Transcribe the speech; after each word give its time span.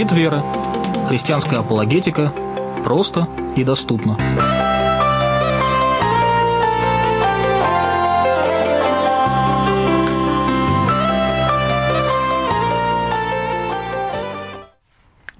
Щит 0.00 0.12
веры. 0.12 0.40
Христианская 1.10 1.58
апологетика. 1.58 2.32
Просто 2.86 3.28
и 3.54 3.64
доступно. 3.64 4.16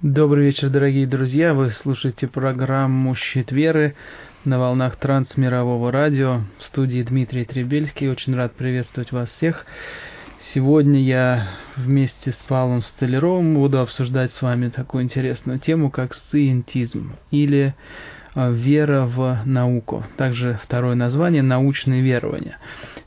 Добрый 0.03 0.45
вечер, 0.45 0.69
дорогие 0.69 1.07
друзья. 1.07 1.55
Вы 1.55 1.71
слушаете 1.71 2.29
программу 2.29 3.15
«Щит 3.15 3.53
веры» 3.53 3.95
на 4.45 4.59
волнах 4.59 4.97
трансмирового 4.97 5.91
радио. 5.91 6.43
В 6.59 6.65
студии 6.65 7.03
Дмитрий 7.03 7.47
Требельский. 7.47 8.11
Очень 8.11 8.37
рад 8.37 8.53
приветствовать 8.53 9.11
вас 9.11 9.31
всех. 9.39 9.65
Сегодня 10.53 11.01
я 11.01 11.49
вместе 11.77 12.33
с 12.33 12.37
Павлом 12.49 12.83
Столяровым 12.83 13.55
буду 13.55 13.79
обсуждать 13.79 14.33
с 14.33 14.43
вами 14.43 14.69
такую 14.69 15.05
интересную 15.05 15.61
тему, 15.61 15.93
как 15.93 16.13
сциентизм 16.17 17.13
или 17.31 17.77
а, 18.35 18.51
вера 18.51 19.03
в 19.07 19.43
науку. 19.45 20.05
Также 20.17 20.59
второе 20.65 20.97
название– 20.97 21.43
научные 21.45 22.03
верования. 22.03 22.59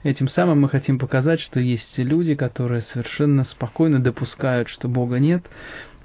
Этим 0.04 0.30
самым 0.30 0.62
мы 0.62 0.70
хотим 0.70 0.98
показать, 0.98 1.42
что 1.42 1.60
есть 1.60 1.98
люди, 1.98 2.34
которые 2.34 2.84
совершенно 2.84 3.44
спокойно 3.44 4.02
допускают, 4.02 4.70
что 4.70 4.88
Бога 4.88 5.20
нет, 5.20 5.44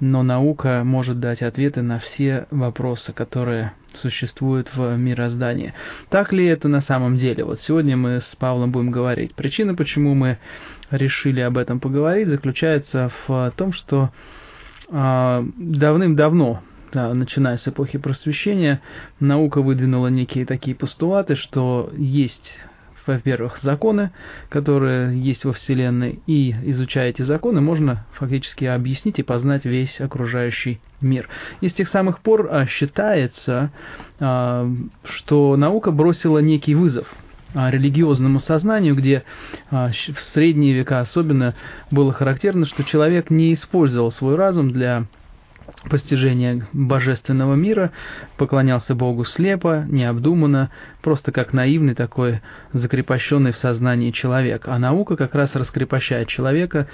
но 0.01 0.23
наука 0.23 0.81
может 0.83 1.21
дать 1.21 1.41
ответы 1.41 1.81
на 1.81 1.99
все 1.99 2.47
вопросы, 2.51 3.13
которые 3.13 3.71
существуют 3.97 4.69
в 4.75 4.95
мироздании. 4.97 5.73
Так 6.09 6.33
ли 6.33 6.45
это 6.45 6.67
на 6.67 6.81
самом 6.81 7.17
деле? 7.17 7.43
Вот 7.43 7.61
сегодня 7.61 7.97
мы 7.97 8.21
с 8.21 8.35
Павлом 8.37 8.71
будем 8.71 8.91
говорить. 8.91 9.35
Причина, 9.35 9.75
почему 9.75 10.15
мы 10.15 10.37
решили 10.91 11.41
об 11.41 11.57
этом 11.57 11.79
поговорить, 11.79 12.27
заключается 12.27 13.11
в 13.27 13.53
том, 13.55 13.73
что 13.73 14.11
э, 14.89 15.43
давным-давно, 15.57 16.61
да, 16.91 17.13
начиная 17.13 17.57
с 17.57 17.67
эпохи 17.67 17.97
просвещения, 17.97 18.81
наука 19.19 19.61
выдвинула 19.61 20.07
некие 20.07 20.45
такие 20.45 20.75
постулаты, 20.75 21.35
что 21.35 21.91
есть 21.95 22.51
во-первых, 23.05 23.59
законы, 23.61 24.11
которые 24.49 25.19
есть 25.19 25.45
во 25.45 25.53
Вселенной, 25.53 26.19
и 26.27 26.55
изучая 26.63 27.09
эти 27.09 27.21
законы, 27.21 27.61
можно 27.61 28.05
фактически 28.13 28.65
объяснить 28.65 29.19
и 29.19 29.23
познать 29.23 29.65
весь 29.65 29.99
окружающий 29.99 30.79
мир. 31.01 31.29
И 31.61 31.69
с 31.69 31.73
тех 31.73 31.89
самых 31.89 32.19
пор 32.19 32.47
а, 32.51 32.65
считается, 32.65 33.71
а, 34.19 34.69
что 35.03 35.55
наука 35.55 35.91
бросила 35.91 36.39
некий 36.39 36.75
вызов 36.75 37.07
а, 37.53 37.71
религиозному 37.71 38.39
сознанию, 38.39 38.95
где 38.95 39.23
в 39.71 40.19
средние 40.33 40.73
века 40.73 40.99
особенно 40.99 41.55
было 41.91 42.13
характерно, 42.13 42.65
что 42.65 42.83
человек 42.83 43.29
не 43.29 43.53
использовал 43.53 44.11
свой 44.11 44.35
разум 44.35 44.71
для 44.71 45.07
постижения 45.89 46.67
божественного 46.73 47.55
мира, 47.55 47.91
поклонялся 48.37 48.95
Богу 48.95 49.25
слепо, 49.25 49.85
необдуманно, 49.87 50.71
просто 51.01 51.31
как 51.31 51.53
наивный 51.53 51.95
такой 51.95 52.41
закрепощенный 52.73 53.53
в 53.53 53.57
сознании 53.57 54.11
человек. 54.11 54.67
А 54.67 54.77
наука 54.79 55.15
как 55.15 55.35
раз 55.35 55.53
раскрепощает 55.55 56.27
человека, 56.27 56.87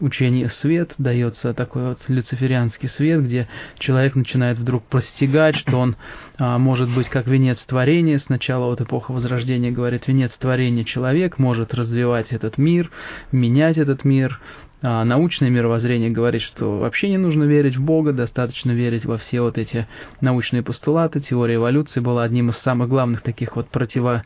учение 0.00 0.48
свет, 0.48 0.94
дается 0.98 1.54
такой 1.54 1.90
вот 1.90 1.98
люциферианский 2.08 2.88
свет, 2.88 3.24
где 3.24 3.48
человек 3.78 4.14
начинает 4.14 4.58
вдруг 4.58 4.84
простигать, 4.84 5.56
что 5.56 5.78
он 5.78 5.96
а, 6.38 6.58
может 6.58 6.92
быть 6.94 7.08
как 7.08 7.26
венец 7.26 7.58
творения. 7.64 8.18
Сначала 8.18 8.66
вот 8.66 8.80
эпоха 8.80 9.12
Возрождения 9.12 9.70
говорит, 9.70 10.08
венец 10.08 10.32
творения 10.32 10.84
человек 10.84 11.38
может 11.38 11.74
развивать 11.74 12.32
этот 12.32 12.58
мир, 12.58 12.90
менять 13.30 13.78
этот 13.78 14.04
мир, 14.04 14.40
а 14.84 15.04
научное 15.04 15.48
мировоззрение 15.48 16.10
говорит, 16.10 16.42
что 16.42 16.78
вообще 16.78 17.08
не 17.08 17.18
нужно 17.18 17.44
верить 17.44 17.76
в 17.76 17.84
Бога, 17.84 18.12
достаточно 18.12 18.72
верить 18.72 19.04
во 19.04 19.16
все 19.18 19.40
вот 19.40 19.56
эти 19.56 19.86
научные 20.20 20.62
постулаты. 20.62 21.20
Теория 21.20 21.54
эволюции 21.54 22.00
была 22.00 22.24
одним 22.24 22.50
из 22.50 22.56
самых 22.58 22.88
главных 22.88 23.22
таких 23.22 23.54
вот 23.54 23.68
противо, 23.68 24.24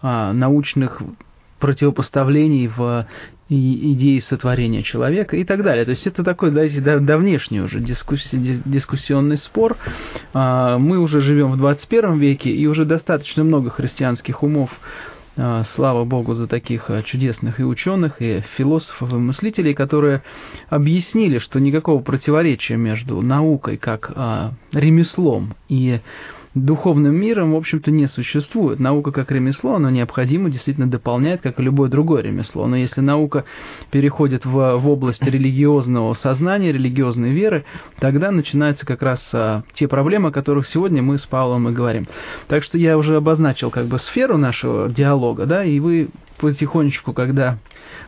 а, 0.00 0.32
научных 0.32 1.00
противопоставлений 1.62 2.66
в 2.66 3.06
идеи 3.48 4.18
сотворения 4.18 4.82
человека 4.82 5.36
и 5.36 5.44
так 5.44 5.62
далее. 5.62 5.84
То 5.84 5.92
есть 5.92 6.08
это 6.08 6.24
такой 6.24 6.50
да, 6.50 6.98
давнешний 6.98 7.60
уже 7.60 7.78
дискусси, 7.78 8.60
дискуссионный 8.64 9.36
спор. 9.36 9.76
А, 10.34 10.78
мы 10.78 10.98
уже 10.98 11.20
живем 11.20 11.52
в 11.52 11.56
21 11.58 12.18
веке, 12.18 12.50
и 12.50 12.66
уже 12.66 12.84
достаточно 12.84 13.44
много 13.44 13.70
христианских 13.70 14.42
умов 14.42 14.70
а, 15.36 15.64
слава 15.76 16.04
Богу 16.04 16.34
за 16.34 16.48
таких 16.48 16.90
а, 16.90 17.04
чудесных 17.04 17.60
и 17.60 17.64
ученых, 17.64 18.20
и 18.20 18.42
философов, 18.56 19.12
и 19.12 19.16
мыслителей, 19.16 19.74
которые 19.74 20.24
объяснили, 20.68 21.38
что 21.38 21.60
никакого 21.60 22.02
противоречия 22.02 22.76
между 22.76 23.22
наукой 23.22 23.76
как 23.76 24.10
ремеслом 24.72 25.54
и 25.68 26.00
духовным 26.54 27.14
миром, 27.14 27.52
в 27.52 27.56
общем-то, 27.56 27.90
не 27.90 28.06
существует. 28.06 28.78
Наука 28.78 29.10
как 29.10 29.30
ремесло, 29.30 29.74
она 29.74 29.90
необходимо 29.90 30.50
действительно 30.50 30.90
дополняет, 30.90 31.40
как 31.40 31.58
и 31.58 31.62
любое 31.62 31.88
другое 31.88 32.22
ремесло. 32.22 32.66
Но 32.66 32.76
если 32.76 33.00
наука 33.00 33.44
переходит 33.90 34.44
в, 34.44 34.76
в 34.76 34.88
область 34.88 35.22
религиозного 35.22 36.14
сознания, 36.14 36.72
религиозной 36.72 37.32
веры, 37.32 37.64
тогда 37.98 38.30
начинаются 38.30 38.84
как 38.84 39.02
раз 39.02 39.20
а, 39.32 39.62
те 39.74 39.88
проблемы, 39.88 40.28
о 40.28 40.32
которых 40.32 40.68
сегодня 40.68 41.02
мы 41.02 41.18
с 41.18 41.26
Павлом 41.26 41.68
и 41.68 41.72
говорим. 41.72 42.06
Так 42.48 42.64
что 42.64 42.76
я 42.76 42.98
уже 42.98 43.16
обозначил 43.16 43.70
как 43.70 43.86
бы 43.86 43.98
сферу 43.98 44.36
нашего 44.36 44.88
диалога, 44.90 45.46
да, 45.46 45.64
и 45.64 45.80
вы 45.80 46.10
потихонечку, 46.38 47.12
когда 47.12 47.58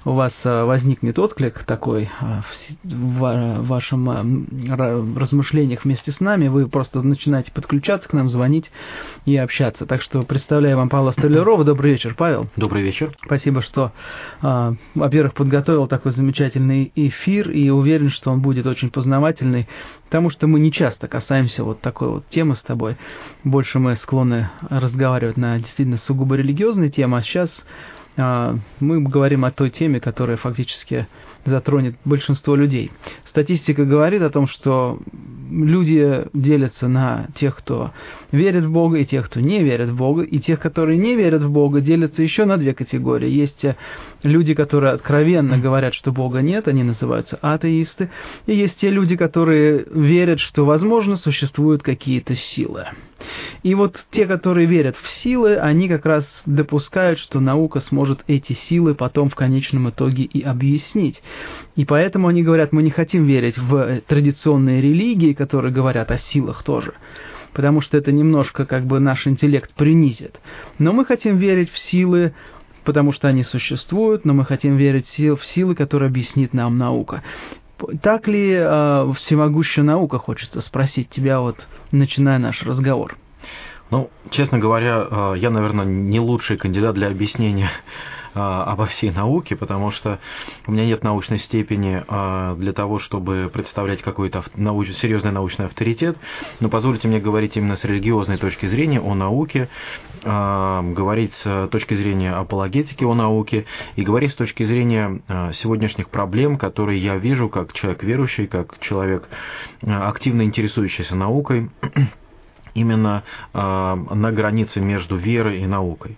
у 0.04 0.12
вас 0.12 0.32
а, 0.44 0.64
возникнет 0.64 1.18
отклик 1.18 1.64
такой 1.64 2.10
а, 2.20 2.42
в 2.82 3.62
вашем 3.62 4.46
размышлениях 5.16 5.84
вместе 5.84 6.12
с 6.12 6.20
нами, 6.20 6.48
вы 6.48 6.68
просто 6.68 7.02
начинаете 7.02 7.52
подключаться 7.52 8.08
к 8.08 8.12
нам, 8.12 8.28
звонить 8.28 8.70
и 9.24 9.36
общаться. 9.36 9.86
Так 9.86 10.02
что 10.02 10.22
представляю 10.22 10.76
вам 10.76 10.88
Павла 10.88 11.12
Столярова. 11.12 11.64
Добрый 11.74 11.92
вечер, 11.92 12.14
Павел. 12.16 12.48
Добрый 12.56 12.82
вечер. 12.82 13.16
Спасибо, 13.24 13.62
что, 13.62 13.92
во-первых, 14.94 15.34
подготовил 15.34 15.86
такой 15.86 16.12
замечательный 16.12 16.92
эфир 16.94 17.50
и 17.50 17.70
уверен, 17.70 18.10
что 18.10 18.30
он 18.30 18.42
будет 18.42 18.66
очень 18.66 18.90
познавательный, 18.90 19.68
потому 20.06 20.30
что 20.30 20.46
мы 20.46 20.60
не 20.60 20.72
часто 20.72 21.08
касаемся 21.08 21.64
вот 21.64 21.80
такой 21.80 22.08
вот 22.08 22.28
темы 22.28 22.56
с 22.56 22.62
тобой. 22.62 22.96
Больше 23.42 23.78
мы 23.78 23.96
склонны 23.96 24.50
разговаривать 24.68 25.36
на 25.36 25.58
действительно 25.58 25.98
сугубо 25.98 26.36
религиозные 26.36 26.90
темы, 26.90 27.18
а 27.18 27.22
сейчас 27.22 27.50
мы 28.16 29.00
говорим 29.00 29.44
о 29.44 29.50
той 29.50 29.70
теме, 29.70 30.00
которая 30.00 30.36
фактически 30.36 31.06
затронет 31.44 31.96
большинство 32.04 32.56
людей. 32.56 32.90
Статистика 33.26 33.84
говорит 33.84 34.22
о 34.22 34.30
том, 34.30 34.46
что 34.46 34.98
люди 35.50 36.24
делятся 36.32 36.88
на 36.88 37.28
тех, 37.34 37.56
кто 37.56 37.92
верит 38.32 38.64
в 38.64 38.72
Бога, 38.72 38.98
и 38.98 39.04
тех, 39.04 39.26
кто 39.26 39.40
не 39.40 39.62
верит 39.62 39.90
в 39.90 39.96
Бога, 39.96 40.22
и 40.22 40.38
тех, 40.38 40.58
которые 40.58 40.96
не 40.96 41.16
верят 41.16 41.42
в 41.42 41.50
Бога, 41.50 41.80
делятся 41.80 42.22
еще 42.22 42.44
на 42.46 42.56
две 42.56 42.72
категории. 42.72 43.28
Есть 43.28 43.64
люди, 44.22 44.54
которые 44.54 44.94
откровенно 44.94 45.58
говорят, 45.58 45.94
что 45.94 46.12
Бога 46.12 46.40
нет, 46.40 46.66
они 46.66 46.82
называются 46.82 47.36
атеисты, 47.42 48.10
и 48.46 48.54
есть 48.54 48.78
те 48.78 48.88
люди, 48.88 49.16
которые 49.16 49.84
верят, 49.90 50.40
что, 50.40 50.64
возможно, 50.64 51.16
существуют 51.16 51.82
какие-то 51.82 52.34
силы. 52.36 52.86
И 53.62 53.74
вот 53.74 54.04
те, 54.10 54.26
которые 54.26 54.66
верят 54.66 54.96
в 54.96 55.08
силы, 55.08 55.56
они 55.56 55.88
как 55.88 56.04
раз 56.06 56.26
допускают, 56.46 57.18
что 57.18 57.40
наука 57.40 57.80
сможет 57.80 58.22
эти 58.26 58.52
силы 58.52 58.94
потом 58.94 59.30
в 59.30 59.34
конечном 59.34 59.90
итоге 59.90 60.24
и 60.24 60.42
объяснить. 60.42 61.22
И 61.76 61.84
поэтому 61.84 62.28
они 62.28 62.42
говорят, 62.42 62.72
мы 62.72 62.82
не 62.82 62.90
хотим 62.90 63.24
верить 63.24 63.58
в 63.58 64.00
традиционные 64.06 64.80
религии, 64.80 65.32
которые 65.32 65.72
говорят 65.72 66.10
о 66.10 66.18
силах 66.18 66.62
тоже 66.62 66.94
потому 67.54 67.80
что 67.80 67.96
это 67.96 68.10
немножко 68.10 68.66
как 68.66 68.84
бы 68.84 68.98
наш 68.98 69.28
интеллект 69.28 69.72
принизит. 69.74 70.40
Но 70.78 70.92
мы 70.92 71.04
хотим 71.04 71.36
верить 71.36 71.70
в 71.70 71.78
силы, 71.78 72.34
потому 72.84 73.12
что 73.12 73.28
они 73.28 73.44
существуют, 73.44 74.24
но 74.24 74.34
мы 74.34 74.44
хотим 74.44 74.76
верить 74.76 75.06
в 75.06 75.44
силы, 75.44 75.74
которые 75.74 76.08
объяснит 76.08 76.52
нам 76.52 76.76
наука. 76.76 77.22
Так 78.02 78.28
ли 78.28 78.52
э, 78.52 79.12
всемогущая 79.16 79.84
наука, 79.84 80.18
хочется 80.18 80.60
спросить 80.60 81.10
тебя, 81.10 81.40
вот 81.40 81.66
начиная 81.90 82.38
наш 82.38 82.62
разговор? 82.62 83.16
Ну, 83.90 84.10
честно 84.30 84.58
говоря, 84.58 85.06
э, 85.10 85.34
я, 85.38 85.50
наверное, 85.50 85.84
не 85.84 86.20
лучший 86.20 86.56
кандидат 86.56 86.94
для 86.94 87.08
объяснения 87.08 87.70
а, 87.70 88.23
обо 88.34 88.86
всей 88.86 89.10
науке, 89.10 89.56
потому 89.56 89.90
что 89.90 90.18
у 90.66 90.72
меня 90.72 90.86
нет 90.86 91.04
научной 91.04 91.38
степени 91.38 92.02
а, 92.08 92.56
для 92.56 92.72
того, 92.72 92.98
чтобы 92.98 93.50
представлять 93.52 94.02
какой-то 94.02 94.44
науч... 94.56 94.90
серьезный 94.92 95.30
научный 95.30 95.66
авторитет, 95.66 96.16
но 96.60 96.68
позвольте 96.68 97.08
мне 97.08 97.20
говорить 97.20 97.56
именно 97.56 97.76
с 97.76 97.84
религиозной 97.84 98.38
точки 98.38 98.66
зрения 98.66 99.00
о 99.00 99.14
науке, 99.14 99.68
а, 100.24 100.82
говорить 100.82 101.32
с 101.34 101.68
точки 101.68 101.94
зрения 101.94 102.32
апологетики 102.32 103.04
о 103.04 103.14
науке 103.14 103.66
и 103.96 104.02
говорить 104.02 104.32
с 104.32 104.36
точки 104.36 104.64
зрения 104.64 105.20
сегодняшних 105.52 106.10
проблем, 106.10 106.58
которые 106.58 107.02
я 107.02 107.16
вижу 107.16 107.48
как 107.48 107.72
человек 107.72 108.02
верующий, 108.02 108.46
как 108.46 108.78
человек 108.80 109.28
активно 109.82 110.42
интересующийся 110.42 111.14
наукой 111.14 111.70
именно 112.74 113.22
на 113.52 114.32
границе 114.32 114.80
между 114.80 115.16
верой 115.16 115.60
и 115.60 115.66
наукой. 115.66 116.16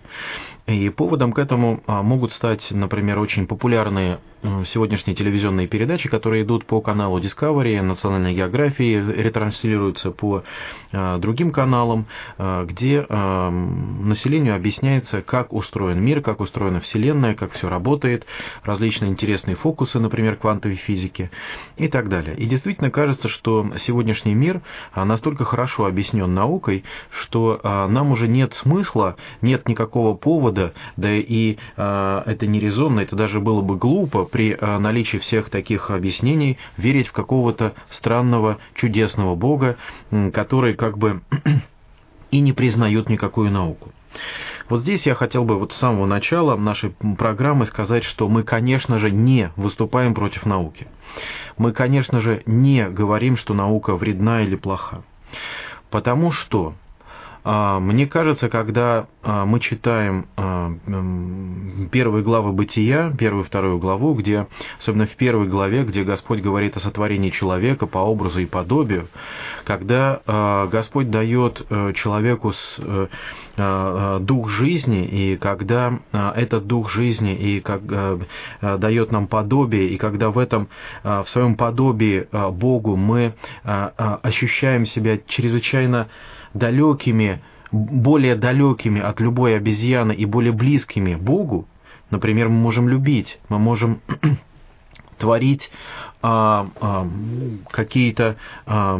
И 0.67 0.89
поводом 0.89 1.31
к 1.31 1.39
этому 1.39 1.81
а, 1.87 2.03
могут 2.03 2.33
стать, 2.33 2.65
например, 2.71 3.19
очень 3.19 3.47
популярные 3.47 4.19
сегодняшние 4.65 5.15
телевизионные 5.15 5.67
передачи, 5.67 6.09
которые 6.09 6.43
идут 6.43 6.65
по 6.65 6.81
каналу 6.81 7.19
Discovery, 7.19 7.81
национальной 7.81 8.33
географии, 8.33 8.95
ретранслируются 8.95 10.11
по 10.11 10.43
а, 10.91 11.17
другим 11.17 11.51
каналам, 11.51 12.07
а, 12.37 12.65
где 12.65 13.05
населению 13.07 14.55
объясняется, 14.55 15.21
как 15.21 15.53
устроен 15.53 16.03
мир, 16.03 16.21
как 16.21 16.39
устроена 16.39 16.79
Вселенная, 16.81 17.35
как 17.35 17.53
все 17.53 17.69
работает, 17.69 18.25
различные 18.63 19.11
интересные 19.11 19.55
фокусы, 19.55 19.99
например, 19.99 20.35
квантовой 20.37 20.77
физики 20.77 21.29
и 21.75 21.87
так 21.87 22.09
далее. 22.09 22.35
И 22.35 22.45
действительно 22.45 22.91
кажется, 22.91 23.29
что 23.29 23.65
сегодняшний 23.79 24.33
мир 24.33 24.61
настолько 24.95 25.45
хорошо 25.45 25.85
объяснен 25.85 26.33
наукой, 26.33 26.83
что 27.09 27.59
нам 27.63 28.11
уже 28.11 28.27
нет 28.27 28.53
смысла, 28.53 29.15
нет 29.41 29.67
никакого 29.67 30.15
повода, 30.15 30.73
да 30.95 31.11
и 31.11 31.57
это 31.75 32.45
не 32.47 32.59
резонно, 32.59 33.01
это 33.01 33.15
даже 33.15 33.39
было 33.39 33.61
бы 33.61 33.77
глупо 33.77 34.25
при 34.37 34.51
э, 34.51 34.77
наличии 34.77 35.17
всех 35.17 35.49
таких 35.49 35.89
объяснений 35.89 36.59
верить 36.77 37.07
в 37.07 37.11
какого-то 37.11 37.73
странного, 37.89 38.59
чудесного 38.75 39.33
Бога, 39.33 39.77
который 40.31 40.75
как 40.75 40.99
бы 40.99 41.21
и 42.29 42.39
не 42.39 42.53
признает 42.53 43.09
никакую 43.09 43.49
науку. 43.49 43.91
Вот 44.69 44.81
здесь 44.81 45.07
я 45.07 45.15
хотел 45.15 45.43
бы 45.43 45.57
вот 45.57 45.73
с 45.73 45.77
самого 45.77 46.05
начала 46.05 46.55
нашей 46.55 46.91
программы 47.17 47.65
сказать, 47.65 48.03
что 48.03 48.29
мы, 48.29 48.43
конечно 48.43 48.99
же, 48.99 49.09
не 49.09 49.49
выступаем 49.55 50.13
против 50.13 50.45
науки. 50.45 50.85
Мы, 51.57 51.71
конечно 51.71 52.21
же, 52.21 52.43
не 52.45 52.87
говорим, 52.89 53.37
что 53.37 53.55
наука 53.55 53.95
вредна 53.95 54.43
или 54.43 54.55
плоха. 54.55 55.01
Потому 55.89 56.29
что 56.29 56.75
мне 57.47 58.07
кажется, 58.07 58.49
когда 58.49 59.07
а, 59.23 59.45
мы 59.45 59.61
читаем 59.61 60.25
а, 60.35 60.69
первые 61.91 62.21
главы 62.21 62.51
Бытия, 62.51 63.13
первую 63.17 63.45
и 63.45 63.47
вторую 63.47 63.79
главу, 63.79 64.15
где, 64.15 64.47
особенно 64.79 65.05
в 65.05 65.15
первой 65.15 65.47
главе, 65.47 65.83
где 65.83 66.03
Господь 66.03 66.41
говорит 66.41 66.75
о 66.75 66.81
сотворении 66.81 67.29
человека 67.29 67.87
по 67.87 67.99
образу 67.99 68.39
и 68.39 68.45
подобию, 68.45 69.07
когда 69.63 70.67
Господь 70.71 71.09
дает 71.09 71.65
э, 71.69 71.93
человеку 71.93 72.53
э, 72.77 74.19
дух 74.21 74.49
жизни, 74.49 75.05
и 75.05 75.37
когда 75.37 75.99
этот 76.11 76.67
дух 76.67 76.89
жизни 76.89 77.33
и 77.33 77.59
как, 77.61 77.81
дает 78.61 79.11
нам 79.11 79.27
подобие, 79.27 79.89
и 79.89 79.97
когда 79.97 80.29
в 80.29 80.37
этом, 80.37 80.67
в 81.03 81.25
своем 81.27 81.55
подобии 81.55 82.27
Богу 82.51 82.95
мы 82.95 83.33
ощущаем 83.63 84.85
себя 84.85 85.17
чрезвычайно 85.27 86.07
далекими, 86.57 87.41
более 87.71 88.35
далекими 88.35 89.01
от 89.01 89.19
любой 89.19 89.55
обезьяны 89.55 90.13
и 90.13 90.25
более 90.25 90.53
близкими 90.53 91.15
Богу, 91.15 91.67
например, 92.09 92.49
мы 92.49 92.55
можем 92.55 92.87
любить, 92.89 93.39
мы 93.49 93.59
можем 93.59 94.01
творить 95.17 95.69
а, 96.21 96.67
а, 96.79 97.07
какие-то 97.69 98.37
а, 98.65 98.99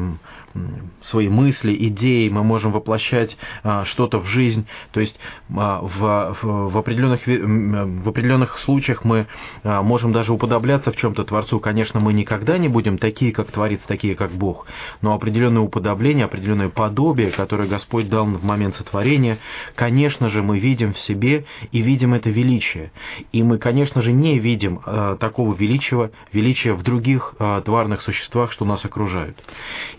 свои 1.03 1.29
мысли, 1.29 1.75
идеи, 1.87 2.29
мы 2.29 2.43
можем 2.43 2.71
воплощать 2.71 3.37
а, 3.63 3.85
что-то 3.85 4.19
в 4.19 4.25
жизнь. 4.25 4.67
То 4.91 4.99
есть 4.99 5.17
а, 5.55 5.81
в, 5.81 6.37
в, 6.41 6.69
в, 6.71 6.77
определенных, 6.77 7.21
в 7.25 8.09
определенных 8.09 8.57
случаях 8.59 9.03
мы 9.05 9.27
а, 9.63 9.81
можем 9.81 10.11
даже 10.11 10.33
уподобляться 10.33 10.91
в 10.91 10.97
чем-то 10.97 11.23
Творцу. 11.23 11.59
Конечно, 11.59 11.99
мы 11.99 12.13
никогда 12.13 12.57
не 12.57 12.67
будем 12.67 12.97
такие, 12.97 13.31
как 13.31 13.51
Творец, 13.51 13.81
такие, 13.87 14.15
как 14.15 14.31
Бог. 14.31 14.67
Но 15.01 15.13
определенное 15.13 15.61
уподобление, 15.61 16.25
определенное 16.25 16.69
подобие, 16.69 17.31
которое 17.31 17.67
Господь 17.67 18.09
дал 18.09 18.25
в 18.25 18.43
момент 18.43 18.75
сотворения, 18.75 19.39
конечно 19.75 20.29
же, 20.29 20.41
мы 20.41 20.59
видим 20.59 20.93
в 20.93 20.99
себе 20.99 21.45
и 21.71 21.81
видим 21.81 22.13
это 22.13 22.29
величие. 22.29 22.91
И 23.31 23.43
мы, 23.43 23.57
конечно 23.57 24.01
же, 24.01 24.11
не 24.11 24.39
видим 24.39 24.81
такого 25.19 25.53
величия, 25.53 26.11
величия 26.33 26.73
в 26.73 26.83
других 26.83 27.35
тварных 27.65 28.01
существах, 28.01 28.51
что 28.51 28.65
нас 28.65 28.83
окружают. 28.83 29.37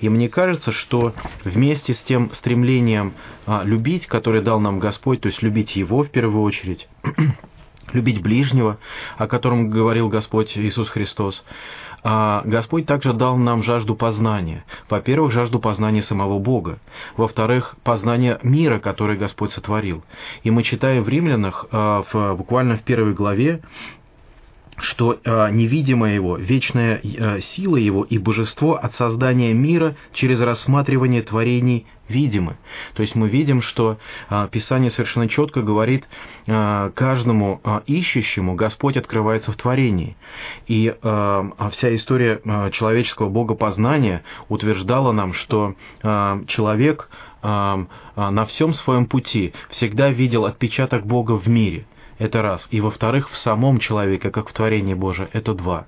И 0.01 0.09
мне 0.09 0.29
кажется, 0.29 0.48
кажется, 0.49 0.73
что 0.73 1.13
вместе 1.45 1.93
с 1.93 1.99
тем 1.99 2.31
стремлением 2.31 3.13
а, 3.45 3.65
любить, 3.65 4.07
которое 4.07 4.41
дал 4.41 4.59
нам 4.61 4.79
Господь, 4.79 5.21
то 5.21 5.29
есть 5.29 5.43
любить 5.43 5.77
Его 5.77 6.05
в 6.05 6.09
первую 6.09 6.43
очередь, 6.43 6.89
любить 7.93 8.23
ближнего, 8.23 8.79
о 9.19 9.27
котором 9.27 9.69
говорил 9.69 10.09
Господь 10.09 10.57
Иисус 10.57 10.89
Христос, 10.89 11.45
а 12.03 12.41
Господь 12.47 12.87
также 12.87 13.13
дал 13.13 13.37
нам 13.37 13.63
жажду 13.63 13.95
познания. 13.95 14.65
Во-первых, 14.89 15.33
жажду 15.33 15.59
познания 15.59 16.01
самого 16.01 16.39
Бога. 16.39 16.79
Во-вторых, 17.19 17.77
познания 17.85 18.39
мира, 18.43 18.79
который 18.79 19.19
Господь 19.19 19.53
сотворил. 19.53 20.03
И 20.45 20.51
мы 20.51 20.63
читаем 20.63 21.03
в 21.03 21.11
Римлянах, 21.11 21.67
а, 21.73 22.05
в, 22.11 22.37
буквально 22.37 22.79
в 22.79 22.85
первой 22.85 23.13
главе, 23.13 23.61
что 24.81 25.19
э, 25.23 25.51
невидимое 25.51 26.15
его, 26.15 26.37
вечная 26.37 27.01
э, 27.03 27.41
сила 27.41 27.77
его 27.77 28.05
и 28.05 28.19
божество 28.19 28.75
от 28.75 28.95
создания 28.95 29.53
мира 29.53 29.97
через 30.13 30.41
рассматривание 30.41 31.23
творений 31.23 31.87
видимы. 32.09 32.57
То 32.95 33.03
есть 33.03 33.15
мы 33.15 33.29
видим, 33.29 33.61
что 33.61 33.99
э, 34.31 34.49
Писание 34.51 34.91
совершенно 34.91 35.29
четко 35.29 35.63
говорит, 35.63 36.05
каждому 36.47 37.61
ищущему 37.87 38.55
Господь 38.55 38.97
открывается 38.97 39.53
в 39.53 39.57
творении. 39.57 40.17
И 40.67 40.95
э, 41.01 41.51
вся 41.73 41.95
история 41.95 42.41
человеческого 42.73 43.29
богопознания 43.29 44.23
утверждала 44.49 45.13
нам, 45.13 45.33
что 45.35 45.75
человек 46.03 47.11
на 47.43 48.47
всем 48.49 48.75
своем 48.75 49.07
пути 49.07 49.53
всегда 49.71 50.11
видел 50.11 50.45
отпечаток 50.45 51.07
Бога 51.07 51.33
в 51.33 51.49
мире– 51.49 51.87
это 52.19 52.43
раз. 52.43 52.67
И 52.71 52.81
во-вторых, 52.81 53.31
в 53.31 53.37
самом 53.37 53.79
человеке, 53.79 54.31
как 54.31 54.49
в 54.49 54.53
творении 54.53 54.95
Божие, 54.95 55.29
это 55.33 55.55
два. 55.55 55.87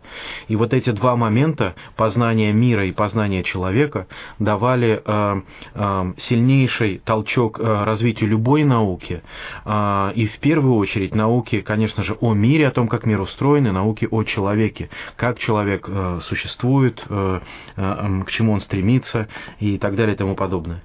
И 0.48 0.56
вот 0.56 0.72
эти 0.72 0.90
два 0.90 1.16
момента, 1.16 1.74
познание 1.96 2.52
мира 2.52 2.86
и 2.86 2.92
познание 2.92 3.42
человека, 3.42 4.06
давали 4.38 5.02
э, 5.04 5.40
э, 5.74 6.12
сильнейший 6.18 6.98
толчок 7.04 7.58
э, 7.58 7.84
развитию 7.84 8.30
любой 8.30 8.64
науки. 8.64 9.22
Э, 9.64 10.12
и 10.14 10.26
в 10.26 10.38
первую 10.38 10.76
очередь 10.76 11.14
науки, 11.14 11.60
конечно 11.60 12.04
же, 12.04 12.16
о 12.20 12.34
мире, 12.34 12.68
о 12.68 12.70
том, 12.70 12.88
как 12.88 13.06
мир 13.06 13.20
устроен, 13.20 13.66
и 13.66 13.70
науки 13.70 14.06
о 14.10 14.22
человеке, 14.22 14.88
как 15.16 15.38
человек 15.38 15.86
э, 15.88 16.20
существует, 16.22 17.04
э, 17.08 17.40
э, 17.76 18.22
к 18.26 18.30
чему 18.30 18.52
он 18.52 18.60
стремится 18.60 19.28
и 19.58 19.78
так 19.78 19.96
далее 19.96 20.14
и 20.14 20.18
тому 20.18 20.34
подобное. 20.34 20.82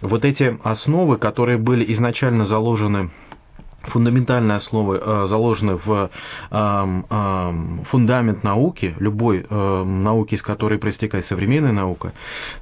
Вот 0.00 0.24
эти 0.24 0.58
основы, 0.62 1.18
которые 1.18 1.58
были 1.58 1.92
изначально 1.92 2.46
заложены 2.46 3.10
фундаментальные 3.88 4.56
основы 4.56 5.00
э, 5.00 5.26
заложены 5.28 5.76
в 5.76 6.10
фундамент 7.90 8.42
науки, 8.42 8.94
любой 8.98 9.46
э, 9.48 9.84
науки, 9.84 10.34
из 10.34 10.42
которой 10.42 10.78
проистекает 10.78 11.26
современная 11.26 11.72
наука, 11.72 12.12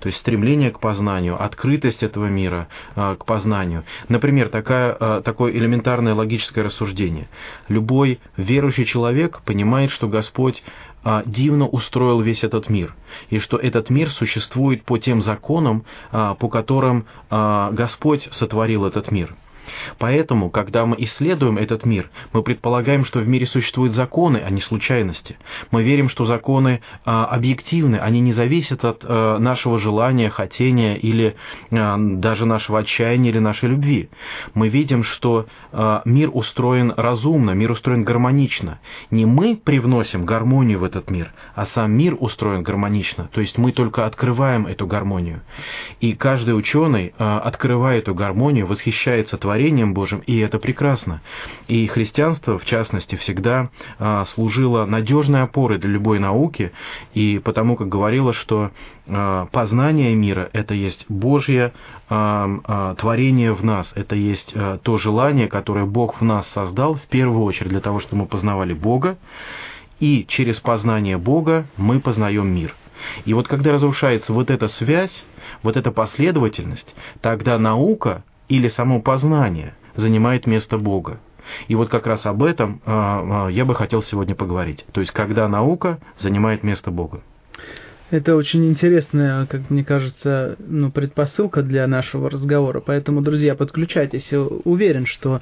то 0.01 0.07
есть 0.07 0.19
стремление 0.19 0.71
к 0.71 0.81
познанию, 0.81 1.43
открытость 1.43 2.03
этого 2.03 2.27
мира 2.27 2.69
э, 2.97 3.17
к 3.19 3.25
познанию. 3.25 3.85
Например, 4.09 4.49
такая, 4.49 5.21
такое 5.23 5.53
элементарное 5.53 6.15
логическое 6.15 6.63
рассуждение. 6.63 7.29
Любой 7.69 8.21
верующий 8.37 8.85
человек 8.85 9.41
понимает, 9.45 9.91
что 9.91 10.09
Господь 10.09 10.63
дивно 11.27 11.67
устроил 11.67 12.21
весь 12.23 12.45
этот 12.45 12.71
мир, 12.71 12.95
и 13.29 13.39
что 13.39 13.59
этот 13.59 13.91
мир 13.91 14.11
существует 14.11 14.85
по 14.85 14.97
тем 14.99 15.21
законам, 15.21 15.85
по 16.11 16.49
которым 16.49 17.05
Господь 17.31 18.27
сотворил 18.33 18.87
этот 18.87 19.11
мир. 19.11 19.35
Поэтому, 19.99 20.51
когда 20.51 20.87
мы 20.87 20.97
исследуем 20.99 21.59
этот 21.59 21.85
мир, 21.85 22.11
мы 22.33 22.43
предполагаем, 22.43 23.05
что 23.05 23.21
в 23.21 23.29
мире 23.29 23.47
существуют 23.47 23.95
законы, 23.95 24.43
а 24.45 24.51
не 24.51 24.61
случайности. 24.61 25.37
Мы 25.71 25.83
верим, 25.83 26.09
что 26.09 26.25
законы 26.25 26.81
а, 27.05 27.27
объективны, 27.27 27.97
они 27.97 28.21
не 28.21 28.33
зависят 28.33 28.85
от 28.85 29.05
а, 29.05 29.39
нашего 29.39 29.79
желания, 29.79 30.31
хотения 30.31 30.97
или 30.97 31.37
а, 31.71 31.97
даже 31.99 32.47
нашего 32.47 32.81
отчаяния 32.81 33.31
или 33.31 33.39
нашей 33.39 33.69
любви. 33.69 34.09
Мы 34.55 34.69
видим, 34.69 35.03
что 35.03 35.47
а, 35.73 36.03
мир 36.05 36.31
устроен 36.33 36.93
разумно, 36.97 37.53
мир 37.53 37.73
устроен 37.73 38.05
гармонично. 38.05 38.79
Не 39.11 39.27
мы 39.27 39.57
привносим 39.57 40.25
гармонию 40.25 40.81
в 40.81 40.85
этот 40.85 41.11
мир, 41.11 41.33
а 41.55 41.67
сам 41.67 41.93
мир 41.93 42.17
устроен 42.19 42.63
гармонично. 42.63 43.29
То 43.33 43.41
есть 43.41 43.59
мы 43.59 43.73
только 43.73 44.07
открываем 44.07 44.67
эту 44.67 44.87
гармонию. 44.87 45.41
И 46.01 46.13
каждый 46.13 46.57
ученый, 46.57 47.15
а, 47.19 47.41
открывая 47.41 47.99
эту 47.99 48.15
гармонию, 48.15 48.67
восхищается 48.67 49.37
творением, 49.37 49.54
творением 49.55 49.95
Божьим, 49.95 50.19
и 50.27 50.37
это 50.39 50.59
прекрасно. 50.59 51.21
И 51.69 51.87
христианство, 51.87 52.59
в 52.59 52.65
частности, 52.65 53.15
всегда 53.15 53.71
а, 54.01 54.25
служило 54.35 54.85
надежной 54.85 55.43
опорой 55.43 55.79
для 55.79 55.91
любой 55.91 56.19
науки, 56.19 56.73
и 57.13 57.39
потому 57.39 57.77
как 57.77 57.89
говорило, 57.89 58.33
что 58.33 58.73
а, 59.07 59.47
познание 59.53 60.13
мира– 60.17 60.51
это 60.53 60.75
есть 60.75 61.07
Божье 61.09 61.73
а, 62.09 62.97
творение 62.97 63.53
в 63.53 63.65
нас, 63.65 63.93
это 63.95 64.17
есть 64.17 64.53
то 64.83 64.99
желание, 64.99 65.47
которое 65.47 65.87
Бог 65.87 66.21
в 66.21 66.25
нас 66.25 66.49
создал, 66.49 66.97
в 66.97 67.03
первую 67.03 67.45
очередь 67.45 67.71
для 67.71 67.81
того, 67.81 68.01
чтобы 68.01 68.23
мы 68.23 68.27
познавали 68.27 68.75
Бога, 68.75 69.19
и 70.01 70.27
через 70.27 70.59
познание 70.59 71.17
Бога 71.17 71.67
мы 71.77 72.01
познаем 72.01 72.49
мир. 72.49 72.75
И 73.25 73.35
вот 73.35 73.47
когда 73.47 73.71
разрушается 73.73 74.33
вот 74.33 74.51
эта 74.51 74.67
связь, 74.67 75.25
вот 75.63 75.77
эта 75.77 75.93
последовательность, 75.93 76.93
тогда 77.21 77.57
наука 77.57 78.25
или 78.49 78.69
само 78.69 79.01
познание 79.01 79.75
занимает 79.97 80.47
место 80.47 80.79
Бога. 80.79 81.21
И 81.69 81.75
вот 81.75 81.89
как 81.91 82.07
раз 82.07 82.25
об 82.27 82.43
этом 82.43 82.81
я 82.87 83.65
бы 83.65 83.75
хотел 83.75 84.03
сегодня 84.03 84.35
поговорить. 84.35 84.85
То 84.93 85.01
есть, 85.01 85.13
когда 85.13 85.47
наука 85.47 85.99
занимает 86.19 86.63
место 86.63 86.91
Бога. 86.91 87.21
Это 88.11 88.37
очень 88.37 88.69
интересная, 88.69 89.47
как 89.47 89.71
мне 89.71 89.83
кажется, 89.83 90.57
ну, 90.59 90.91
предпосылка 90.91 91.63
для 91.63 91.87
нашего 91.87 92.31
разговора. 92.31 92.81
Поэтому, 92.85 93.23
друзья, 93.23 93.55
подключайтесь. 93.55 94.31
Уверен, 94.33 95.07
что 95.07 95.41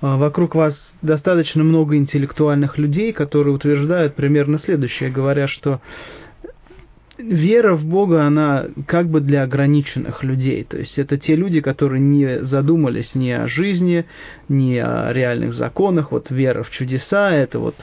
а, 0.00 0.16
вокруг 0.16 0.54
вас 0.54 0.74
достаточно 1.02 1.62
много 1.62 1.96
интеллектуальных 1.96 2.78
людей, 2.78 3.12
которые 3.12 3.54
утверждают 3.54 4.14
примерно 4.14 4.58
следующее, 4.58 5.10
говоря, 5.10 5.46
что 5.46 5.80
вера 7.20 7.74
в 7.74 7.84
Бога, 7.84 8.24
она 8.24 8.66
как 8.86 9.08
бы 9.08 9.20
для 9.20 9.42
ограниченных 9.42 10.22
людей. 10.24 10.64
То 10.64 10.78
есть 10.78 10.98
это 10.98 11.18
те 11.18 11.36
люди, 11.36 11.60
которые 11.60 12.00
не 12.00 12.44
задумались 12.44 13.14
ни 13.14 13.30
о 13.30 13.48
жизни, 13.48 14.06
ни 14.48 14.76
о 14.76 15.12
реальных 15.12 15.54
законах. 15.54 16.12
Вот 16.12 16.30
вера 16.30 16.62
в 16.62 16.70
чудеса, 16.70 17.30
это 17.30 17.58
вот 17.58 17.76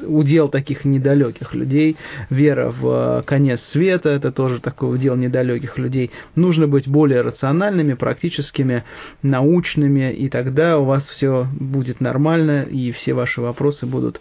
удел 0.00 0.48
таких 0.48 0.84
недалеких 0.84 1.54
людей. 1.54 1.96
Вера 2.30 2.70
в 2.70 3.20
э, 3.20 3.22
конец 3.24 3.62
света– 3.70 4.08
это 4.10 4.32
тоже 4.32 4.60
такой 4.60 4.94
удел 4.94 5.16
недалеких 5.16 5.78
людей. 5.78 6.10
Нужно 6.34 6.68
быть 6.68 6.88
более 6.88 7.22
рациональными, 7.22 7.94
практическими, 7.94 8.84
научными, 9.22 10.12
и 10.12 10.28
тогда 10.28 10.78
у 10.78 10.84
вас 10.84 11.06
все 11.08 11.46
будет 11.58 12.00
нормально, 12.00 12.62
и 12.62 12.92
все 12.92 13.14
ваши 13.14 13.40
вопросы 13.40 13.86
будут 13.86 14.20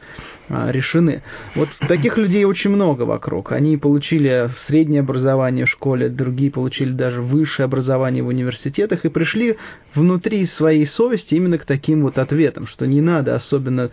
решены. 0.50 1.24
Вот 1.56 1.70
таких 1.88 2.18
людей 2.18 2.46
очень 2.46 2.70
много 2.70 3.04
вокруг. 3.04 3.52
Они 3.52 3.78
получили 3.78 4.50
среднее 4.66 5.02
образование 5.02 5.66
в 5.66 5.70
школе, 5.70 6.10
другие 6.10 6.52
получили 6.52 6.92
даже 6.92 7.22
высшее 7.22 7.66
образование 7.66 8.24
в 8.24 8.28
университетах 8.28 9.06
и 9.06 9.10
пришли 9.10 9.58
внутри 9.94 10.46
своей 10.46 10.86
совести 10.86 11.36
именно 11.36 11.58
к 11.58 11.66
таким 11.66 12.04
вот 12.04 12.18
ответам, 12.18 12.68
что 12.68 12.88
не 12.88 13.02
надо 13.02 13.36
особенно 13.36 13.92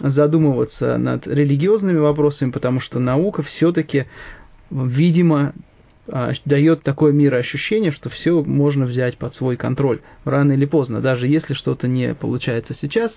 задумываться 0.00 0.96
над 0.98 1.26
религиозными 1.26 1.98
вопросами, 1.98 2.50
потому 2.50 2.80
что 2.80 2.98
наука 2.98 3.42
все-таки, 3.42 4.06
видимо, 4.70 5.52
а, 5.52 5.52
дает 6.44 6.82
такое 6.82 7.12
мироощущение, 7.12 7.92
что 7.92 8.10
все 8.10 8.42
можно 8.42 8.86
взять 8.86 9.18
под 9.18 9.34
свой 9.34 9.56
контроль 9.56 10.00
рано 10.24 10.52
или 10.52 10.66
поздно. 10.66 11.00
Даже 11.00 11.28
если 11.28 11.54
что-то 11.54 11.86
не 11.86 12.14
получается 12.14 12.74
сейчас, 12.74 13.12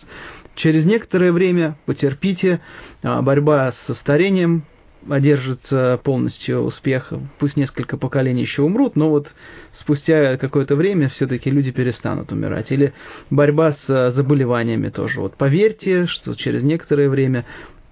через 0.56 0.86
некоторое 0.86 1.32
время 1.32 1.78
потерпите, 1.86 2.62
а, 3.02 3.22
борьба 3.22 3.74
со 3.88 3.96
старением 3.96 4.64
одержится 5.10 6.00
полностью 6.04 6.62
успех, 6.62 7.14
пусть 7.38 7.58
несколько 7.58 7.98
поколений 7.98 8.42
еще 8.42 8.64
умрут, 8.64 8.96
но 8.96 9.10
вот 9.10 9.30
спустя 9.74 10.38
какое-то 10.38 10.76
время 10.76 11.10
все-таки 11.10 11.52
люди 11.52 11.72
перестанут 11.72 12.32
умирать. 12.32 12.72
Или 12.72 12.94
борьба 13.30 13.74
с 13.74 13.84
а, 13.90 14.12
заболеваниями 14.12 14.90
тоже. 14.90 15.22
Вот 15.22 15.38
поверьте, 15.38 16.06
что 16.06 16.36
через 16.36 16.64
некоторое 16.64 17.10
время 17.10 17.46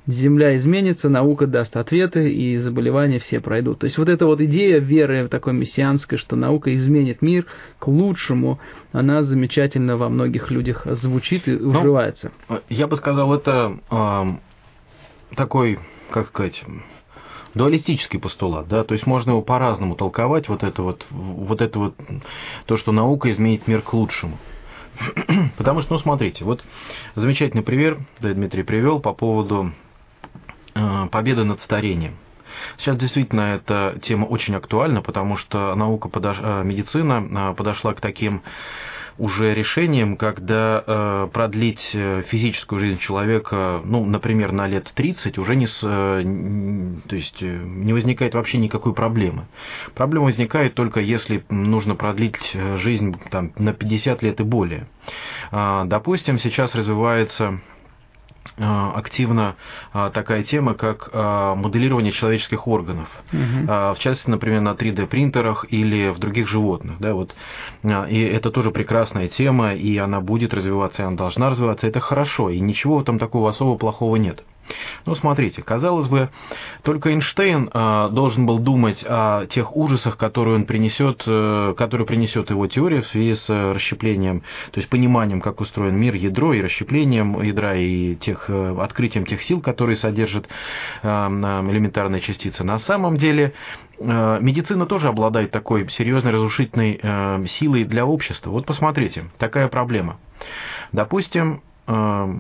Земля 0.06 0.58
изменится, 0.58 1.08
наука 1.08 1.48
даст 1.48 1.78
ответы, 1.78 2.30
и 2.30 2.58
заболевания 2.58 3.20
все 3.20 3.40
пройдут. 3.40 3.80
То 3.80 3.86
есть 3.86 3.98
вот 3.98 4.10
эта 4.10 4.26
вот 4.26 4.42
идея 4.42 4.80
веры 4.80 5.30
такой 5.30 5.54
мессианской, 5.54 6.18
что 6.18 6.36
наука 6.36 6.76
изменит 6.76 7.22
мир 7.22 7.46
к 7.80 7.88
лучшему, 7.88 8.60
она 8.92 9.24
замечательно 9.24 9.96
во 9.96 10.10
многих 10.10 10.52
людях 10.52 10.86
звучит 10.86 11.48
и 11.48 11.52
ну, 11.52 11.70
уживается. 11.70 12.34
Я 12.68 12.88
бы 12.88 12.98
сказал, 12.98 13.34
это 13.34 13.78
э, 13.90 15.36
такой, 15.38 15.80
как 16.12 16.28
сказать, 16.28 16.62
дуалистический 17.54 18.20
постулат, 18.20 18.68
да, 18.68 18.84
то 18.84 18.96
есть 18.96 19.08
можно 19.08 19.32
его 19.32 19.42
по-разному 19.42 19.96
толковать, 19.96 20.50
вот 20.50 20.64
это 20.64 20.82
вот, 20.82 21.08
вот 21.12 21.62
это 21.62 21.80
вот, 21.80 21.96
то, 22.66 22.76
что 22.76 22.92
наука 22.92 23.32
изменит 23.32 23.68
мир 23.68 23.82
к 23.82 23.94
лучшему. 23.94 24.38
Потому 25.58 25.82
что, 25.82 25.94
ну, 25.94 26.00
смотрите, 26.00 26.44
вот 26.44 26.62
замечательный 27.16 27.64
пример, 27.64 28.00
да, 28.20 28.34
Дмитрий 28.34 28.64
привел 28.64 29.00
по 29.00 29.14
поводу 29.14 29.72
Э, 29.72 29.83
победа 31.12 31.44
над 31.44 31.62
старением. 31.62 32.16
Сейчас 32.78 32.98
действительно 32.98 33.56
эта 33.56 33.98
тема 34.02 34.26
очень 34.26 34.56
актуальна, 34.56 35.02
потому 35.02 35.38
что 35.38 35.76
наука, 35.76 36.10
подош... 36.10 36.38
Э, 36.42 36.64
медицина 36.64 37.52
э, 37.52 37.56
подошла 37.56 37.94
к 37.94 38.02
таким 38.02 38.42
уже 39.20 39.54
решениям, 39.54 40.18
когда 40.18 40.84
э, 40.86 41.28
продлить 41.32 41.96
физическую 42.30 42.80
жизнь 42.80 42.98
человека, 42.98 43.80
ну, 43.86 44.04
например, 44.04 44.52
на 44.52 44.68
лет 44.68 44.92
30, 44.96 45.38
уже 45.38 45.56
не, 45.56 45.68
с, 45.68 45.80
э, 45.84 46.24
то 47.08 47.16
есть, 47.16 47.40
не 47.40 47.94
возникает 47.94 48.34
вообще 48.34 48.58
никакой 48.58 48.96
проблемы. 48.96 49.46
Проблема 49.94 50.26
возникает 50.26 50.74
только 50.74 51.00
если 51.00 51.46
нужно 51.50 51.94
продлить 51.94 52.40
жизнь 52.78 53.16
там, 53.30 53.52
на 53.56 53.74
50 53.74 54.24
лет 54.24 54.40
и 54.40 54.44
более. 54.44 54.88
Э, 55.52 55.84
допустим, 55.86 56.40
сейчас 56.40 56.74
развивается 56.74 57.60
Э, 58.58 58.92
активно 58.96 59.56
э, 59.94 60.12
такая 60.14 60.44
тема, 60.44 60.76
как 60.76 61.10
э, 61.12 61.54
моделирование 61.56 62.12
человеческих 62.12 62.68
органов. 62.68 63.08
Угу. 63.32 63.66
В 63.66 63.96
частности, 64.00 64.30
например, 64.30 64.62
на 64.62 64.74
3D 64.74 65.08
принтерах 65.08 65.66
или 65.70 66.10
в 66.10 66.20
других 66.20 66.48
животных. 66.48 66.98
Да, 67.00 67.14
вот. 67.14 67.36
И 67.84 68.22
это 68.22 68.52
тоже 68.52 68.72
прекрасная 68.72 69.28
тема, 69.28 69.74
и 69.74 69.98
она 69.98 70.22
будет 70.22 70.54
развиваться, 70.54 71.02
и 71.02 71.06
она 71.06 71.18
должна 71.18 71.50
развиваться. 71.50 71.88
Это 71.88 72.00
хорошо, 72.00 72.50
и 72.50 72.60
ничего 72.60 73.04
там 73.04 73.18
такого 73.18 73.50
особо 73.50 73.78
плохого 73.78 74.18
нет. 74.18 74.44
Ну, 75.06 75.16
смотрите, 75.16 75.62
казалось 75.62 76.08
бы, 76.08 76.30
только 76.84 77.10
Эйнштейн 77.10 77.70
э, 77.74 78.10
должен 78.12 78.46
был 78.46 78.60
думать 78.60 79.04
о 79.06 79.46
тех 79.48 79.76
ужасах, 79.76 80.18
которые 80.18 80.56
он 80.56 80.66
принесет, 80.66 81.24
э, 81.26 81.74
которые 81.78 82.08
принесет 82.08 82.50
его 82.50 82.68
теория 82.68 83.02
в 83.02 83.08
связи 83.08 83.36
с 83.36 83.50
э, 83.50 83.72
расщеплением, 83.74 84.42
то 84.72 84.80
есть 84.80 84.90
пониманием, 84.90 85.42
как 85.42 85.60
устроен 85.62 85.98
мир, 85.98 86.16
ядро 86.16 86.54
и 86.54 86.62
расщеплением 86.62 87.42
ядра 87.42 87.76
и 87.76 88.16
тех, 88.16 88.46
э, 88.48 88.78
открытием 88.80 89.26
тех 89.26 89.44
сил, 89.44 89.62
которые 89.62 89.98
содержат 89.98 90.48
э, 91.02 91.08
элементарные 91.08 92.22
частицы. 92.22 92.64
На 92.64 92.80
самом 92.80 93.18
деле 93.18 93.54
э, 94.00 94.38
медицина 94.42 94.86
тоже 94.86 95.10
обладает 95.10 95.52
такой 95.52 95.90
серьезной 95.90 96.32
разрушительной 96.32 97.00
э, 97.02 97.46
силой 97.48 97.84
для 97.84 98.06
общества. 98.06 98.52
Вот 98.52 98.66
посмотрите, 98.66 99.26
такая 99.38 99.68
проблема. 99.68 100.18
Допустим, 100.92 101.62
э, 101.88 102.40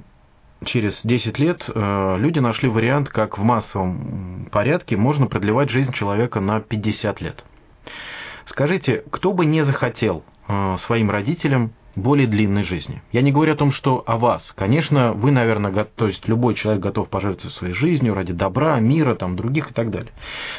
через 0.66 1.02
10 1.04 1.40
лет 1.40 1.64
э, 1.68 2.16
люди 2.18 2.40
нашли 2.40 2.70
вариант, 2.70 3.10
как 3.10 3.38
в 3.38 3.44
массовом 3.44 4.48
порядке 4.52 4.98
можно 4.98 5.28
продлевать 5.28 5.70
жизнь 5.70 5.92
человека 5.94 6.40
на 6.40 6.60
50 6.60 7.22
лет. 7.22 7.44
Скажите, 8.46 9.04
кто 9.10 9.34
бы 9.34 9.46
не 9.46 9.64
захотел 9.64 10.24
э, 10.48 10.78
своим 10.82 11.10
родителям 11.10 11.74
более 11.96 12.28
длинной 12.28 12.64
жизни. 12.64 13.02
Я 13.12 13.22
не 13.22 13.32
говорю 13.32 13.54
о 13.54 13.58
том, 13.58 13.72
что 13.72 14.04
о 14.06 14.18
вас. 14.18 14.52
Конечно, 14.56 15.14
вы, 15.14 15.32
наверное, 15.32 15.86
то 15.96 16.08
есть 16.08 16.28
любой 16.28 16.56
человек 16.56 16.82
готов 16.82 17.10
пожертвовать 17.10 17.56
своей 17.56 17.74
жизнью 17.74 18.16
ради 18.16 18.34
добра, 18.34 18.80
мира, 18.80 19.16
там, 19.16 19.36
других 19.36 19.72
и 19.72 19.74
так 19.74 19.92
далее. 19.92 20.12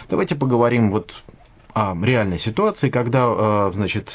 Давайте 0.08 0.36
поговорим 0.36 0.90
вот 0.90 1.12
о 1.74 1.96
реальной 2.00 2.38
ситуации, 2.38 2.88
когда, 2.88 3.26
э, 3.26 3.70
значит, 3.74 4.08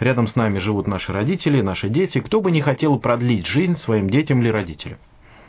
рядом 0.00 0.26
с 0.26 0.34
нами 0.34 0.58
живут 0.58 0.88
наши 0.88 1.12
родители, 1.12 1.60
наши 1.60 1.88
дети. 1.88 2.20
Кто 2.20 2.40
бы 2.40 2.50
не 2.50 2.60
хотел 2.60 2.98
продлить 2.98 3.46
жизнь 3.46 3.76
своим 3.76 4.10
детям 4.10 4.40
или 4.40 4.48
родителям? 4.48 4.98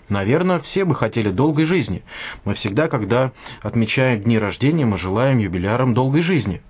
Наверное, 0.10 0.60
все 0.60 0.86
бы 0.86 0.94
хотели 0.94 1.32
долгой 1.32 1.66
жизни. 1.66 2.04
Мы 2.44 2.54
всегда, 2.54 2.88
когда 2.88 3.32
отмечаем 3.62 4.22
дни 4.22 4.38
рождения, 4.38 4.86
мы 4.86 4.98
желаем 4.98 5.40
юбилярам 5.40 5.94
долгой 5.94 6.22
жизни. 6.22 6.62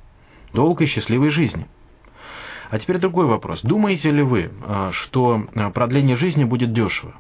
Долгой 0.54 0.88
счастливой 0.88 1.30
жизни. 1.30 1.68
А 2.70 2.80
теперь 2.80 2.98
другой 2.98 3.26
вопрос. 3.26 3.62
Думаете 3.62 4.12
ли 4.12 4.22
вы, 4.22 4.52
а, 4.66 4.92
что 4.94 5.44
а, 5.54 5.70
продление 5.70 6.16
жизни 6.16 6.44
будет 6.44 6.74
дешево? 6.74 7.14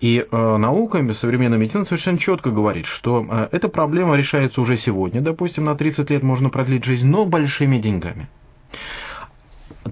И 0.00 0.16
э, 0.18 0.56
наука, 0.56 1.06
современная 1.12 1.58
медицина 1.58 1.84
совершенно 1.84 2.16
четко 2.16 2.50
говорит, 2.50 2.86
что 2.86 3.48
эта 3.52 3.68
проблема 3.68 4.16
решается 4.16 4.62
уже 4.62 4.78
сегодня. 4.78 5.20
Допустим, 5.20 5.66
на 5.66 5.74
30 5.74 6.08
лет 6.08 6.22
можно 6.22 6.48
продлить 6.48 6.84
жизнь, 6.84 7.06
но 7.06 7.26
большими 7.26 7.76
деньгами. 7.76 8.28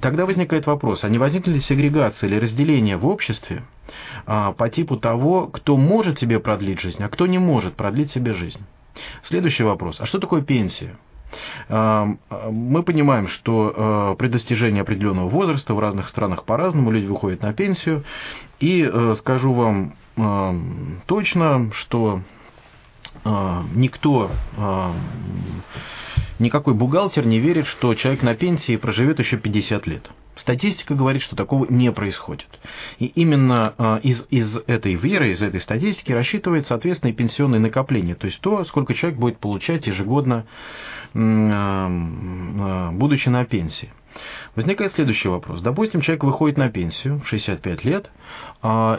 Тогда 0.01 0.27
возникает 0.27 0.67
вопрос, 0.67 1.03
а 1.05 1.09
не 1.09 1.19
возникли 1.19 1.53
ли 1.53 1.61
сегрегация 1.61 2.29
или 2.29 2.39
разделение 2.39 2.97
в 2.97 3.07
обществе 3.07 3.63
а, 4.27 4.53
по 4.53 4.69
типу 4.69 4.97
того, 4.97 5.47
кто 5.47 5.77
может 5.77 6.19
себе 6.19 6.41
продлить 6.41 6.81
жизнь, 6.81 7.03
а 7.03 7.09
кто 7.09 7.27
не 7.27 7.39
может 7.39 7.75
продлить 7.75 8.11
себе 8.11 8.35
жизнь? 8.35 8.61
Следующий 9.25 9.63
вопрос, 9.63 10.01
а 10.01 10.07
что 10.07 10.19
такое 10.19 10.43
пенсия? 10.43 10.97
А, 11.69 12.07
мы 12.51 12.83
понимаем, 12.83 13.29
что 13.29 13.75
а, 13.75 14.15
при 14.17 14.29
достижении 14.29 14.83
определенного 14.83 15.29
возраста 15.29 15.73
в 15.73 15.81
разных 15.81 16.11
странах 16.11 16.45
по-разному 16.45 16.91
люди 16.91 17.07
выходят 17.07 17.43
на 17.43 17.55
пенсию. 17.55 18.05
И 18.61 18.83
э, 18.83 19.15
скажу 19.19 19.53
вам 19.53 19.95
точно, 21.07 21.71
что 21.75 22.23
никто 23.25 24.31
никакой 26.39 26.75
бухгалтер 26.75 27.27
не 27.27 27.39
верит, 27.39 27.67
что 27.67 27.95
человек 27.95 28.23
на 28.23 28.35
пенсии 28.35 28.77
проживет 28.77 29.19
еще 29.19 29.37
50 29.37 29.87
лет. 29.87 30.09
Статистика 30.37 30.95
говорит, 30.95 31.23
что 31.23 31.35
такого 31.35 31.67
не 31.69 31.91
происходит. 31.91 32.47
И 33.01 33.07
именно 33.07 33.75
э, 33.77 34.01
из, 34.05 34.25
из 34.31 34.57
этой 34.69 34.95
веры, 34.95 35.33
из 35.33 35.43
этой 35.43 35.61
статистики 35.61 36.13
рассчитывает, 36.13 36.69
соответственно, 36.69 37.11
и 37.11 37.15
пенсионные 37.15 37.59
накопления, 37.59 38.15
то 38.15 38.27
есть 38.27 38.41
то, 38.41 38.65
сколько 38.65 38.95
человек 38.95 39.19
будет 39.19 39.39
получать 39.39 39.87
ежегодно, 39.87 40.47
будучи 41.13 43.29
на 43.31 43.45
пенсии. 43.47 43.91
Возникает 44.55 44.93
следующий 44.93 45.29
вопрос. 45.29 45.63
Допустим, 45.63 46.03
человек 46.03 46.23
выходит 46.23 46.59
на 46.59 46.71
пенсию 46.71 47.21
в 47.21 47.27
65 47.27 47.85
лет 47.85 48.11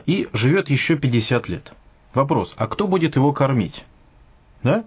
и 0.07 0.27
живет 0.33 0.71
еще 0.71 0.97
50 0.97 1.49
лет. 1.49 1.71
Вопрос, 2.15 2.53
а 2.57 2.67
кто 2.67 2.87
будет 2.87 3.15
его 3.15 3.31
кормить? 3.31 3.83
Да? 4.63 4.83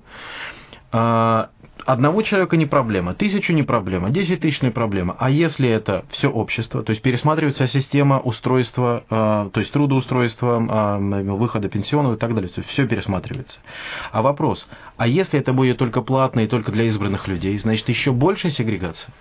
А, 0.90 1.50
одного 1.86 2.22
человека 2.22 2.56
не 2.56 2.66
проблема, 2.66 3.14
тысячу 3.14 3.52
не 3.52 3.62
проблема, 3.62 4.10
десять 4.10 4.40
тысяч 4.40 4.60
не 4.62 4.70
проблема. 4.70 5.16
А 5.18 5.30
если 5.30 5.68
это 5.68 6.04
все 6.10 6.28
общество, 6.28 6.82
то 6.82 6.90
есть 6.90 7.02
пересматривается 7.02 7.66
система 7.66 8.18
устройства, 8.18 9.04
а, 9.08 9.50
то 9.50 9.60
есть 9.60 9.72
трудоустройства, 9.72 10.98
выхода 10.98 11.68
пенсионного 11.68 12.14
и 12.14 12.18
так 12.18 12.34
далее, 12.34 12.50
все 12.68 12.86
пересматривается. 12.86 13.58
А 14.10 14.22
вопрос, 14.22 14.66
а 14.96 15.06
если 15.06 15.40
это 15.40 15.52
будет 15.52 15.78
только 15.78 16.02
платно 16.02 16.40
и 16.40 16.46
только 16.46 16.72
для 16.72 16.84
избранных 16.84 17.26
людей, 17.26 17.56
значит 17.58 17.88
еще 17.88 18.12
больше 18.12 18.50
сегрегация? 18.50 19.12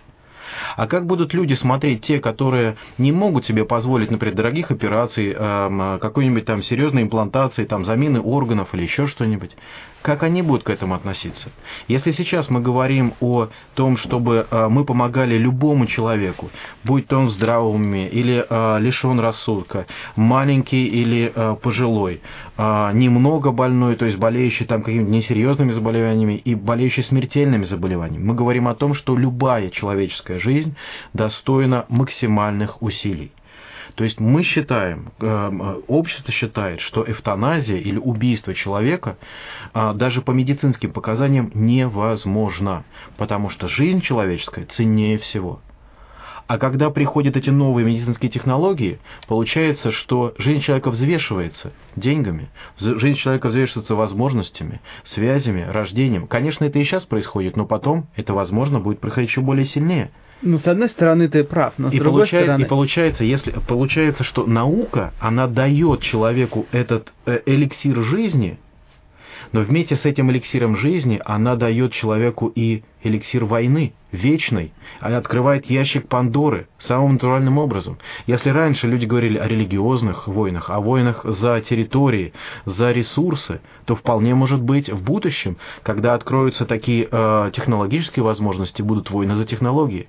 А 0.75 0.87
как 0.87 1.05
будут 1.05 1.33
люди 1.33 1.53
смотреть, 1.53 2.03
те, 2.03 2.19
которые 2.19 2.75
не 2.97 3.11
могут 3.11 3.45
себе 3.45 3.65
позволить, 3.65 4.11
например, 4.11 4.35
дорогих 4.35 4.71
операций, 4.71 5.33
какой-нибудь 5.33 6.45
там 6.45 6.63
серьезной 6.63 7.03
имплантации, 7.03 7.65
там 7.65 7.85
замены 7.85 8.21
органов 8.21 8.73
или 8.73 8.83
еще 8.83 9.07
что-нибудь? 9.07 9.55
как 10.01 10.23
они 10.23 10.41
будут 10.41 10.63
к 10.63 10.69
этому 10.69 10.95
относиться. 10.95 11.49
Если 11.87 12.11
сейчас 12.11 12.49
мы 12.49 12.61
говорим 12.61 13.13
о 13.21 13.49
том, 13.75 13.97
чтобы 13.97 14.47
э, 14.49 14.67
мы 14.67 14.83
помогали 14.83 15.37
любому 15.37 15.85
человеку, 15.85 16.49
будь 16.83 17.07
то 17.07 17.17
он 17.17 17.27
в 17.27 17.31
или 18.07 18.45
э, 18.47 18.79
лишен 18.79 19.19
рассудка, 19.19 19.85
маленький 20.15 20.85
или 20.85 21.31
э, 21.33 21.55
пожилой, 21.61 22.21
немного 22.57 23.51
больной, 23.51 23.95
то 23.95 24.05
есть 24.05 24.17
болеющий 24.17 24.65
там 24.65 24.83
какими-то 24.83 25.09
несерьезными 25.09 25.71
заболеваниями 25.71 26.33
и 26.33 26.53
болеющий 26.53 27.03
смертельными 27.03 27.63
заболеваниями, 27.63 28.23
мы 28.23 28.35
говорим 28.35 28.67
о 28.67 28.75
том, 28.75 28.93
что 28.93 29.15
любая 29.15 29.69
человеческая 29.69 30.39
жизнь 30.41 30.75
достойна 31.13 31.85
максимальных 31.89 32.81
усилий. 32.81 33.31
То 33.95 34.03
есть 34.03 34.19
мы 34.19 34.43
считаем, 34.43 35.11
э, 35.19 35.81
общество 35.87 36.31
считает, 36.31 36.79
что 36.81 37.03
эвтаназия 37.09 37.77
или 37.77 37.97
убийство 37.97 38.53
человека 38.53 39.17
а, 39.73 39.93
даже 39.93 40.21
по 40.21 40.31
медицинским 40.31 40.91
показаниям 40.91 41.51
невозможно, 41.53 42.85
потому 43.17 43.49
что 43.49 43.67
жизнь 43.67 44.01
человеческая 44.01 44.65
ценнее 44.65 45.17
всего. 45.17 45.61
А 46.47 46.57
когда 46.57 46.89
приходят 46.89 47.37
эти 47.37 47.49
новые 47.49 47.85
медицинские 47.85 48.29
технологии, 48.29 48.99
получается, 49.27 49.93
что 49.93 50.33
жизнь 50.37 50.59
человека 50.59 50.91
взвешивается 50.91 51.71
деньгами, 51.95 52.49
жизнь 52.77 53.17
человека 53.17 53.47
взвешивается 53.47 53.95
возможностями, 53.95 54.81
связями, 55.05 55.61
рождением. 55.61 56.27
Конечно, 56.27 56.65
это 56.65 56.77
и 56.79 56.83
сейчас 56.83 57.03
происходит, 57.03 57.55
но 57.55 57.65
потом 57.65 58.07
это, 58.17 58.33
возможно, 58.33 58.81
будет 58.81 58.99
происходить 58.99 59.29
еще 59.29 59.39
более 59.39 59.65
сильнее. 59.65 60.11
Ну, 60.41 60.57
с 60.57 60.67
одной 60.67 60.89
стороны, 60.89 61.27
ты 61.27 61.43
прав, 61.43 61.73
но 61.77 61.89
с 61.89 61.93
и 61.93 61.99
другой 61.99 62.21
получает, 62.21 62.45
стороны... 62.45 62.63
И 62.63 62.67
получается, 62.67 63.23
если, 63.23 63.51
получается, 63.51 64.23
что 64.23 64.45
наука, 64.45 65.13
она 65.19 65.47
дает 65.47 66.01
человеку 66.01 66.65
этот 66.71 67.13
э, 67.25 67.41
эликсир 67.45 68.01
жизни, 68.01 68.57
но 69.51 69.61
вместе 69.61 69.95
с 69.95 70.05
этим 70.05 70.31
эликсиром 70.31 70.77
жизни 70.77 71.21
она 71.25 71.55
дает 71.55 71.91
человеку 71.91 72.47
и 72.47 72.83
эликсир 73.03 73.45
войны, 73.45 73.93
вечный. 74.11 74.73
Она 74.99 75.17
открывает 75.17 75.65
ящик 75.65 76.07
Пандоры 76.07 76.67
самым 76.79 77.13
натуральным 77.13 77.57
образом. 77.57 77.97
Если 78.27 78.49
раньше 78.49 78.87
люди 78.87 79.05
говорили 79.05 79.37
о 79.37 79.47
религиозных 79.47 80.27
войнах, 80.27 80.69
о 80.69 80.79
войнах 80.79 81.23
за 81.23 81.59
территории, 81.61 82.33
за 82.65 82.91
ресурсы, 82.91 83.61
то 83.85 83.95
вполне 83.95 84.35
может 84.35 84.61
быть 84.61 84.89
в 84.89 85.03
будущем, 85.03 85.57
когда 85.83 86.13
откроются 86.13 86.65
такие 86.65 87.07
э, 87.11 87.51
технологические 87.53 88.23
возможности, 88.23 88.81
будут 88.81 89.11
войны 89.11 89.35
за 89.35 89.45
технологии. 89.45 90.07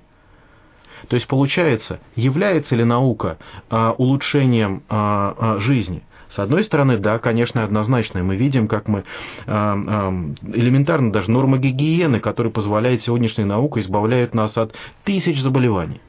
То 1.07 1.15
есть 1.15 1.27
получается, 1.27 1.99
является 2.15 2.75
ли 2.75 2.83
наука 2.83 3.37
а, 3.69 3.91
улучшением 3.97 4.83
а, 4.89 5.35
а, 5.37 5.59
жизни? 5.59 6.03
С 6.29 6.39
одной 6.39 6.63
стороны, 6.63 6.97
да, 6.97 7.19
конечно, 7.19 7.63
однозначно. 7.63 8.23
Мы 8.23 8.35
видим, 8.35 8.67
как 8.67 8.87
мы 8.87 9.03
элементарно 9.45 11.11
даже 11.11 11.29
нормы 11.29 11.59
гигиены, 11.59 12.19
которые 12.19 12.51
позволяет 12.51 13.03
сегодняшняя 13.03 13.45
наука, 13.45 13.81
избавляют 13.81 14.33
нас 14.33 14.57
от 14.57 14.73
тысяч 15.03 15.39
заболеваний. 15.41 16.01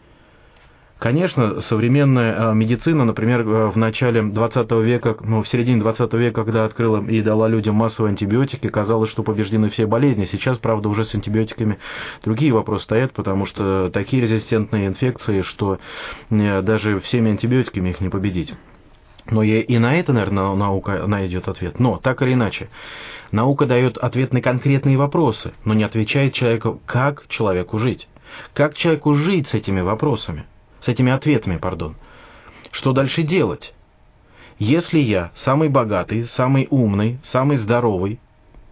Конечно, 0.98 1.61
современная 1.61 2.52
э, 2.52 2.54
медицина, 2.54 3.04
например, 3.04 3.40
э, 3.40 3.70
в 3.70 3.76
начале 3.76 4.22
20 4.22 4.70
века, 4.83 5.16
ну, 5.20 5.42
в 5.42 5.48
середине 5.48 5.80
20 5.80 6.12
века, 6.14 6.44
когда 6.44 6.64
открыла 6.64 7.04
и 7.04 7.20
дала 7.20 7.48
людям 7.48 7.74
массовые 7.74 8.11
антибиотики, 8.11 8.68
казалось, 8.68 9.11
что 9.11 9.22
побеждены 9.22 9.70
все 9.70 9.87
болезни. 9.87 10.24
Сейчас, 10.24 10.57
правда, 10.59 10.88
уже 10.88 11.04
с 11.04 11.14
антибиотиками 11.14 11.78
другие 12.22 12.52
вопросы 12.52 12.85
стоят, 12.85 13.12
потому 13.12 13.44
что 13.44 13.90
такие 13.92 14.22
резистентные 14.22 14.87
инфекции, 14.87 15.42
что 15.42 15.78
э, 16.30 16.62
даже 16.62 17.00
всеми 17.00 17.33
антибиотиками 17.33 17.90
их 17.90 18.00
не 18.00 18.09
победить. 18.09 18.54
Но 19.30 19.42
и 19.42 19.78
на 19.78 19.96
это, 19.98 20.12
наверное, 20.12 20.54
наука 20.54 21.07
найдет 21.07 21.48
ответ. 21.48 21.80
Но, 21.80 21.96
так 21.96 22.22
или 22.22 22.35
иначе, 22.35 22.68
наука 23.33 23.66
дает 23.66 23.98
ответ 23.98 24.33
на 24.33 24.40
конкретные 24.40 24.96
вопросы, 24.96 25.54
но 25.64 25.74
не 25.74 25.83
отвечает 25.83 26.35
человеку, 26.35 26.80
как 26.87 27.26
человеку 27.28 27.78
жить. 27.78 28.07
Как 28.52 28.74
человеку 28.74 29.14
жить 29.14 29.48
с 29.48 29.54
этими 29.54 29.80
вопросами? 29.80 30.44
С 30.85 30.88
этими 30.88 31.12
ответами, 31.12 31.57
пардон. 31.57 31.97
Что 32.70 32.92
дальше 32.92 33.23
делать? 33.23 33.75
Если 34.59 34.99
я 34.99 35.33
самый 35.37 35.68
богатый, 35.68 36.25
самый 36.25 36.68
умный, 36.70 37.18
самый 37.25 37.57
здоровый, 37.57 38.20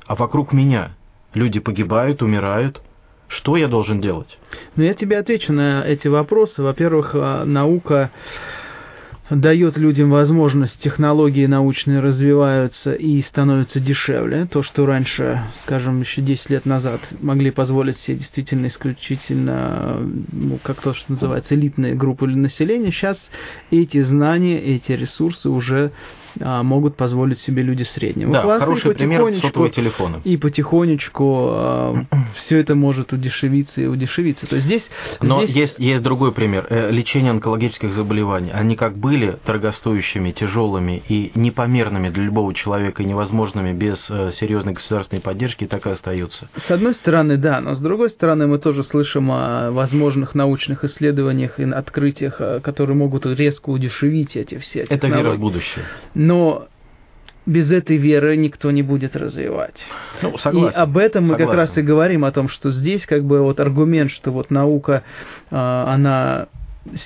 а 0.06 0.14
вокруг 0.14 0.52
меня 0.52 0.92
люди 1.34 1.58
погибают, 1.58 2.22
умирают, 2.22 2.82
что 3.28 3.56
я 3.56 3.66
должен 3.66 4.00
делать? 4.00 4.38
Ну, 4.76 4.84
я 4.84 4.94
тебе 4.94 5.18
отвечу 5.18 5.52
на 5.52 5.84
эти 5.86 6.06
вопросы. 6.06 6.62
Во-первых, 6.62 7.12
а, 7.14 7.44
наука 7.44 8.10
дает 9.30 9.76
людям 9.76 10.10
возможность, 10.10 10.80
технологии 10.80 11.46
научные 11.46 12.00
развиваются 12.00 12.92
и 12.92 13.20
становятся 13.22 13.80
дешевле. 13.80 14.46
То, 14.46 14.62
что 14.62 14.86
раньше, 14.86 15.40
скажем, 15.64 16.00
еще 16.00 16.22
10 16.22 16.50
лет 16.50 16.66
назад 16.66 17.00
могли 17.20 17.50
позволить 17.50 17.98
себе 17.98 18.18
действительно 18.18 18.66
исключительно, 18.66 19.98
ну, 20.32 20.58
как 20.62 20.80
то, 20.80 20.94
что 20.94 21.12
называется, 21.12 21.54
элитные 21.54 21.94
группы 21.94 22.26
населения, 22.26 22.90
сейчас 22.90 23.18
эти 23.70 24.02
знания, 24.02 24.60
эти 24.60 24.92
ресурсы 24.92 25.48
уже 25.48 25.92
а, 26.40 26.62
могут 26.62 26.96
позволить 26.96 27.40
себе 27.40 27.62
люди 27.62 27.82
среднего 27.82 28.32
да, 28.32 28.42
класса. 28.42 28.64
Хороший 28.64 28.94
пример 28.94 29.40
сотового 29.40 29.70
телефона. 29.70 30.20
И 30.24 30.36
потихонечку 30.36 31.48
а, 31.50 32.04
все 32.36 32.58
это 32.58 32.74
может 32.74 33.12
удешевиться 33.12 33.80
и 33.80 33.86
удешевиться. 33.86 34.46
То 34.46 34.56
есть 34.56 34.66
здесь... 34.66 34.84
Но 35.20 35.44
здесь... 35.44 35.56
Есть, 35.56 35.78
есть 35.78 36.02
другой 36.02 36.32
пример. 36.32 36.66
Э, 36.70 36.90
лечение 36.90 37.30
онкологических 37.30 37.92
заболеваний. 37.92 38.50
Они 38.52 38.76
как 38.76 38.96
были 38.96 39.38
дорогостоящими, 39.46 40.32
тяжелыми 40.32 41.02
и 41.08 41.32
непомерными 41.34 42.08
для 42.08 42.24
любого 42.24 42.54
человека 42.54 43.02
и 43.02 43.06
невозможными 43.06 43.72
без 43.72 44.04
э, 44.10 44.32
серьезной 44.32 44.74
государственной 44.74 45.20
поддержки, 45.20 45.66
так 45.66 45.86
и 45.86 45.90
остаются. 45.90 46.48
С 46.66 46.70
одной 46.70 46.94
стороны, 46.94 47.36
да, 47.36 47.60
но 47.60 47.74
с 47.74 47.78
другой 47.78 48.10
стороны 48.10 48.46
мы 48.46 48.58
тоже 48.58 48.82
слышим 48.84 49.30
о 49.30 49.70
возможных 49.70 50.34
научных 50.34 50.84
исследованиях 50.84 51.58
и 51.60 51.64
открытиях, 51.64 52.40
э, 52.40 52.60
которые 52.60 52.96
могут 52.96 53.26
резко 53.26 53.70
удешевить 53.70 54.36
эти 54.36 54.58
все 54.58 54.80
Это 54.88 55.06
вера 55.08 55.32
в 55.32 55.38
будущее 55.38 55.84
но 56.22 56.68
без 57.44 57.70
этой 57.70 57.96
веры 57.96 58.36
никто 58.36 58.70
не 58.70 58.82
будет 58.82 59.16
развивать. 59.16 59.82
Ну, 60.22 60.38
согласен. 60.38 60.78
И 60.78 60.80
об 60.80 60.96
этом 60.96 61.24
мы 61.24 61.30
согласен. 61.30 61.46
как 61.46 61.56
раз 61.56 61.78
и 61.78 61.82
говорим, 61.82 62.24
о 62.24 62.30
том, 62.30 62.48
что 62.48 62.70
здесь 62.70 63.04
как 63.06 63.24
бы 63.24 63.40
вот 63.40 63.58
аргумент, 63.58 64.12
что 64.12 64.30
вот 64.30 64.50
наука, 64.50 65.02
а, 65.50 65.92
она 65.92 66.46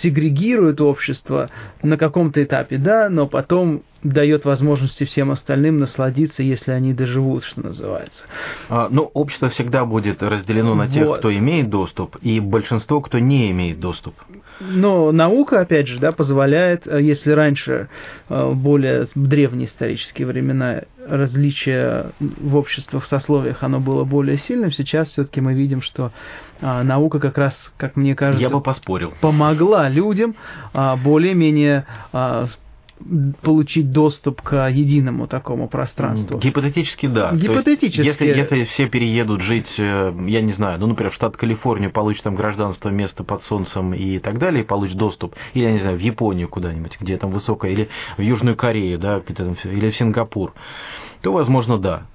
сегрегирует 0.02 0.80
общество 0.80 1.50
на 1.82 1.96
каком-то 1.96 2.42
этапе, 2.42 2.76
да, 2.76 3.08
но 3.08 3.26
потом 3.26 3.82
дает 4.02 4.44
возможности 4.44 5.04
всем 5.04 5.30
остальным 5.30 5.78
насладиться, 5.78 6.42
если 6.42 6.72
они 6.72 6.92
доживут, 6.92 7.44
что 7.44 7.62
называется. 7.62 8.24
А, 8.68 8.88
ну, 8.90 9.10
общество 9.14 9.48
всегда 9.48 9.84
будет 9.84 10.22
разделено 10.22 10.74
на 10.74 10.88
тех, 10.88 11.06
вот. 11.06 11.18
кто 11.18 11.34
имеет 11.34 11.70
доступ, 11.70 12.16
и 12.22 12.40
большинство, 12.40 13.00
кто 13.00 13.18
не 13.18 13.50
имеет 13.50 13.80
доступ. 13.80 14.14
Но 14.60 15.12
наука, 15.12 15.60
опять 15.60 15.88
же, 15.88 15.98
да, 15.98 16.12
позволяет, 16.12 16.86
э, 16.86 17.02
если 17.02 17.30
раньше, 17.32 17.88
э, 18.28 18.52
более 18.52 19.08
древние 19.14 19.66
исторические 19.66 20.26
времена, 20.26 20.82
различие 21.06 22.12
в 22.20 22.56
обществах, 22.56 23.06
сословиях, 23.06 23.62
оно 23.62 23.80
было 23.80 24.04
более 24.04 24.38
сильным, 24.38 24.72
сейчас 24.72 25.10
все-таки 25.10 25.40
мы 25.40 25.54
видим, 25.54 25.82
что 25.82 26.12
а, 26.60 26.82
наука 26.82 27.18
как 27.20 27.36
раз, 27.38 27.54
как 27.76 27.96
мне 27.96 28.14
кажется, 28.14 28.42
Я 28.42 28.50
бы 28.50 28.60
поспорил. 28.60 29.12
помогла 29.20 29.88
людям 29.88 30.34
а, 30.72 30.96
более-менее 30.96 31.84
а, 32.12 32.46
получить 33.42 33.92
доступ 33.92 34.42
к 34.42 34.68
единому 34.68 35.26
такому 35.26 35.68
пространству? 35.68 36.38
Гипотетически 36.38 37.06
да. 37.06 37.32
Гипотетически. 37.32 38.06
Есть, 38.06 38.20
если, 38.20 38.38
если 38.38 38.64
все 38.64 38.88
переедут 38.88 39.42
жить, 39.42 39.68
э, 39.78 40.14
я 40.26 40.40
не 40.40 40.52
знаю, 40.52 40.80
ну, 40.80 40.86
например, 40.86 41.12
в 41.12 41.14
штат 41.14 41.36
Калифорния, 41.36 41.90
получат 41.90 42.24
там 42.24 42.36
гражданство, 42.36 42.88
место 42.88 43.24
под 43.24 43.42
солнцем 43.44 43.92
и 43.94 44.18
так 44.18 44.38
далее, 44.38 44.64
и 44.64 44.66
получат 44.66 44.96
доступ, 44.96 45.34
или, 45.54 45.64
я 45.64 45.72
не 45.72 45.78
знаю, 45.78 45.98
в 45.98 46.00
Японию 46.00 46.48
куда-нибудь, 46.48 46.96
где 47.00 47.16
там 47.16 47.30
высокая, 47.30 47.70
или 47.72 47.88
в 48.16 48.22
Южную 48.22 48.56
Корею, 48.56 48.98
да, 48.98 49.22
или 49.64 49.90
в 49.90 49.96
Сингапур, 49.96 50.54
то, 51.22 51.32
возможно, 51.32 51.78
да. 51.78 52.06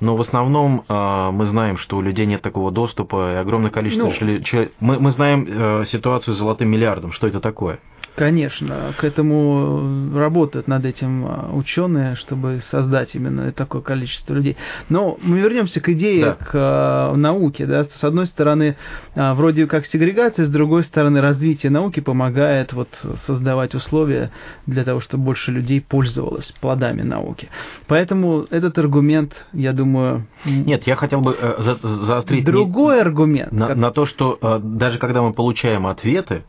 Но 0.00 0.16
в 0.16 0.20
основном 0.20 0.82
э, 0.88 1.30
мы 1.32 1.46
знаем, 1.46 1.78
что 1.78 1.96
у 1.96 2.00
людей 2.00 2.26
нет 2.26 2.42
такого 2.42 2.72
доступа, 2.72 3.34
и 3.34 3.36
огромное 3.36 3.70
количество... 3.70 4.12
Ну, 4.20 4.68
мы, 4.80 4.98
мы 4.98 5.12
знаем 5.12 5.46
э, 5.48 5.84
ситуацию 5.86 6.34
с 6.34 6.38
золотым 6.38 6.68
миллиардом. 6.70 7.12
Что 7.12 7.28
это 7.28 7.38
такое? 7.38 7.78
Конечно, 8.14 8.94
к 8.98 9.04
этому 9.04 10.14
работают 10.14 10.68
над 10.68 10.84
этим 10.84 11.24
а, 11.26 11.50
ученые, 11.54 12.14
чтобы 12.16 12.60
создать 12.70 13.14
именно 13.14 13.52
такое 13.52 13.80
количество 13.80 14.34
людей. 14.34 14.56
Но 14.90 15.18
мы 15.22 15.40
вернемся 15.40 15.80
к 15.80 15.88
идее, 15.88 16.24
да. 16.24 16.32
к 16.34 16.50
а, 16.52 17.14
науке. 17.14 17.64
Да? 17.64 17.86
С 18.00 18.04
одной 18.04 18.26
стороны, 18.26 18.76
а, 19.14 19.34
вроде 19.34 19.66
как 19.66 19.86
сегрегация, 19.86 20.44
с 20.44 20.50
другой 20.50 20.84
стороны, 20.84 21.22
развитие 21.22 21.70
науки 21.70 22.00
помогает 22.00 22.74
вот 22.74 22.88
создавать 23.26 23.74
условия 23.74 24.30
для 24.66 24.84
того, 24.84 25.00
чтобы 25.00 25.24
больше 25.24 25.50
людей 25.50 25.80
пользовалось 25.80 26.52
плодами 26.60 27.02
науки. 27.02 27.48
Поэтому 27.86 28.46
этот 28.50 28.76
аргумент, 28.76 29.32
я 29.54 29.72
думаю... 29.72 30.26
Нет, 30.44 30.86
я 30.86 30.96
хотел 30.96 31.22
бы 31.22 31.34
э, 31.38 31.62
за 31.62 31.78
заострить... 31.82 32.44
Другой 32.44 33.00
аргумент. 33.00 33.52
На, 33.52 33.74
на 33.74 33.90
то, 33.90 34.04
что 34.04 34.38
э, 34.40 34.60
даже 34.62 34.98
когда 34.98 35.22
мы 35.22 35.32
получаем 35.32 35.86
ответы, 35.86 36.44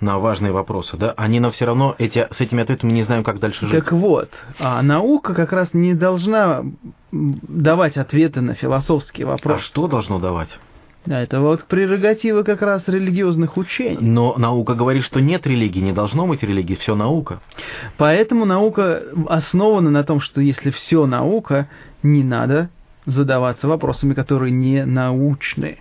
на 0.00 0.18
важные 0.18 0.52
вопросы, 0.52 0.96
да, 0.96 1.14
они 1.16 1.40
нам 1.40 1.52
все 1.52 1.64
равно 1.64 1.94
эти, 1.98 2.28
с 2.30 2.40
этими 2.40 2.62
ответами 2.62 2.92
не 2.92 3.02
знаем, 3.02 3.24
как 3.24 3.38
дальше 3.38 3.66
жить. 3.66 3.84
Так 3.84 3.92
вот, 3.92 4.30
а 4.58 4.82
наука 4.82 5.34
как 5.34 5.52
раз 5.52 5.72
не 5.72 5.94
должна 5.94 6.64
давать 7.12 7.96
ответы 7.96 8.40
на 8.40 8.54
философские 8.54 9.26
вопросы. 9.26 9.58
А 9.58 9.62
что 9.62 9.88
должно 9.88 10.18
давать? 10.18 10.50
Да, 11.06 11.20
это 11.20 11.40
вот 11.40 11.64
прерогатива 11.64 12.42
как 12.42 12.62
раз 12.62 12.82
религиозных 12.88 13.56
учений. 13.56 13.98
Но 14.00 14.34
наука 14.36 14.74
говорит, 14.74 15.04
что 15.04 15.20
нет 15.20 15.46
религии, 15.46 15.78
не 15.78 15.92
должно 15.92 16.26
быть 16.26 16.42
религии, 16.42 16.74
все 16.74 16.96
наука. 16.96 17.40
Поэтому 17.96 18.44
наука 18.44 19.02
основана 19.28 19.88
на 19.88 20.02
том, 20.02 20.20
что 20.20 20.40
если 20.40 20.70
все 20.70 21.06
наука, 21.06 21.68
не 22.02 22.24
надо 22.24 22.70
задаваться 23.06 23.68
вопросами, 23.68 24.14
которые 24.14 24.50
не 24.50 24.84
научны. 24.84 25.78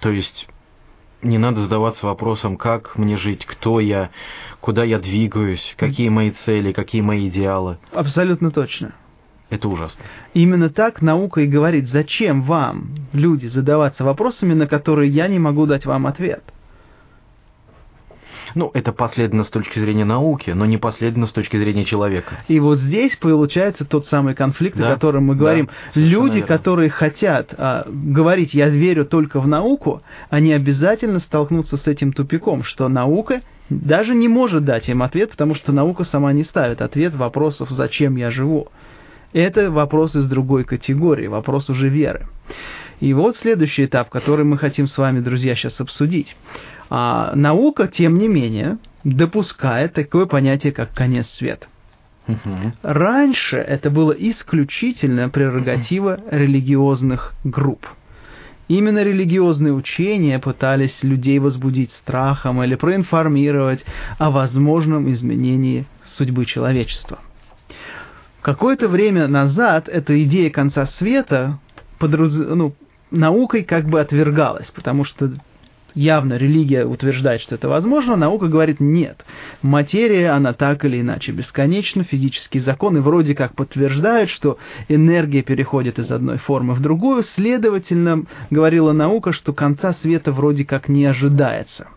То 0.00 0.10
есть 0.10 0.48
не 1.22 1.38
надо 1.38 1.62
задаваться 1.62 2.06
вопросом, 2.06 2.56
как 2.56 2.96
мне 2.96 3.16
жить, 3.16 3.46
кто 3.46 3.80
я, 3.80 4.10
куда 4.60 4.84
я 4.84 4.98
двигаюсь, 4.98 5.74
какие 5.76 6.08
мои 6.08 6.30
цели, 6.30 6.72
какие 6.72 7.00
мои 7.00 7.28
идеалы. 7.28 7.78
Абсолютно 7.92 8.50
точно. 8.50 8.92
Это 9.50 9.68
ужасно. 9.68 10.02
Именно 10.32 10.70
так 10.70 11.02
наука 11.02 11.42
и 11.42 11.46
говорит, 11.46 11.88
зачем 11.88 12.42
вам, 12.42 12.94
люди, 13.12 13.46
задаваться 13.46 14.02
вопросами, 14.02 14.54
на 14.54 14.66
которые 14.66 15.10
я 15.10 15.28
не 15.28 15.38
могу 15.38 15.66
дать 15.66 15.84
вам 15.84 16.06
ответ. 16.06 16.42
Ну, 18.54 18.70
это 18.74 18.92
последовательно 18.92 19.44
с 19.44 19.50
точки 19.50 19.78
зрения 19.78 20.04
науки, 20.04 20.50
но 20.50 20.66
не 20.66 20.78
последовательно 20.78 21.26
с 21.26 21.32
точки 21.32 21.56
зрения 21.56 21.84
человека. 21.84 22.44
И 22.48 22.60
вот 22.60 22.78
здесь 22.78 23.16
получается 23.16 23.84
тот 23.84 24.06
самый 24.06 24.34
конфликт, 24.34 24.76
да? 24.76 24.88
о 24.88 24.94
котором 24.94 25.26
мы 25.26 25.36
говорим. 25.36 25.68
Да, 25.94 26.00
Люди, 26.00 26.36
верно. 26.36 26.46
которые 26.46 26.90
хотят 26.90 27.54
а, 27.56 27.86
говорить 27.88 28.54
«я 28.54 28.68
верю 28.68 29.04
только 29.04 29.40
в 29.40 29.46
науку», 29.46 30.02
они 30.30 30.52
обязательно 30.52 31.18
столкнутся 31.18 31.76
с 31.76 31.86
этим 31.86 32.12
тупиком, 32.12 32.62
что 32.62 32.88
наука 32.88 33.42
даже 33.70 34.14
не 34.14 34.28
может 34.28 34.64
дать 34.64 34.88
им 34.88 35.02
ответ, 35.02 35.30
потому 35.30 35.54
что 35.54 35.72
наука 35.72 36.04
сама 36.04 36.32
не 36.32 36.44
ставит 36.44 36.82
ответ 36.82 37.14
вопросов 37.14 37.70
«зачем 37.70 38.16
я 38.16 38.30
живу?». 38.30 38.68
Это 39.32 39.70
вопрос 39.70 40.14
из 40.14 40.26
другой 40.26 40.64
категории, 40.64 41.26
вопрос 41.26 41.70
уже 41.70 41.88
веры. 41.88 42.26
И 43.00 43.14
вот 43.14 43.36
следующий 43.36 43.86
этап, 43.86 44.10
который 44.10 44.44
мы 44.44 44.58
хотим 44.58 44.86
с 44.86 44.96
вами, 44.96 45.20
друзья, 45.20 45.54
сейчас 45.54 45.80
обсудить. 45.80 46.36
А 46.94 47.32
наука, 47.34 47.88
тем 47.88 48.18
не 48.18 48.28
менее, 48.28 48.76
допускает 49.02 49.94
такое 49.94 50.26
понятие, 50.26 50.74
как 50.74 50.92
конец 50.92 51.26
света. 51.30 51.66
Раньше 52.82 53.56
это 53.56 53.88
было 53.88 54.12
исключительно 54.12 55.30
прерогатива 55.30 56.20
религиозных 56.30 57.32
групп. 57.44 57.86
Именно 58.68 59.04
религиозные 59.04 59.72
учения 59.72 60.38
пытались 60.38 61.02
людей 61.02 61.38
возбудить 61.38 61.92
страхом 61.92 62.62
или 62.62 62.74
проинформировать 62.74 63.82
о 64.18 64.30
возможном 64.30 65.10
изменении 65.12 65.86
судьбы 66.04 66.44
человечества. 66.44 67.20
Какое-то 68.42 68.88
время 68.88 69.28
назад 69.28 69.88
эта 69.88 70.22
идея 70.24 70.50
конца 70.50 70.84
света 70.84 71.58
подраз... 71.98 72.34
ну, 72.34 72.74
наукой 73.10 73.62
как 73.62 73.86
бы 73.86 73.98
отвергалась, 73.98 74.70
потому 74.72 75.04
что 75.04 75.32
явно 75.94 76.34
религия 76.34 76.84
утверждает, 76.84 77.40
что 77.40 77.54
это 77.54 77.68
возможно, 77.68 78.16
наука 78.16 78.48
говорит 78.48 78.80
нет. 78.80 79.24
Материя, 79.62 80.30
она 80.30 80.52
так 80.52 80.84
или 80.84 81.00
иначе 81.00 81.32
бесконечна, 81.32 82.04
физические 82.04 82.62
законы 82.62 83.00
вроде 83.00 83.34
как 83.34 83.54
подтверждают, 83.54 84.30
что 84.30 84.58
энергия 84.88 85.42
переходит 85.42 85.98
из 85.98 86.10
одной 86.10 86.38
формы 86.38 86.74
в 86.74 86.80
другую, 86.80 87.22
следовательно, 87.22 88.24
говорила 88.50 88.92
наука, 88.92 89.32
что 89.32 89.52
конца 89.52 89.92
света 89.94 90.32
вроде 90.32 90.64
как 90.64 90.88
не 90.88 91.04
ожидается. 91.04 91.88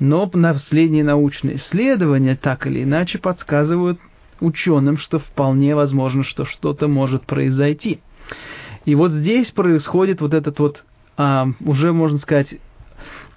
Но 0.00 0.28
последние 0.28 1.04
научные 1.04 1.56
исследования 1.56 2.36
так 2.36 2.66
или 2.66 2.84
иначе 2.84 3.18
подсказывают 3.18 3.98
ученым, 4.40 4.96
что 4.96 5.18
вполне 5.18 5.74
возможно, 5.74 6.22
что 6.22 6.44
что-то 6.44 6.88
может 6.88 7.24
произойти. 7.26 8.00
И 8.84 8.94
вот 8.94 9.10
здесь 9.10 9.50
происходит 9.50 10.20
вот 10.20 10.34
этот 10.34 10.58
вот, 10.60 10.84
а, 11.16 11.48
уже 11.60 11.92
можно 11.92 12.18
сказать, 12.18 12.54
а, 12.54 12.58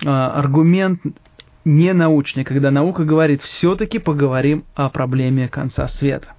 аргумент 0.04 1.02
не 1.64 1.94
научный, 1.94 2.44
когда 2.44 2.72
наука 2.72 3.04
говорит, 3.04 3.42
все-таки 3.42 4.00
поговорим 4.00 4.66
о 4.76 4.90
проблеме 4.90 5.48
конца 5.48 5.88
света. 5.88 6.30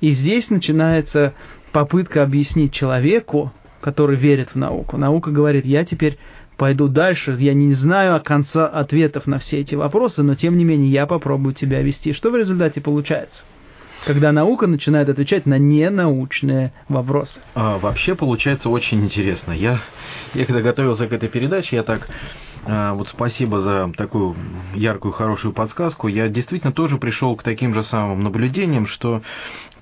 И 0.00 0.12
здесь 0.12 0.50
начинается 0.50 1.34
попытка 1.72 2.22
объяснить 2.22 2.72
человеку, 2.72 3.52
который 3.80 4.16
верит 4.16 4.50
в 4.50 4.56
науку. 4.56 4.96
Наука 4.96 5.30
говорит, 5.30 5.64
я 5.64 5.84
теперь 5.84 6.18
пойду 6.56 6.88
дальше, 6.88 7.36
я 7.38 7.54
не 7.54 7.74
знаю 7.74 8.14
о 8.14 8.20
конца 8.20 8.66
ответов 8.66 9.26
на 9.26 9.38
все 9.38 9.60
эти 9.60 9.74
вопросы, 9.74 10.22
но 10.22 10.34
тем 10.34 10.56
не 10.56 10.64
менее 10.64 10.92
я 10.92 11.06
попробую 11.06 11.54
тебя 11.54 11.82
вести. 11.82 12.12
Что 12.12 12.30
в 12.30 12.36
результате 12.36 12.80
получается? 12.80 13.42
Когда 14.04 14.32
наука 14.32 14.66
начинает 14.66 15.08
отвечать 15.08 15.46
на 15.46 15.58
ненаучные 15.58 16.72
вопросы. 16.88 17.40
А, 17.54 17.78
вообще 17.78 18.14
получается 18.14 18.68
очень 18.68 19.04
интересно. 19.04 19.52
Я, 19.52 19.80
я 20.34 20.44
когда 20.44 20.60
готовился 20.60 21.06
к 21.06 21.12
этой 21.12 21.28
передаче, 21.28 21.76
я 21.76 21.82
так 21.82 22.08
а, 22.64 22.94
вот 22.94 23.08
спасибо 23.08 23.60
за 23.60 23.92
такую 23.96 24.36
яркую, 24.74 25.12
хорошую 25.12 25.52
подсказку. 25.52 26.08
Я 26.08 26.28
действительно 26.28 26.72
тоже 26.72 26.98
пришел 26.98 27.36
к 27.36 27.42
таким 27.42 27.74
же 27.74 27.82
самым 27.82 28.20
наблюдениям, 28.20 28.86
что, 28.86 29.22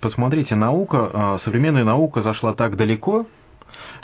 посмотрите, 0.00 0.54
наука, 0.54 1.10
а, 1.12 1.38
современная 1.38 1.84
наука 1.84 2.22
зашла 2.22 2.54
так 2.54 2.76
далеко, 2.76 3.26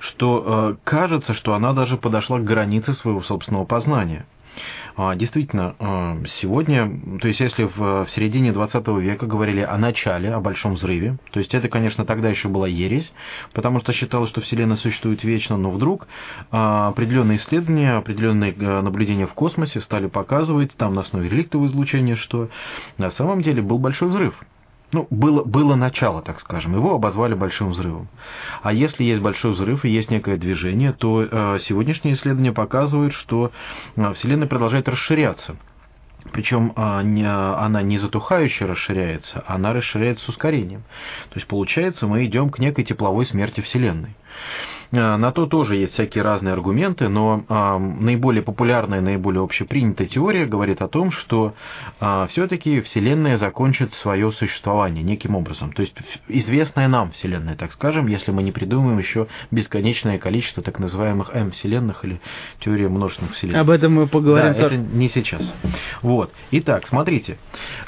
что 0.00 0.44
а, 0.46 0.76
кажется, 0.84 1.34
что 1.34 1.54
она 1.54 1.72
даже 1.72 1.96
подошла 1.96 2.38
к 2.38 2.44
границе 2.44 2.92
своего 2.94 3.22
собственного 3.22 3.64
познания. 3.64 4.26
А, 4.96 5.14
действительно, 5.14 5.76
а, 5.78 6.18
сегодня, 6.40 6.90
то 7.20 7.28
есть 7.28 7.40
если 7.40 7.64
в, 7.64 8.08
середине 8.14 8.52
20 8.52 8.86
века 8.98 9.26
говорили 9.26 9.60
о 9.60 9.76
начале, 9.76 10.32
о 10.32 10.40
большом 10.40 10.74
взрыве, 10.74 11.18
то 11.32 11.40
есть 11.40 11.54
это, 11.54 11.68
конечно, 11.68 12.04
тогда 12.04 12.28
еще 12.28 12.48
была 12.48 12.68
ересь, 12.68 13.12
потому 13.52 13.80
что 13.80 13.92
считалось, 13.92 14.30
что 14.30 14.40
Вселенная 14.40 14.76
существует 14.76 15.24
вечно, 15.24 15.56
но 15.56 15.70
вдруг 15.70 16.08
а, 16.50 16.88
определенные 16.88 17.38
исследования, 17.38 17.96
определенные 17.96 18.54
наблюдения 18.82 19.26
в 19.26 19.34
космосе 19.34 19.80
стали 19.80 20.06
показывать, 20.06 20.74
там 20.76 20.94
на 20.94 21.02
основе 21.02 21.28
реликтового 21.28 21.68
излучения, 21.68 22.16
что 22.16 22.48
на 22.98 23.10
самом 23.10 23.42
деле 23.42 23.62
был 23.62 23.78
большой 23.78 24.08
взрыв 24.08 24.34
ну, 24.92 25.06
было, 25.10 25.42
было 25.42 25.74
начало, 25.74 26.22
так 26.22 26.40
скажем, 26.40 26.74
его 26.74 26.94
обозвали 26.94 27.34
большим 27.34 27.70
взрывом. 27.70 28.08
А 28.62 28.72
если 28.72 29.04
есть 29.04 29.20
большой 29.20 29.52
взрыв 29.52 29.84
и 29.84 29.90
есть 29.90 30.10
некое 30.10 30.36
движение, 30.36 30.92
то 30.92 31.22
э, 31.22 31.58
сегодняшние 31.60 32.14
исследования 32.14 32.52
показывают, 32.52 33.12
что 33.14 33.50
э, 33.96 34.12
Вселенная 34.14 34.46
продолжает 34.46 34.88
расширяться. 34.88 35.56
Причем 36.32 36.72
э, 36.74 36.80
она 36.80 37.82
не 37.82 37.98
затухающе 37.98 38.66
расширяется, 38.66 39.44
она 39.46 39.72
расширяется 39.72 40.24
с 40.24 40.28
ускорением. 40.28 40.82
То 41.30 41.36
есть 41.36 41.46
получается, 41.46 42.06
мы 42.06 42.24
идем 42.24 42.50
к 42.50 42.58
некой 42.58 42.84
тепловой 42.84 43.26
смерти 43.26 43.60
Вселенной. 43.60 44.16
На 44.90 45.32
то 45.32 45.46
тоже 45.46 45.76
есть 45.76 45.94
всякие 45.94 46.22
разные 46.22 46.52
аргументы, 46.52 47.08
но 47.08 47.44
наиболее 48.00 48.42
популярная, 48.42 49.00
наиболее 49.00 49.42
общепринятая 49.42 50.06
теория 50.06 50.46
говорит 50.46 50.82
о 50.82 50.88
том, 50.88 51.10
что 51.10 51.54
все-таки 52.30 52.80
Вселенная 52.80 53.36
закончит 53.36 53.94
свое 53.94 54.32
существование 54.32 55.02
неким 55.02 55.34
образом. 55.34 55.72
То 55.72 55.82
есть 55.82 55.94
известная 56.28 56.88
нам 56.88 57.12
Вселенная, 57.12 57.56
так 57.56 57.72
скажем, 57.72 58.06
если 58.06 58.30
мы 58.30 58.42
не 58.42 58.52
придумаем 58.52 58.98
еще 58.98 59.26
бесконечное 59.50 60.18
количество 60.18 60.62
так 60.62 60.78
называемых 60.78 61.30
М-вселенных 61.34 62.04
или 62.04 62.20
теория 62.60 62.88
множественных 62.88 63.34
вселенных. 63.34 63.60
Об 63.60 63.70
этом 63.70 63.94
мы 63.94 64.06
поговорим. 64.06 64.52
Да, 64.52 64.58
это 64.58 64.76
не 64.76 65.08
сейчас. 65.08 65.42
Вот. 66.02 66.32
Итак, 66.50 66.86
смотрите, 66.86 67.38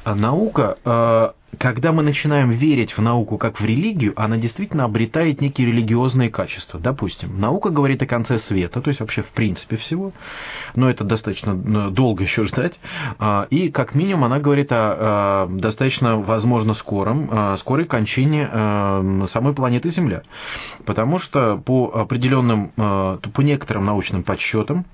наука 0.05 1.35
когда 1.57 1.93
мы 1.93 2.03
начинаем 2.03 2.51
верить 2.51 2.97
в 2.97 3.01
науку 3.01 3.39
как 3.39 3.59
в 3.61 3.65
религию, 3.65 4.13
она 4.17 4.37
действительно 4.37 4.85
обретает 4.85 5.41
некие 5.41 5.67
религиозные 5.67 6.31
качества. 6.31 6.79
Допустим, 6.79 7.41
наука 7.41 7.71
говорит 7.71 8.03
о 8.03 8.07
конце 8.07 8.39
света, 8.39 8.83
то 8.83 8.89
есть 8.89 9.01
вообще 9.01 9.23
в 9.23 9.31
принципе 9.31 9.77
всего, 9.79 10.13
но 10.75 10.91
это 10.91 11.05
достаточно 11.05 11.91
долго 11.91 12.25
еще 12.25 12.45
ждать. 12.45 12.75
А, 13.19 13.47
и 13.51 13.71
как 13.71 13.95
минимум 13.95 14.25
она 14.25 14.41
говорит 14.41 14.69
о 14.71 15.47
достаточно, 15.49 16.19
возможно, 16.19 16.75
скором, 16.75 17.57
скорой 17.61 17.87
кончине 17.87 18.47
самой 19.29 19.55
планеты 19.55 19.91
Земля. 19.91 20.23
Потому 20.85 21.19
что 21.19 21.57
по 21.57 21.91
определенным, 21.95 22.71
по 22.77 23.41
некоторым 23.41 23.87
научным 23.87 24.23
подсчетам, 24.23 24.85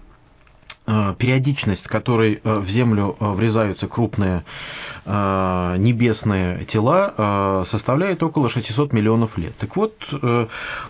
периодичность, 1.18 1.84
которой 1.84 2.40
э, 2.42 2.58
в 2.58 2.68
Землю 2.68 3.16
э, 3.18 3.32
врезаются 3.32 3.86
крупные 3.86 4.44
небесные 5.06 6.64
тела, 6.64 7.66
составляет 7.70 8.22
около 8.22 8.48
600 8.48 8.94
миллионов 8.94 9.36
лет. 9.36 9.54
Так 9.58 9.76
вот, 9.76 9.92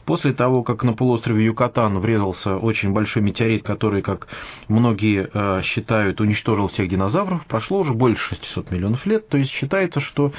после 0.04 0.33
того, 0.33 0.62
как 0.62 0.85
на 0.85 0.92
полуострове 0.92 1.44
Юкатан 1.46 1.98
врезался 1.98 2.57
очень 2.57 2.92
большой 2.92 3.22
метеорит, 3.22 3.64
который, 3.64 4.02
как 4.02 4.28
многие 4.68 5.62
считают, 5.64 6.20
уничтожил 6.20 6.68
всех 6.68 6.88
динозавров, 6.88 7.44
прошло 7.46 7.80
уже 7.80 7.92
больше 7.92 8.37
600 8.37 8.70
миллионов 8.70 9.04
лет, 9.04 9.28
то 9.28 9.37
есть 9.37 9.50
считается, 9.50 9.98
что 9.98 10.33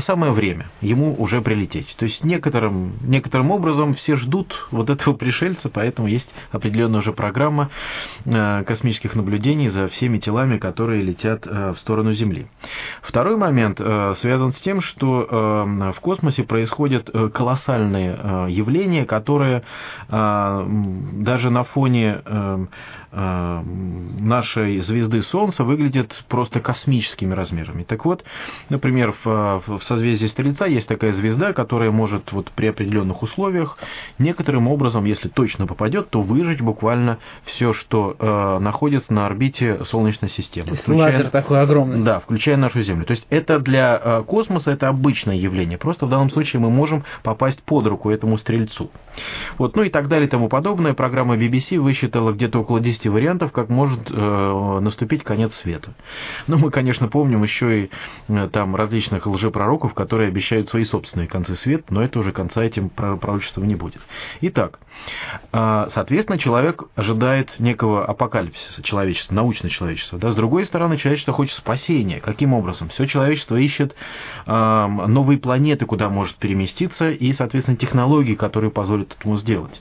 самое 0.00 0.32
время 0.32 0.66
ему 0.80 1.14
уже 1.18 1.40
прилететь. 1.40 1.94
То 1.96 2.04
есть 2.04 2.24
некоторым, 2.24 2.94
некоторым 3.02 3.50
образом 3.50 3.94
все 3.94 4.16
ждут 4.16 4.54
вот 4.70 4.90
этого 4.90 5.14
пришельца, 5.14 5.68
поэтому 5.68 6.08
есть 6.08 6.28
определенная 6.50 7.00
уже 7.00 7.12
программа 7.12 7.70
космического 8.24 8.96
космических 8.96 9.14
наблюдений 9.14 9.68
за 9.68 9.88
всеми 9.88 10.18
телами, 10.18 10.58
которые 10.58 11.02
летят 11.02 11.46
э, 11.46 11.72
в 11.72 11.78
сторону 11.78 12.12
Земли. 12.14 12.46
Второй 13.02 13.36
момент 13.36 13.80
э, 13.80 14.14
связан 14.20 14.52
с 14.52 14.60
тем, 14.60 14.80
что 14.80 15.26
э, 15.28 15.92
в 15.92 16.00
космосе 16.00 16.44
происходят 16.44 17.10
колоссальные 17.32 18.46
явления, 18.48 19.04
которые 19.04 19.62
даже 20.08 21.50
на 21.50 21.64
фоне 21.64 22.20
нашей 23.16 24.80
звезды 24.80 25.22
Солнца 25.22 25.64
выглядят 25.64 26.12
просто 26.28 26.60
космическими 26.60 27.34
размерами. 27.34 27.82
Так 27.82 28.04
вот, 28.04 28.24
например, 28.68 29.14
в, 29.24 29.62
в 29.66 29.80
созвездии 29.84 30.26
Стрельца 30.26 30.66
есть 30.66 30.88
такая 30.88 31.12
звезда, 31.12 31.52
которая 31.52 31.90
может 31.90 32.32
вот 32.32 32.50
при 32.52 32.66
определенных 32.66 33.22
условиях 33.22 33.78
некоторым 34.18 34.68
образом, 34.68 35.04
если 35.04 35.28
точно 35.28 35.66
попадет, 35.66 36.10
то 36.10 36.20
выжить 36.20 36.60
буквально 36.60 37.18
все, 37.44 37.72
что 37.72 38.16
э, 38.18 38.58
находится 38.58 38.86
находится 38.86 39.12
на 39.12 39.26
орбите 39.26 39.84
Солнечной 39.84 40.30
системы. 40.30 40.66
То 40.66 40.72
есть 40.72 40.84
включая, 40.84 41.12
лазер 41.12 41.30
такой 41.30 41.60
огромный. 41.60 42.04
Да, 42.04 42.20
включая 42.20 42.56
нашу 42.56 42.82
Землю. 42.82 43.04
То 43.04 43.12
есть 43.12 43.26
это 43.30 43.58
для 43.58 44.00
э, 44.02 44.22
космоса 44.24 44.70
это 44.70 44.88
обычное 44.88 45.36
явление. 45.36 45.78
Просто 45.78 46.06
в 46.06 46.08
данном 46.08 46.30
случае 46.30 46.60
мы 46.60 46.70
можем 46.70 47.04
попасть 47.22 47.62
под 47.62 47.86
руку 47.86 48.10
этому 48.10 48.38
стрельцу. 48.38 48.90
Вот, 49.58 49.76
ну 49.76 49.82
и 49.82 49.90
так 49.90 50.08
далее 50.08 50.28
и 50.28 50.30
тому 50.30 50.48
подобное. 50.48 50.94
Программа 50.94 51.36
BBC 51.36 51.78
высчитала 51.78 52.32
где-то 52.32 52.60
около 52.60 52.80
10 52.80 53.05
вариантов, 53.08 53.52
как 53.52 53.68
может 53.68 54.00
э, 54.10 54.78
наступить 54.80 55.24
конец 55.24 55.54
света. 55.56 55.94
Но 56.46 56.58
мы, 56.58 56.70
конечно, 56.70 57.08
помним 57.08 57.42
еще 57.42 57.84
и 57.84 57.90
э, 58.28 58.48
там 58.52 58.76
различных 58.76 59.26
лжепророков, 59.26 59.94
которые 59.94 60.28
обещают 60.28 60.68
свои 60.68 60.84
собственные 60.84 61.28
концы 61.28 61.56
света, 61.56 61.84
но 61.90 62.02
это 62.02 62.18
уже 62.18 62.32
конца 62.32 62.62
этим 62.62 62.88
пророчеством 62.88 63.66
не 63.66 63.74
будет. 63.74 64.00
Итак, 64.40 64.78
э, 65.52 65.88
соответственно, 65.94 66.38
человек 66.38 66.84
ожидает 66.94 67.58
некого 67.58 68.04
апокалипсиса 68.04 68.82
человечество, 68.82 69.34
научное 69.34 69.70
человечество. 69.70 70.18
Да? 70.18 70.32
С 70.32 70.36
другой 70.36 70.66
стороны, 70.66 70.96
человечество 70.96 71.32
хочет 71.32 71.56
спасения. 71.56 72.20
Каким 72.20 72.52
образом? 72.52 72.88
Все 72.90 73.06
человечество 73.06 73.56
ищет 73.56 73.94
э, 74.46 74.86
новые 75.06 75.38
планеты, 75.38 75.86
куда 75.86 76.08
может 76.08 76.36
переместиться, 76.36 77.10
и, 77.10 77.32
соответственно, 77.32 77.76
технологии, 77.76 78.34
которые 78.34 78.70
позволят 78.70 79.14
этому 79.18 79.38
сделать. 79.38 79.80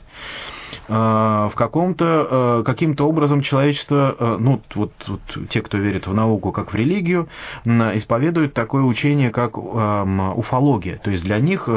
А, 0.87 1.49
в 1.49 1.55
каком-то, 1.55 2.05
а, 2.05 2.63
каким-то 2.63 3.07
образом 3.07 3.41
человечество, 3.41 4.15
а, 4.17 4.37
ну, 4.37 4.61
вот, 4.75 4.93
вот 5.07 5.21
те, 5.49 5.61
кто 5.61 5.77
верит 5.77 6.07
в 6.07 6.13
науку 6.13 6.51
как 6.51 6.73
в 6.73 6.75
религию, 6.75 7.27
исповедуют 7.65 8.53
такое 8.53 8.83
учение, 8.83 9.31
как 9.31 9.57
уфология. 9.57 10.97
То 10.97 11.11
есть 11.11 11.23
для 11.23 11.39
них 11.39 11.69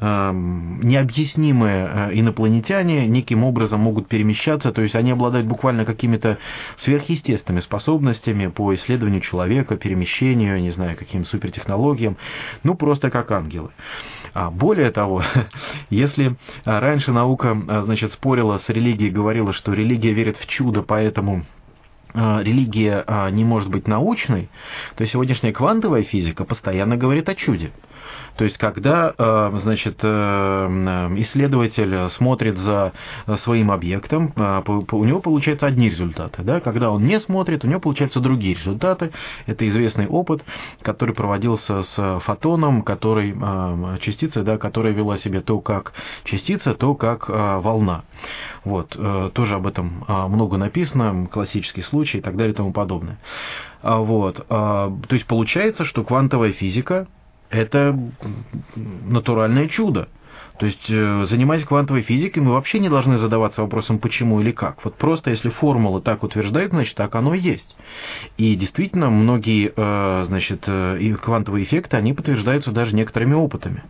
необъяснимые 0.00 2.10
инопланетяне 2.12 3.06
неким 3.06 3.44
образом 3.44 3.80
могут 3.80 4.08
перемещаться, 4.08 4.72
то 4.72 4.82
есть 4.82 4.94
они 4.94 5.12
обладают 5.12 5.46
буквально 5.46 5.84
какими-то 5.84 6.38
сверхъестественными 6.78 7.62
способностями 7.62 8.48
по 8.48 8.74
исследованию 8.74 9.20
человека, 9.20 9.76
перемещению, 9.76 10.60
не 10.60 10.70
знаю, 10.70 10.96
каким 10.96 11.24
супертехнологиям, 11.24 12.16
ну, 12.62 12.74
просто 12.74 13.10
как 13.10 13.30
ангелы. 13.30 13.70
Более 14.34 14.90
того, 14.90 15.22
если 15.90 16.36
раньше 16.64 17.12
наука, 17.12 17.82
значит, 17.84 18.12
спорила 18.12 18.58
с 18.58 18.68
религией, 18.68 19.10
говорила, 19.10 19.52
что 19.52 19.72
религия 19.72 20.12
верит 20.12 20.36
в 20.36 20.46
чудо, 20.46 20.82
поэтому 20.82 21.44
а, 22.18 22.40
религия 22.42 23.04
а, 23.06 23.28
не 23.30 23.44
может 23.44 23.68
быть 23.68 23.86
научной, 23.86 24.48
то 24.96 25.06
сегодняшняя 25.06 25.52
квантовая 25.52 26.02
физика 26.02 26.44
постоянно 26.44 26.96
говорит 26.96 27.28
о 27.28 27.34
чуде. 27.34 27.72
То 28.36 28.44
есть, 28.44 28.58
когда, 28.58 29.14
э, 29.16 29.58
значит, 29.62 29.98
э, 30.02 30.06
исследователь 31.16 32.10
смотрит 32.10 32.58
за 32.58 32.92
своим 33.38 33.70
объектом, 33.70 34.32
э, 34.36 34.62
у 34.66 35.04
него 35.04 35.20
получаются 35.20 35.66
одни 35.66 35.88
результаты. 35.88 36.42
Да? 36.42 36.60
Когда 36.60 36.90
он 36.90 37.06
не 37.06 37.18
смотрит, 37.20 37.64
у 37.64 37.68
него 37.68 37.80
получаются 37.80 38.20
другие 38.20 38.54
результаты. 38.54 39.12
Это 39.46 39.66
известный 39.68 40.06
опыт, 40.06 40.44
который 40.82 41.14
проводился 41.14 41.82
с 41.82 42.20
фотоном, 42.24 42.82
который, 42.82 43.34
частицей, 44.00 44.42
да, 44.42 44.58
которая 44.58 44.92
вела 44.92 45.16
себя 45.18 45.40
то 45.40 45.60
как 45.60 45.92
частица, 46.24 46.74
то 46.74 46.94
как 46.94 47.28
волна. 47.28 48.04
Вот, 48.64 48.96
тоже 49.32 49.54
об 49.54 49.66
этом 49.66 50.04
много 50.08 50.56
написано, 50.56 51.26
классический 51.30 51.82
случай 51.82 52.18
и 52.18 52.20
так 52.20 52.36
далее 52.36 52.52
и 52.52 52.56
тому 52.56 52.72
подобное. 52.72 53.18
Вот, 53.82 54.46
то 54.48 54.98
есть 55.10 55.26
получается, 55.26 55.84
что 55.84 56.04
квантовая 56.04 56.52
физика 56.52 57.06
это 57.56 57.98
натуральное 58.76 59.68
чудо. 59.68 60.08
То 60.58 60.66
есть, 60.66 60.88
э, 60.88 61.26
занимаясь 61.28 61.64
квантовой 61.64 62.02
физикой, 62.02 62.42
мы 62.42 62.52
вообще 62.52 62.78
не 62.78 62.88
должны 62.88 63.18
задаваться 63.18 63.62
вопросом, 63.62 63.98
почему 63.98 64.40
или 64.40 64.52
как. 64.52 64.84
Вот 64.84 64.96
просто 64.96 65.30
если 65.30 65.50
формула 65.50 66.00
так 66.00 66.22
утверждает, 66.22 66.70
значит, 66.70 66.94
так 66.94 67.14
оно 67.14 67.34
и 67.34 67.40
есть. 67.40 67.76
И 68.38 68.54
действительно, 68.56 69.10
многие 69.10 69.72
э, 69.74 70.24
значит, 70.26 70.64
э, 70.66 71.16
квантовые 71.22 71.64
эффекты, 71.64 71.96
они 71.96 72.14
подтверждаются 72.14 72.72
даже 72.72 72.94
некоторыми 72.94 73.34
опытами. 73.34 73.82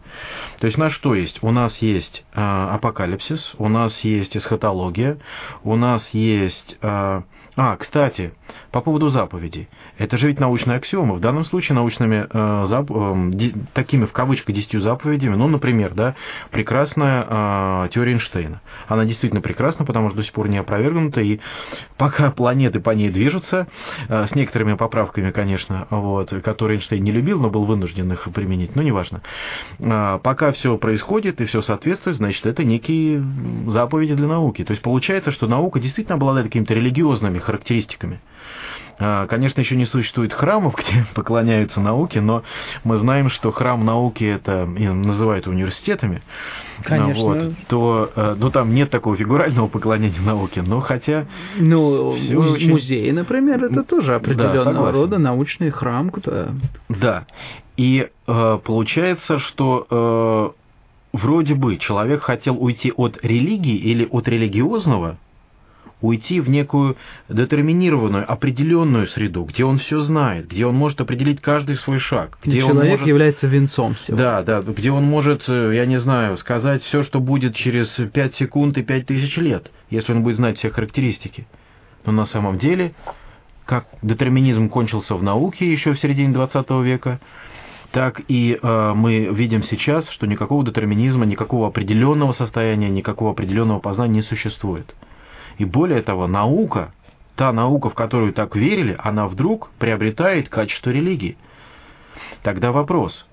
То 0.60 0.66
есть, 0.66 0.78
у 0.78 0.80
нас 0.80 0.92
что 0.92 1.14
есть? 1.14 1.38
У 1.42 1.50
нас 1.50 1.76
есть 1.78 2.24
апокалипсис, 2.32 3.54
у 3.58 3.68
нас 3.68 3.98
есть 4.00 4.36
эсхатология, 4.36 5.18
у 5.62 5.76
нас 5.76 6.08
есть 6.12 6.76
а, 7.58 7.76
кстати, 7.78 8.34
по 8.70 8.82
поводу 8.82 9.08
заповедей. 9.08 9.68
Это 9.96 10.18
же 10.18 10.28
ведь 10.28 10.38
научная 10.38 10.76
аксиома. 10.76 11.14
В 11.14 11.20
данном 11.20 11.46
случае 11.46 11.74
научными 11.74 12.26
э, 12.28 12.66
зап... 12.66 12.90
э, 12.90 13.52
такими 13.72 14.04
в 14.04 14.12
кавычках 14.12 14.54
десятью 14.54 14.82
заповедями, 14.82 15.36
ну, 15.36 15.48
например, 15.48 15.94
да, 15.94 16.16
прекрасная 16.56 17.26
э, 17.28 17.88
теория 17.92 18.12
Эйнштейна. 18.12 18.62
Она 18.88 19.04
действительно 19.04 19.42
прекрасна, 19.42 19.84
потому 19.84 20.08
что 20.08 20.16
до 20.16 20.24
сих 20.24 20.32
пор 20.32 20.48
не 20.48 20.56
опровергнута, 20.56 21.20
и 21.20 21.38
пока 21.98 22.30
планеты 22.30 22.80
по 22.80 22.90
ней 22.90 23.10
движутся, 23.10 23.66
э, 24.08 24.26
с 24.26 24.34
некоторыми 24.34 24.72
поправками, 24.72 25.32
конечно, 25.32 25.86
вот, 25.90 26.30
которые 26.42 26.78
Эйнштейн 26.78 27.04
не 27.04 27.12
любил, 27.12 27.38
но 27.40 27.50
был 27.50 27.66
вынужден 27.66 28.10
их 28.10 28.26
применить, 28.32 28.74
но 28.74 28.80
неважно. 28.80 29.20
Э, 29.78 30.18
пока 30.22 30.52
все 30.52 30.78
происходит 30.78 31.42
и 31.42 31.44
все 31.44 31.60
соответствует, 31.60 32.16
значит, 32.16 32.46
это 32.46 32.64
некие 32.64 33.22
заповеди 33.66 34.14
для 34.14 34.26
науки. 34.26 34.64
То 34.64 34.70
есть 34.70 34.82
получается, 34.82 35.32
что 35.32 35.46
наука 35.46 35.78
действительно 35.78 36.16
обладает 36.16 36.46
какими-то 36.46 36.72
религиозными 36.72 37.38
характеристиками. 37.38 38.20
А, 38.98 39.26
конечно, 39.26 39.60
еще 39.60 39.76
не 39.76 39.86
существует 39.86 40.32
храмов, 40.32 40.74
где 40.78 41.06
поклоняются 41.14 41.80
науке, 41.80 42.20
но 42.20 42.42
мы 42.84 42.96
знаем, 42.96 43.28
что 43.28 43.52
храм 43.52 43.84
науки 43.84 44.24
это 44.24 44.66
называют 44.66 45.46
университетами. 45.46 46.22
Конечно. 46.82 47.22
Вот, 47.22 47.52
то, 47.68 48.10
э, 48.14 48.34
ну, 48.38 48.50
там 48.50 48.74
нет 48.74 48.90
такого 48.90 49.16
фигурального 49.16 49.66
поклонения 49.68 50.20
науке, 50.20 50.62
но 50.62 50.80
хотя... 50.80 51.26
Ну, 51.56 52.10
очень... 52.10 52.70
музей, 52.70 53.12
например, 53.12 53.64
это 53.64 53.82
тоже 53.82 54.14
определенного 54.14 54.86
да, 54.86 54.92
рода 54.92 55.18
научный 55.18 55.70
храм. 55.70 56.10
Куда... 56.10 56.48
Да. 56.88 57.26
И 57.76 58.08
э, 58.26 58.58
получается, 58.64 59.38
что 59.38 59.86
э, 59.90 61.16
вроде 61.16 61.54
бы 61.54 61.76
человек 61.76 62.22
хотел 62.22 62.62
уйти 62.62 62.92
от 62.92 63.18
религии 63.22 63.76
или 63.76 64.06
от 64.10 64.28
религиозного, 64.28 65.18
уйти 66.00 66.40
в 66.40 66.48
некую 66.48 66.96
детерминированную, 67.28 68.30
определенную 68.30 69.06
среду, 69.08 69.44
где 69.44 69.64
он 69.64 69.78
все 69.78 70.00
знает, 70.00 70.48
где 70.48 70.66
он 70.66 70.74
может 70.74 71.00
определить 71.00 71.40
каждый 71.40 71.76
свой 71.76 71.98
шаг. 71.98 72.38
Где 72.44 72.60
Человек 72.60 72.82
он 72.82 72.88
может... 72.88 73.06
является 73.06 73.46
венцом 73.46 73.94
всего. 73.94 74.16
Да, 74.16 74.42
да, 74.42 74.60
где 74.60 74.90
он 74.90 75.04
может, 75.04 75.44
э, 75.48 75.72
я 75.74 75.86
не 75.86 75.98
знаю, 75.98 76.36
сказать 76.36 76.82
все, 76.82 77.02
что 77.02 77.20
будет 77.20 77.54
через 77.54 77.88
5 77.88 78.34
секунд 78.34 78.76
и 78.78 78.82
5 78.82 79.06
тысяч 79.06 79.36
лет, 79.38 79.70
если 79.88 80.12
он 80.12 80.22
будет 80.22 80.36
знать 80.36 80.58
все 80.58 80.70
характеристики. 80.70 81.46
Но 82.04 82.12
на 82.12 82.26
самом 82.26 82.58
деле, 82.58 82.92
как 83.64 83.86
детерминизм 84.02 84.68
кончился 84.68 85.14
в 85.14 85.22
науке 85.22 85.70
еще 85.70 85.94
в 85.94 85.98
середине 85.98 86.32
20 86.32 86.70
века, 86.84 87.20
так 87.90 88.20
и 88.28 88.58
э, 88.60 88.92
мы 88.94 89.30
видим 89.32 89.62
сейчас, 89.62 90.08
что 90.10 90.26
никакого 90.26 90.62
детерминизма, 90.62 91.24
никакого 91.24 91.68
определенного 91.68 92.32
состояния, 92.32 92.90
никакого 92.90 93.30
определенного 93.30 93.78
познания 93.78 94.14
не 94.14 94.22
существует. 94.22 94.94
И 95.58 95.64
более 95.64 96.02
того, 96.02 96.26
наука, 96.26 96.92
та 97.34 97.52
наука, 97.52 97.90
в 97.90 97.94
которую 97.94 98.32
так 98.32 98.56
верили, 98.56 98.96
она 98.98 99.26
вдруг 99.26 99.70
приобретает 99.78 100.48
качество 100.48 100.90
религии. 100.90 101.36
Тогда 102.42 102.72
вопрос, 102.72 103.26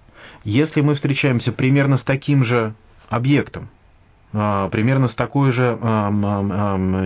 если 0.44 0.82
мы 0.82 0.96
встречаемся 0.96 1.52
примерно 1.52 1.98
с 1.98 2.04
таким 2.04 2.44
же 2.44 2.76
объектом, 3.10 3.70
а, 4.34 4.70
примерно 4.70 5.08
с 5.08 5.16
такой 5.16 5.52
же 5.52 5.78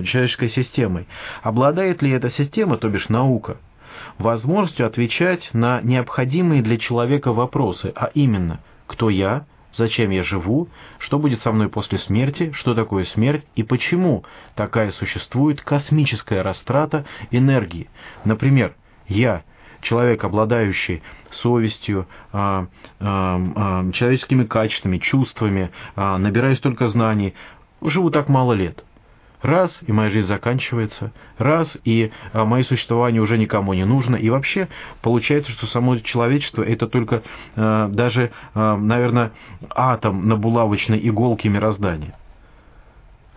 человеческой 0.06 0.50
системой, 0.50 1.08
обладает 1.42 2.02
ли 2.02 2.12
эта 2.12 2.30
система, 2.30 2.78
то 2.78 2.90
бишь 2.90 3.10
наука, 3.10 3.58
возможностью 4.18 4.86
отвечать 4.86 5.50
на 5.54 5.82
необходимые 5.82 6.62
для 6.62 6.78
человека 6.78 7.34
вопросы, 7.34 7.92
а 7.96 8.10
именно, 8.14 8.60
кто 8.88 9.10
я, 9.10 9.46
зачем 9.78 10.10
я 10.10 10.24
живу, 10.24 10.70
что 10.98 11.20
будет 11.20 11.42
со 11.42 11.52
мной 11.52 11.70
после 11.70 11.98
смерти, 12.00 12.52
что 12.54 12.74
такое 12.74 13.06
смерть 13.06 13.46
и 13.56 13.64
почему 13.64 14.26
такая 14.56 14.92
существует 14.92 15.62
космическая 15.62 16.42
растрата 16.42 17.06
энергии. 17.32 17.90
Например, 18.26 18.76
я, 19.08 19.44
человек, 19.82 20.24
обладающий 20.24 21.04
совестью, 21.32 22.08
а, 22.34 22.68
а, 23.00 23.42
а, 23.56 23.92
человеческими 23.92 24.44
качествами, 24.44 24.98
чувствами, 24.98 25.72
набираю 25.96 26.56
столько 26.56 26.88
знаний, 26.88 27.34
живу 27.82 28.10
так 28.10 28.30
мало 28.30 28.54
лет. 28.54 28.84
Раз, 29.42 29.78
и 29.86 29.92
моя 29.92 30.10
жизнь 30.10 30.28
заканчивается, 30.28 31.12
раз, 31.38 31.78
и 31.84 32.12
а, 32.34 32.44
мое 32.44 32.64
существование 32.64 33.22
уже 33.22 33.38
никому 33.38 33.74
не 33.74 33.86
нужно. 33.86 34.16
И 34.16 34.30
вообще 34.30 34.68
получается, 35.04 35.52
что 35.52 35.68
само 35.68 35.98
человечество 35.98 36.64
это 36.64 36.88
только 36.88 37.22
а, 37.56 37.88
даже, 37.88 38.32
а, 38.56 38.76
наверное, 38.78 39.32
атом 39.70 40.28
на 40.28 40.38
булавочной 40.38 41.00
иголке 41.08 41.50
мироздания. 41.50 42.16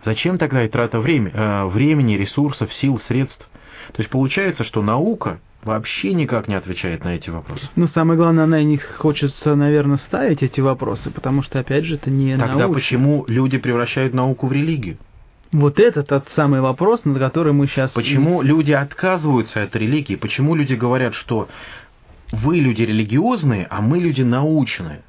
Зачем 0.03 0.39
тогда 0.39 0.65
и 0.65 0.69
трата 0.69 0.99
времени, 0.99 1.33
а, 1.35 1.67
времени, 1.67 2.13
ресурсов, 2.13 2.73
сил, 2.73 2.99
средств? 3.01 3.47
То 3.93 4.01
есть 4.01 4.09
получается, 4.09 4.63
что 4.63 4.81
наука 4.81 5.39
вообще 5.63 6.13
никак 6.13 6.47
не 6.47 6.55
отвечает 6.55 7.03
на 7.03 7.15
эти 7.15 7.29
вопросы. 7.29 7.67
Ну, 7.75 7.85
самое 7.85 8.17
главное, 8.17 8.45
она 8.45 8.59
и 8.61 8.65
не 8.65 8.77
хочется, 8.77 9.53
наверное, 9.53 9.97
ставить 9.97 10.41
эти 10.41 10.59
вопросы, 10.61 11.11
потому 11.11 11.43
что, 11.43 11.59
опять 11.59 11.85
же, 11.85 11.95
это 11.95 12.09
не 12.09 12.35
Тогда 12.37 12.55
научно. 12.55 12.73
почему 12.73 13.25
люди 13.27 13.59
превращают 13.59 14.15
науку 14.15 14.47
в 14.47 14.51
религию? 14.53 14.97
Вот 15.51 15.79
это 15.79 16.03
тот 16.03 16.29
самый 16.35 16.61
вопрос, 16.61 17.03
на 17.03 17.19
который 17.19 17.51
мы 17.51 17.67
сейчас... 17.67 17.91
Почему 17.91 18.41
люди 18.41 18.71
отказываются 18.71 19.63
от 19.63 19.75
религии? 19.75 20.15
Почему 20.15 20.55
люди 20.55 20.73
говорят, 20.73 21.13
что 21.13 21.49
вы 22.31 22.57
люди 22.57 22.83
религиозные, 22.83 23.67
а 23.69 23.81
мы 23.81 23.99
люди 23.99 24.21
научные? 24.21 25.03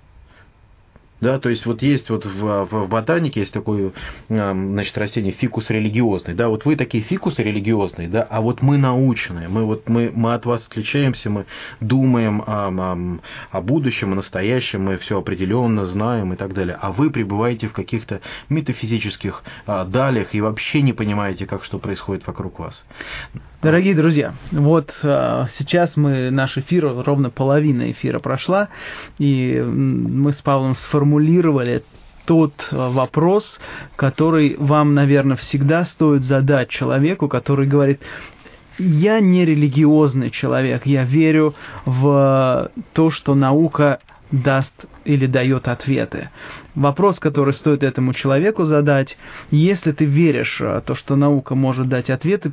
Да, 1.22 1.38
то 1.38 1.50
есть 1.50 1.64
вот 1.66 1.82
есть 1.82 2.10
вот 2.10 2.26
в, 2.26 2.64
в 2.64 2.88
ботанике 2.88 3.40
есть 3.40 3.52
такое 3.52 3.92
значит, 4.28 4.98
растение 4.98 5.32
фикус 5.32 5.70
религиозный. 5.70 6.34
Да, 6.34 6.48
вот 6.48 6.64
вы 6.64 6.74
такие 6.74 7.04
фикусы 7.04 7.44
религиозные, 7.44 8.08
да, 8.08 8.26
а 8.28 8.40
вот 8.40 8.60
мы 8.60 8.76
научные. 8.76 9.46
Мы 9.46 9.64
вот 9.64 9.88
мы, 9.88 10.10
мы 10.12 10.34
от 10.34 10.46
вас 10.46 10.66
отличаемся, 10.66 11.30
мы 11.30 11.46
думаем 11.80 12.42
о, 12.44 12.70
о, 12.70 13.20
о 13.52 13.60
будущем, 13.60 14.12
о 14.12 14.16
настоящем, 14.16 14.82
мы 14.82 14.98
все 14.98 15.16
определенно 15.16 15.86
знаем 15.86 16.32
и 16.32 16.36
так 16.36 16.54
далее. 16.54 16.76
А 16.80 16.90
вы 16.90 17.08
пребываете 17.08 17.68
в 17.68 17.72
каких-то 17.72 18.20
метафизических 18.48 19.44
а, 19.64 19.84
далях 19.84 20.34
и 20.34 20.40
вообще 20.40 20.82
не 20.82 20.92
понимаете, 20.92 21.46
как 21.46 21.62
что 21.62 21.78
происходит 21.78 22.26
вокруг 22.26 22.58
вас. 22.58 22.84
Дорогие 23.62 23.94
друзья, 23.94 24.34
вот 24.50 24.92
а, 25.04 25.46
сейчас 25.56 25.96
мы, 25.96 26.30
наш 26.30 26.58
эфир, 26.58 26.84
ровно 26.84 27.30
половина 27.30 27.92
эфира 27.92 28.18
прошла, 28.18 28.70
и 29.20 29.62
мы 29.64 30.32
с 30.32 30.42
Павлом 30.42 30.74
сформулировали 30.74 31.11
тот 32.24 32.52
а, 32.70 32.90
вопрос, 32.90 33.58
который 33.96 34.56
вам, 34.58 34.94
наверное, 34.94 35.36
всегда 35.36 35.84
стоит 35.84 36.24
задать 36.24 36.68
человеку, 36.68 37.28
который 37.28 37.66
говорит, 37.66 38.00
я 38.78 39.20
не 39.20 39.44
религиозный 39.44 40.30
человек, 40.30 40.86
я 40.86 41.04
верю 41.04 41.54
в 41.84 42.70
то, 42.92 43.10
что 43.10 43.34
наука 43.34 44.00
даст 44.30 44.72
или 45.04 45.26
дает 45.26 45.68
ответы. 45.68 46.30
Вопрос, 46.74 47.18
который 47.18 47.52
стоит 47.52 47.82
этому 47.82 48.14
человеку 48.14 48.64
задать, 48.64 49.18
если 49.50 49.92
ты 49.92 50.06
веришь 50.06 50.58
в 50.58 50.80
то, 50.86 50.94
что 50.94 51.16
наука 51.16 51.54
может 51.54 51.88
дать 51.88 52.08
ответы, 52.08 52.52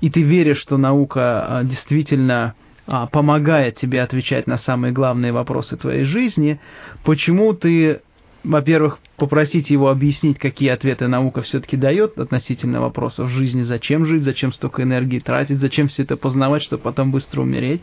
и 0.00 0.10
ты 0.10 0.22
веришь, 0.22 0.58
что 0.58 0.78
наука 0.78 1.60
действительно 1.64 2.54
а, 2.92 3.06
помогает 3.06 3.78
тебе 3.78 4.02
отвечать 4.02 4.46
на 4.46 4.58
самые 4.58 4.92
главные 4.92 5.32
вопросы 5.32 5.78
твоей 5.78 6.04
жизни, 6.04 6.60
почему 7.04 7.54
ты, 7.54 8.02
во-первых, 8.44 8.98
попросить 9.16 9.70
его 9.70 9.88
объяснить, 9.88 10.38
какие 10.38 10.68
ответы 10.68 11.08
наука 11.08 11.40
все-таки 11.40 11.78
дает 11.78 12.18
относительно 12.18 12.82
вопросов 12.82 13.30
жизни, 13.30 13.62
зачем 13.62 14.04
жить, 14.04 14.24
зачем 14.24 14.52
столько 14.52 14.82
энергии 14.82 15.20
тратить, 15.20 15.56
зачем 15.56 15.88
все 15.88 16.02
это 16.02 16.18
познавать, 16.18 16.64
чтобы 16.64 16.82
потом 16.82 17.12
быстро 17.12 17.40
умереть. 17.40 17.80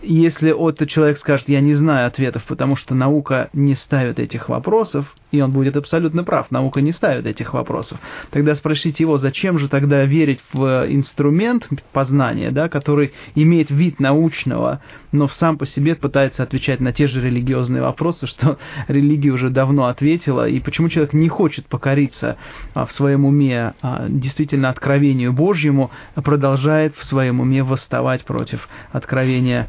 Если 0.00 0.56
этот 0.70 0.88
человек 0.88 1.18
скажет, 1.18 1.50
я 1.50 1.60
не 1.60 1.74
знаю 1.74 2.06
ответов, 2.06 2.44
потому 2.44 2.76
что 2.76 2.94
наука 2.94 3.50
не 3.52 3.74
ставит 3.74 4.18
этих 4.18 4.48
вопросов, 4.48 5.14
и 5.30 5.40
он 5.40 5.52
будет 5.52 5.76
абсолютно 5.76 6.24
прав, 6.24 6.50
наука 6.50 6.80
не 6.80 6.92
ставит 6.92 7.26
этих 7.26 7.54
вопросов, 7.54 7.98
тогда 8.30 8.54
спросите 8.54 9.04
его, 9.04 9.18
зачем 9.18 9.58
же 9.58 9.68
тогда 9.68 10.04
верить 10.04 10.40
в 10.52 10.86
инструмент 10.88 11.68
познания, 11.92 12.50
да, 12.50 12.68
который 12.68 13.12
имеет 13.34 13.70
вид 13.70 14.00
научного, 14.00 14.82
но 15.12 15.28
сам 15.28 15.58
по 15.58 15.66
себе 15.66 15.94
пытается 15.94 16.42
отвечать 16.42 16.80
на 16.80 16.92
те 16.92 17.06
же 17.06 17.20
религиозные 17.20 17.82
вопросы, 17.82 18.26
что 18.26 18.58
религия 18.88 19.30
уже 19.30 19.50
давно 19.50 19.86
ответила, 19.86 20.48
и 20.48 20.60
почему 20.60 20.88
человек 20.88 21.12
не 21.12 21.28
хочет 21.28 21.66
покориться 21.66 22.36
а, 22.74 22.86
в 22.86 22.92
своем 22.92 23.24
уме 23.24 23.74
а, 23.82 24.06
действительно 24.08 24.68
откровению 24.68 25.32
Божьему, 25.32 25.90
а 26.14 26.22
продолжает 26.22 26.94
в 26.96 27.04
своем 27.04 27.40
уме 27.40 27.62
восставать 27.62 28.24
против 28.24 28.68
откровения 28.92 29.68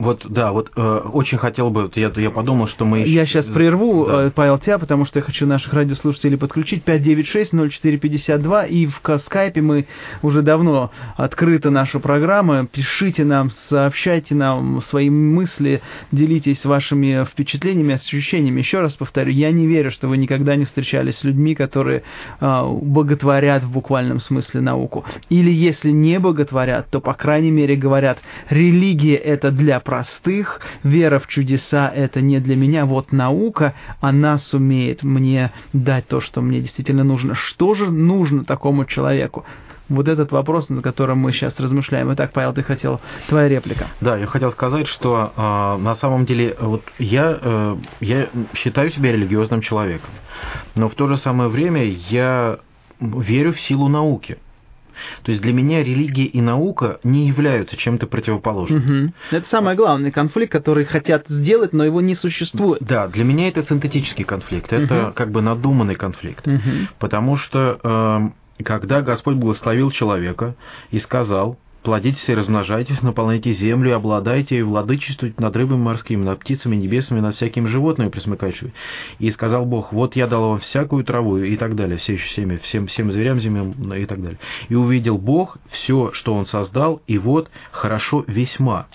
вот, 0.00 0.24
да, 0.26 0.50
вот 0.50 0.72
э, 0.74 1.00
очень 1.12 1.36
хотел 1.36 1.68
бы, 1.68 1.90
я, 1.94 2.10
я 2.16 2.30
подумал, 2.30 2.68
что 2.68 2.86
мы... 2.86 3.02
Я 3.02 3.26
сейчас 3.26 3.44
прерву, 3.44 4.06
да. 4.06 4.22
Э, 4.28 4.30
Павел, 4.30 4.58
тебя, 4.58 4.78
потому 4.78 5.04
что 5.04 5.18
я 5.18 5.22
хочу 5.22 5.46
наших 5.46 5.74
радиослушателей 5.74 6.38
подключить. 6.38 6.84
596-0452, 6.84 8.68
и 8.68 8.86
в 8.86 9.18
скайпе 9.18 9.60
мы 9.60 9.86
уже 10.22 10.40
давно 10.40 10.90
открыта 11.18 11.68
наша 11.68 11.98
программа. 12.00 12.66
Пишите 12.66 13.26
нам, 13.26 13.50
сообщайте 13.68 14.34
нам 14.34 14.80
свои 14.88 15.10
мысли, 15.10 15.82
делитесь 16.12 16.64
вашими 16.64 17.26
впечатлениями, 17.26 17.96
ощущениями. 17.96 18.60
Еще 18.60 18.80
раз 18.80 18.96
повторю, 18.96 19.32
я 19.32 19.50
не 19.50 19.66
верю, 19.66 19.90
что 19.90 20.08
вы 20.08 20.16
никогда 20.16 20.56
не 20.56 20.64
встречались 20.64 21.18
с 21.18 21.24
людьми, 21.24 21.54
которые 21.54 22.04
э, 22.40 22.62
боготворят 22.80 23.64
в 23.64 23.70
буквальном 23.70 24.20
смысле 24.20 24.62
науку. 24.62 25.04
Или 25.28 25.52
если 25.52 25.90
не 25.90 26.18
боготворят, 26.18 26.88
то, 26.88 27.02
по 27.02 27.12
крайней 27.12 27.50
мере, 27.50 27.76
говорят, 27.76 28.18
религия 28.48 29.16
это 29.16 29.50
для 29.50 29.78
простых, 29.90 30.60
вера 30.84 31.18
в 31.18 31.26
чудеса– 31.26 31.90
это 31.94 32.20
не 32.20 32.38
для 32.38 32.54
меня, 32.54 32.86
вот 32.86 33.10
наука, 33.10 33.74
она 34.00 34.38
сумеет 34.38 35.02
мне 35.02 35.50
дать 35.72 36.06
то, 36.06 36.20
что 36.20 36.40
мне 36.42 36.60
действительно 36.60 37.02
нужно. 37.02 37.34
Что 37.34 37.74
же 37.74 37.90
нужно 37.90 38.44
такому 38.44 38.84
человеку? 38.84 39.44
Вот 39.88 40.06
этот 40.06 40.30
вопрос, 40.30 40.68
над 40.68 40.84
которым 40.84 41.18
мы 41.18 41.32
сейчас 41.32 41.58
размышляем. 41.58 42.14
Итак, 42.14 42.30
Павел, 42.32 42.52
ты 42.52 42.62
хотел, 42.62 43.00
твоя 43.28 43.48
реплика. 43.48 43.88
Да, 44.00 44.16
я 44.16 44.26
хотел 44.26 44.52
сказать, 44.52 44.86
что 44.86 45.32
э, 45.36 45.82
на 45.82 45.96
самом 45.96 46.24
деле 46.24 46.56
вот 46.60 46.84
я, 47.00 47.36
э, 47.42 47.76
я 47.98 48.28
считаю 48.54 48.92
себя 48.92 49.10
религиозным 49.10 49.60
человеком, 49.60 50.10
но 50.76 50.88
в 50.88 50.94
то 50.94 51.08
же 51.08 51.18
самое 51.18 51.50
время 51.50 51.82
я 51.82 52.60
верю 53.00 53.54
в 53.54 53.60
силу 53.62 53.88
науки. 53.88 54.38
То 55.22 55.30
есть 55.30 55.42
для 55.42 55.52
меня 55.52 55.82
религия 55.82 56.24
и 56.24 56.40
наука 56.40 57.00
не 57.04 57.28
являются 57.28 57.76
чем-то 57.76 58.06
противоположным. 58.06 59.04
Угу. 59.04 59.12
Это 59.36 59.48
самый 59.48 59.74
главный 59.74 60.10
конфликт, 60.10 60.52
который 60.52 60.84
хотят 60.84 61.26
сделать, 61.28 61.72
но 61.72 61.84
его 61.84 62.00
не 62.00 62.14
существует. 62.14 62.82
Да, 62.82 63.08
для 63.08 63.24
меня 63.24 63.48
это 63.48 63.62
синтетический 63.62 64.24
конфликт, 64.24 64.72
это 64.72 65.06
угу. 65.06 65.12
как 65.14 65.30
бы 65.30 65.42
надуманный 65.42 65.94
конфликт. 65.94 66.46
Угу. 66.46 66.60
Потому 66.98 67.36
что 67.36 67.80
э, 67.82 68.62
когда 68.64 69.02
Господь 69.02 69.36
благословил 69.36 69.90
человека 69.90 70.54
и 70.90 70.98
сказал, 70.98 71.58
плодитесь 71.82 72.28
и 72.28 72.34
размножайтесь, 72.34 73.02
наполняйте 73.02 73.52
землю, 73.52 73.94
обладайте 73.94 74.58
и 74.58 74.62
владычествуйте 74.62 75.36
над 75.38 75.56
рыбами 75.56 75.78
морскими, 75.78 76.24
над 76.24 76.40
птицами 76.40 76.76
небесными, 76.76 77.20
над 77.20 77.36
всякими 77.36 77.66
животными 77.68 78.08
присмыкающими. 78.08 78.72
И 79.18 79.30
сказал 79.30 79.64
Бог, 79.64 79.92
вот 79.92 80.16
я 80.16 80.26
дал 80.26 80.50
вам 80.50 80.58
всякую 80.60 81.04
траву 81.04 81.38
и 81.38 81.56
так 81.56 81.76
далее, 81.76 81.98
все 81.98 82.14
еще 82.14 82.26
всеми, 82.28 82.56
всем, 82.58 82.86
всем 82.86 83.12
зверям 83.12 83.40
земным 83.40 83.72
и 83.92 84.06
так 84.06 84.22
далее. 84.22 84.38
И 84.68 84.74
увидел 84.74 85.18
Бог 85.18 85.58
все, 85.70 86.12
что 86.12 86.34
Он 86.34 86.46
создал, 86.46 87.02
и 87.06 87.18
вот 87.18 87.50
хорошо 87.70 88.24
весьма. 88.26 88.86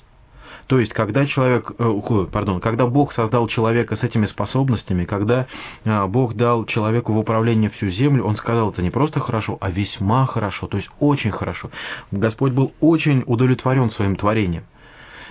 То 0.68 0.80
есть, 0.80 0.94
когда 0.94 1.26
человек, 1.26 1.72
э, 1.78 2.26
пардон, 2.32 2.60
когда 2.60 2.88
Бог 2.88 3.14
создал 3.14 3.48
человека 3.48 3.96
с 3.96 4.04
этими 4.04 4.26
способностями, 4.26 5.06
когда 5.06 5.46
э, 5.84 6.06
Бог 6.08 6.36
дал 6.36 6.66
человеку 6.66 7.14
в 7.14 7.20
управление 7.20 7.70
всю 7.70 7.90
землю, 7.90 8.24
Он 8.24 8.36
сказал, 8.36 8.72
это 8.72 8.82
не 8.82 8.90
просто 8.90 9.20
хорошо, 9.20 9.58
а 9.62 9.70
весьма 9.70 10.26
хорошо, 10.26 10.68
то 10.68 10.78
есть 10.78 10.90
очень 11.00 11.32
хорошо. 11.32 11.70
Господь 12.12 12.54
был 12.54 12.74
очень 12.80 13.24
удовлетворен 13.28 13.92
своим 13.92 14.16
творением. 14.16 14.64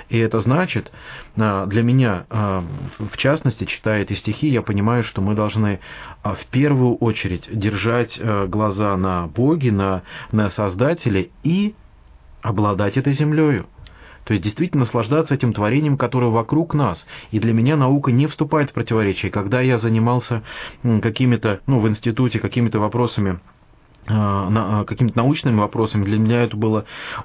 И 0.09 0.19
это 0.19 0.39
значит, 0.41 0.93
э, 1.35 1.65
для 1.67 1.83
меня, 1.83 2.27
в 2.31 3.17
частности, 3.17 3.65
читая 3.65 4.03
эти 4.03 4.13
стихи, 4.13 4.49
я 4.49 4.63
понимаю, 4.63 5.03
что 5.03 5.21
мы 5.21 5.35
должны 5.35 5.81
в 6.23 6.47
первую 6.51 6.97
очередь 6.97 7.49
держать 7.51 8.21
глаза 8.49 8.97
на 8.97 9.27
Боге, 9.27 9.73
на, 9.73 10.03
на 10.31 10.51
Создателе 10.51 11.31
и 11.43 11.75
обладать 12.43 12.99
этой 12.99 13.15
землею. 13.15 13.67
То 14.25 14.33
есть 14.33 14.45
действительно 14.45 14.81
наслаждаться 14.81 15.35
этим 15.35 15.53
творением, 15.53 15.97
которое 15.97 16.31
вокруг 16.31 16.75
нас. 16.75 17.05
И 17.31 17.39
для 17.39 17.53
меня 17.53 17.77
наука 17.77 18.11
не 18.11 18.27
вступает 18.27 18.71
в 18.71 18.73
противоречие. 18.73 19.31
Когда 19.31 19.61
я 19.61 19.79
занимался 19.79 20.43
какими-то, 20.83 21.61
ну, 21.67 21.81
в 21.81 21.89
институте, 21.89 22.41
какими-то 22.41 22.79
вопросами 22.79 23.41
какими-то 24.07 25.17
научными 25.17 25.59
вопросами. 25.59 26.05
Для 26.05 26.19
меня 26.19 26.43
это 26.43 26.57
было 26.57 26.85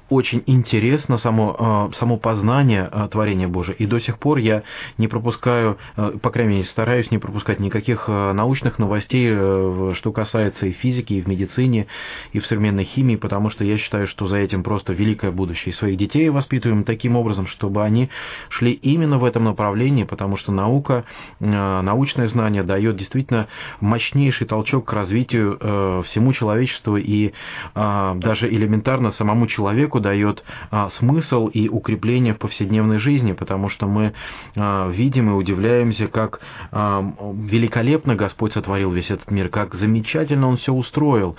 очень 0.09 0.43
интересно, 0.45 1.17
само, 1.17 1.55
а, 1.59 1.89
само 1.93 2.17
познание 2.17 2.89
творения 3.11 3.47
Божия. 3.47 3.75
И 3.75 3.85
до 3.85 3.99
сих 3.99 4.17
пор 4.17 4.37
я 4.37 4.63
не 4.97 5.07
пропускаю, 5.07 5.77
по 5.95 6.29
крайней 6.29 6.55
мере, 6.55 6.65
стараюсь 6.65 7.11
не 7.11 7.17
пропускать 7.17 7.59
никаких 7.59 8.07
научных 8.07 8.79
новостей, 8.79 9.29
э, 9.31 9.93
что 9.95 10.11
касается 10.11 10.65
и 10.65 10.71
физики, 10.71 11.13
и 11.13 11.21
в 11.21 11.27
медицине, 11.27 11.87
и 12.33 12.39
в 12.39 12.47
современной 12.47 12.83
химии, 12.83 13.15
потому 13.15 13.49
что 13.49 13.63
я 13.63 13.77
считаю, 13.77 14.07
что 14.07 14.27
за 14.27 14.37
этим 14.37 14.63
просто 14.63 14.93
великое 14.93 15.31
будущее. 15.31 15.73
И 15.73 15.75
своих 15.75 15.97
детей 15.97 16.29
воспитываем 16.29 16.83
таким 16.83 17.15
образом, 17.15 17.47
чтобы 17.47 17.83
они 17.83 18.09
шли 18.49 18.71
именно 18.71 19.17
в 19.17 19.25
этом 19.25 19.43
направлении, 19.43 20.03
потому 20.03 20.37
что 20.37 20.51
наука, 20.51 21.05
научное 21.39 22.27
знание 22.27 22.63
дает 22.63 22.97
действительно 22.97 23.47
мощнейший 23.81 24.47
толчок 24.47 24.85
к 24.85 24.93
развитию 24.93 25.57
э, 25.59 26.03
всему 26.05 26.33
человечеству 26.33 26.68
человечеству 26.69 26.97
и 26.97 27.33
а, 27.75 28.15
даже 28.15 28.47
элементарно 28.47 29.11
самому 29.11 29.47
человеку 29.47 29.99
дает 29.99 30.43
а, 30.71 30.89
смысл 30.91 31.47
и 31.47 31.67
укрепление 31.69 32.33
в 32.33 32.37
повседневной 32.37 32.99
жизни, 32.99 33.33
потому 33.33 33.69
что 33.69 33.87
мы 33.87 34.13
а, 34.55 34.89
видим 34.89 35.29
и 35.29 35.33
удивляемся, 35.33 36.07
как 36.07 36.41
великолепно 36.71 38.15
Господь 38.15 38.53
сотворил 38.53 38.91
весь 38.91 39.09
этот 39.09 39.31
мир, 39.31 39.49
как 39.49 39.75
замечательно 39.75 40.47
Он 40.47 40.57
все 40.57 40.73
устроил. 40.73 41.35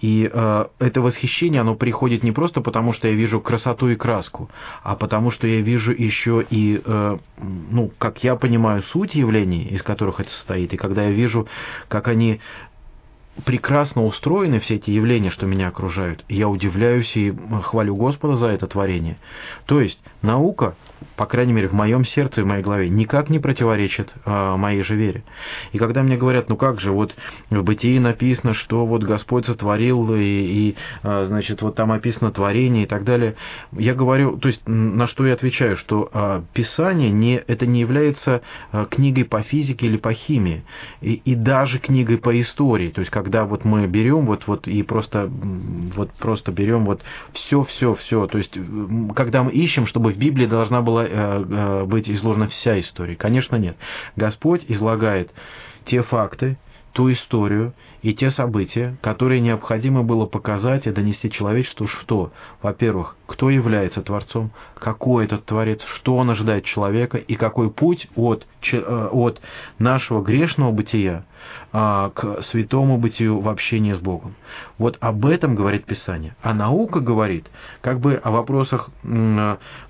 И 0.00 0.22
это 0.78 1.00
восхищение, 1.00 1.60
оно 1.60 1.74
приходит 1.74 2.22
не 2.22 2.32
просто 2.32 2.60
потому, 2.60 2.92
что 2.92 3.08
я 3.08 3.14
вижу 3.14 3.40
красоту 3.40 3.88
и 3.88 3.96
краску, 3.96 4.50
а 4.82 4.96
потому 4.96 5.30
что 5.30 5.46
я 5.46 5.60
вижу 5.60 5.92
еще 5.92 6.44
и, 6.48 6.82
ну, 7.38 7.90
как 7.98 8.24
я 8.24 8.36
понимаю, 8.36 8.82
суть 8.82 9.14
явлений, 9.14 9.64
из 9.64 9.82
которых 9.82 10.20
это 10.20 10.30
состоит, 10.30 10.72
и 10.72 10.76
когда 10.76 11.04
я 11.04 11.10
вижу, 11.10 11.48
как 11.88 12.08
они 12.08 12.40
прекрасно 13.44 14.04
устроены 14.04 14.60
все 14.60 14.76
эти 14.76 14.90
явления, 14.90 15.30
что 15.30 15.46
меня 15.46 15.68
окружают. 15.68 16.24
Я 16.28 16.48
удивляюсь 16.48 17.14
и 17.16 17.34
хвалю 17.62 17.96
Господа 17.96 18.36
за 18.36 18.48
это 18.48 18.66
творение. 18.66 19.16
То 19.66 19.80
есть 19.80 20.00
наука 20.22 20.76
по 21.16 21.26
крайней 21.26 21.52
мере, 21.52 21.68
в 21.68 21.72
моем 21.72 22.04
сердце, 22.04 22.42
в 22.42 22.46
моей 22.46 22.62
голове, 22.62 22.88
никак 22.88 23.30
не 23.30 23.38
противоречит 23.38 24.12
а, 24.24 24.56
моей 24.56 24.82
же 24.82 24.94
вере. 24.94 25.24
И 25.72 25.78
когда 25.78 26.02
мне 26.02 26.16
говорят, 26.16 26.48
ну 26.48 26.56
как 26.56 26.80
же, 26.80 26.92
вот 26.92 27.14
в 27.50 27.62
Бытии 27.62 27.98
написано, 27.98 28.54
что 28.54 28.86
вот 28.86 29.02
Господь 29.02 29.46
сотворил, 29.46 30.14
и, 30.14 30.20
и 30.20 30.76
а, 31.02 31.24
значит, 31.26 31.62
вот 31.62 31.74
там 31.74 31.92
описано 31.92 32.30
творение 32.30 32.84
и 32.84 32.86
так 32.86 33.04
далее, 33.04 33.34
я 33.72 33.94
говорю, 33.94 34.36
то 34.38 34.48
есть 34.48 34.62
на 34.66 35.06
что 35.06 35.26
я 35.26 35.34
отвечаю, 35.34 35.76
что 35.76 36.08
а, 36.12 36.44
Писание 36.52 37.10
не, 37.10 37.36
это 37.36 37.66
не 37.66 37.80
является 37.80 38.42
а, 38.72 38.86
книгой 38.86 39.24
по 39.24 39.42
физике 39.42 39.86
или 39.86 39.96
по 39.96 40.12
химии, 40.12 40.64
и, 41.00 41.14
и 41.14 41.34
даже 41.34 41.78
книгой 41.78 42.18
по 42.18 42.38
истории. 42.40 42.90
То 42.90 43.00
есть 43.00 43.10
когда 43.10 43.44
вот 43.44 43.64
мы 43.64 43.86
берем 43.86 44.26
вот, 44.26 44.46
вот 44.46 44.66
и 44.68 44.82
просто, 44.82 45.30
вот 45.94 46.10
просто 46.12 46.52
берем 46.52 46.84
вот 46.84 47.02
все, 47.32 47.64
все, 47.64 47.94
все, 47.94 48.26
то 48.26 48.38
есть 48.38 48.56
когда 49.14 49.42
мы 49.42 49.52
ищем, 49.52 49.86
чтобы 49.86 50.12
в 50.12 50.16
Библии 50.16 50.46
должна 50.46 50.82
была 50.82 50.93
была 50.94 51.06
э, 51.06 51.08
э, 51.10 51.84
быть 51.84 52.08
изложена 52.08 52.48
вся 52.48 52.78
история? 52.78 53.16
Конечно, 53.16 53.56
нет. 53.56 53.76
Господь 54.16 54.64
излагает 54.68 55.32
те 55.84 56.02
факты, 56.02 56.56
ту 56.92 57.10
историю 57.10 57.74
и 58.02 58.14
те 58.14 58.30
события, 58.30 58.96
которые 59.02 59.40
необходимо 59.40 60.04
было 60.04 60.26
показать 60.26 60.86
и 60.86 60.92
донести 60.92 61.28
человечеству, 61.28 61.88
что, 61.88 62.32
во-первых, 62.62 63.16
кто 63.26 63.50
является 63.50 64.00
Творцом, 64.00 64.52
какой 64.78 65.24
этот 65.24 65.44
Творец, 65.44 65.82
что 65.96 66.16
он 66.16 66.30
ожидает 66.30 66.64
человека 66.64 67.18
и 67.18 67.34
какой 67.34 67.70
путь 67.70 68.08
от, 68.14 68.46
э, 68.72 69.08
от 69.10 69.40
нашего 69.78 70.22
грешного 70.22 70.70
бытия 70.70 71.24
к 71.72 72.42
святому 72.42 72.98
бытию 72.98 73.40
в 73.40 73.48
общении 73.48 73.92
с 73.92 73.98
Богом. 73.98 74.34
Вот 74.78 74.96
об 75.00 75.26
этом 75.26 75.54
говорит 75.54 75.84
Писание. 75.84 76.36
А 76.42 76.54
наука 76.54 77.00
говорит 77.00 77.46
как 77.80 78.00
бы 78.00 78.14
о 78.14 78.30
вопросах 78.30 78.90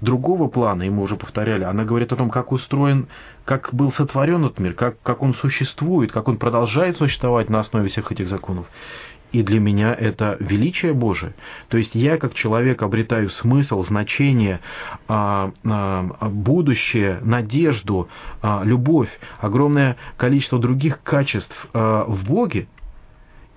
другого 0.01 0.49
плана, 0.49 0.85
и 0.85 0.91
мы 0.91 1.03
уже 1.03 1.17
повторяли, 1.17 1.65
она 1.65 1.85
говорит 1.85 2.13
о 2.13 2.17
том, 2.17 2.31
как 2.31 2.53
устроен, 2.53 3.09
как 3.45 3.75
был 3.75 3.93
сотворен 3.93 4.45
этот 4.47 4.59
мир, 4.59 4.73
как, 4.73 5.01
как 5.03 5.23
он 5.23 5.35
существует, 5.35 6.11
как 6.13 6.29
он 6.29 6.39
продолжает 6.39 6.97
существовать 6.97 7.51
на 7.51 7.61
основе 7.61 7.89
всех 7.89 8.11
этих 8.11 8.29
законов 8.29 8.67
и 9.35 9.43
для 9.43 9.59
меня 9.59 9.93
это 9.93 10.37
величие 10.39 10.93
Божие. 10.93 11.35
То 11.67 11.77
есть 11.77 11.93
я 11.97 12.19
как 12.19 12.35
человек 12.35 12.83
обретаю 12.83 13.31
смысл, 13.31 13.85
значение, 13.85 14.61
а, 15.09 15.51
а, 15.65 16.29
будущее, 16.29 17.19
надежду, 17.21 18.09
а, 18.43 18.63
любовь, 18.65 19.11
огромное 19.41 19.97
количество 20.17 20.61
других 20.61 21.03
качеств 21.03 21.55
в 21.73 22.19
Боге, 22.25 22.69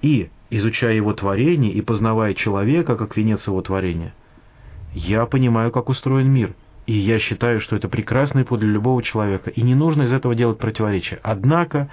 и 0.01 0.29
изучая 0.49 0.95
Его 0.95 1.13
творение 1.13 1.71
и 1.71 1.81
познавая 1.81 2.33
человека 2.33 2.95
как 2.95 3.15
венец 3.15 3.45
Его 3.45 3.61
творения, 3.61 4.15
я 4.93 5.27
понимаю, 5.27 5.71
как 5.71 5.89
устроен 5.89 6.31
мир– 6.31 6.55
и 6.87 6.93
я 6.93 7.19
считаю, 7.19 7.59
что 7.59 7.75
это 7.75 7.89
прекрасный 7.89 8.45
путь 8.45 8.61
для 8.61 8.69
любого 8.69 9.03
человека. 9.03 9.49
И 9.49 9.61
не 9.61 9.75
нужно 9.75 10.03
из 10.03 10.13
этого 10.13 10.35
делать 10.35 10.57
противоречия. 10.57 11.19
Однако 11.21 11.89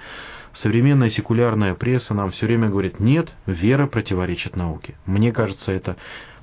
современная 0.61 1.09
секулярная 1.09 1.75
пресса 1.75 2.13
нам 2.13 2.31
все 2.31 2.45
время 2.45 2.69
говорит, 2.69 2.99
нет, 2.99 3.29
вера 3.45 3.87
противоречит 3.87 4.55
науке. 4.55 4.95
Мне 5.05 5.31
кажется, 5.31 5.71
это 5.71 5.97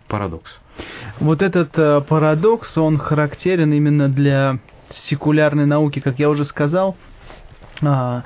парадокс. 0.08 0.50
Вот 1.20 1.42
этот 1.42 1.76
э, 1.78 2.00
парадокс, 2.02 2.76
он 2.76 2.98
характерен 2.98 3.72
именно 3.72 4.08
для 4.08 4.58
секулярной 4.90 5.66
науки, 5.66 6.00
как 6.00 6.18
я 6.18 6.28
уже 6.28 6.44
сказал. 6.44 6.96
А, 7.82 8.24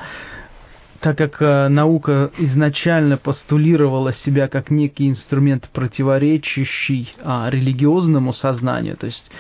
так 1.01 1.19
как 1.19 1.41
э, 1.41 1.69
наука 1.69 2.31
изначально 2.39 3.17
постулировала 3.17 4.13
себя 4.13 4.49
как 4.49 4.71
некий 4.71 5.09
инструмент, 5.09 5.69
противоречащий 5.73 7.15
а, 7.23 7.49
религиозному 7.51 8.33
сознанию, 8.33 8.97
то 8.97 9.07
есть 9.07 9.31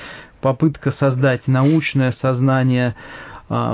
попытка 0.40 0.92
создать 0.92 1.48
научное 1.48 2.12
сознание 2.12 2.94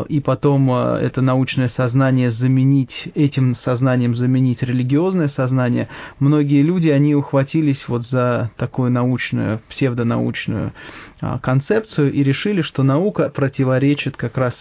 и 0.09 0.21
потом 0.21 0.71
а, 0.71 0.99
это 1.01 1.23
научное 1.23 1.69
сознание 1.69 2.31
заменить, 2.31 3.09
этим 3.15 3.55
сознанием 3.55 4.15
заменить 4.15 4.63
религиозное 4.63 5.29
сознание, 5.29 5.89
многие 6.19 6.63
люди, 6.63 6.89
они 6.89 7.15
ухватились 7.15 7.89
вот 7.89 8.05
за 8.05 8.51
такую 8.57 8.91
научную, 8.91 9.61
псевдонаучную 9.71 10.73
а, 11.21 11.39
концепцию 11.39 12.13
и 12.13 12.23
решили, 12.23 12.61
что 12.61 12.83
наука 12.83 13.31
противоречит 13.31 14.17
как 14.17 14.37
раз 14.37 14.55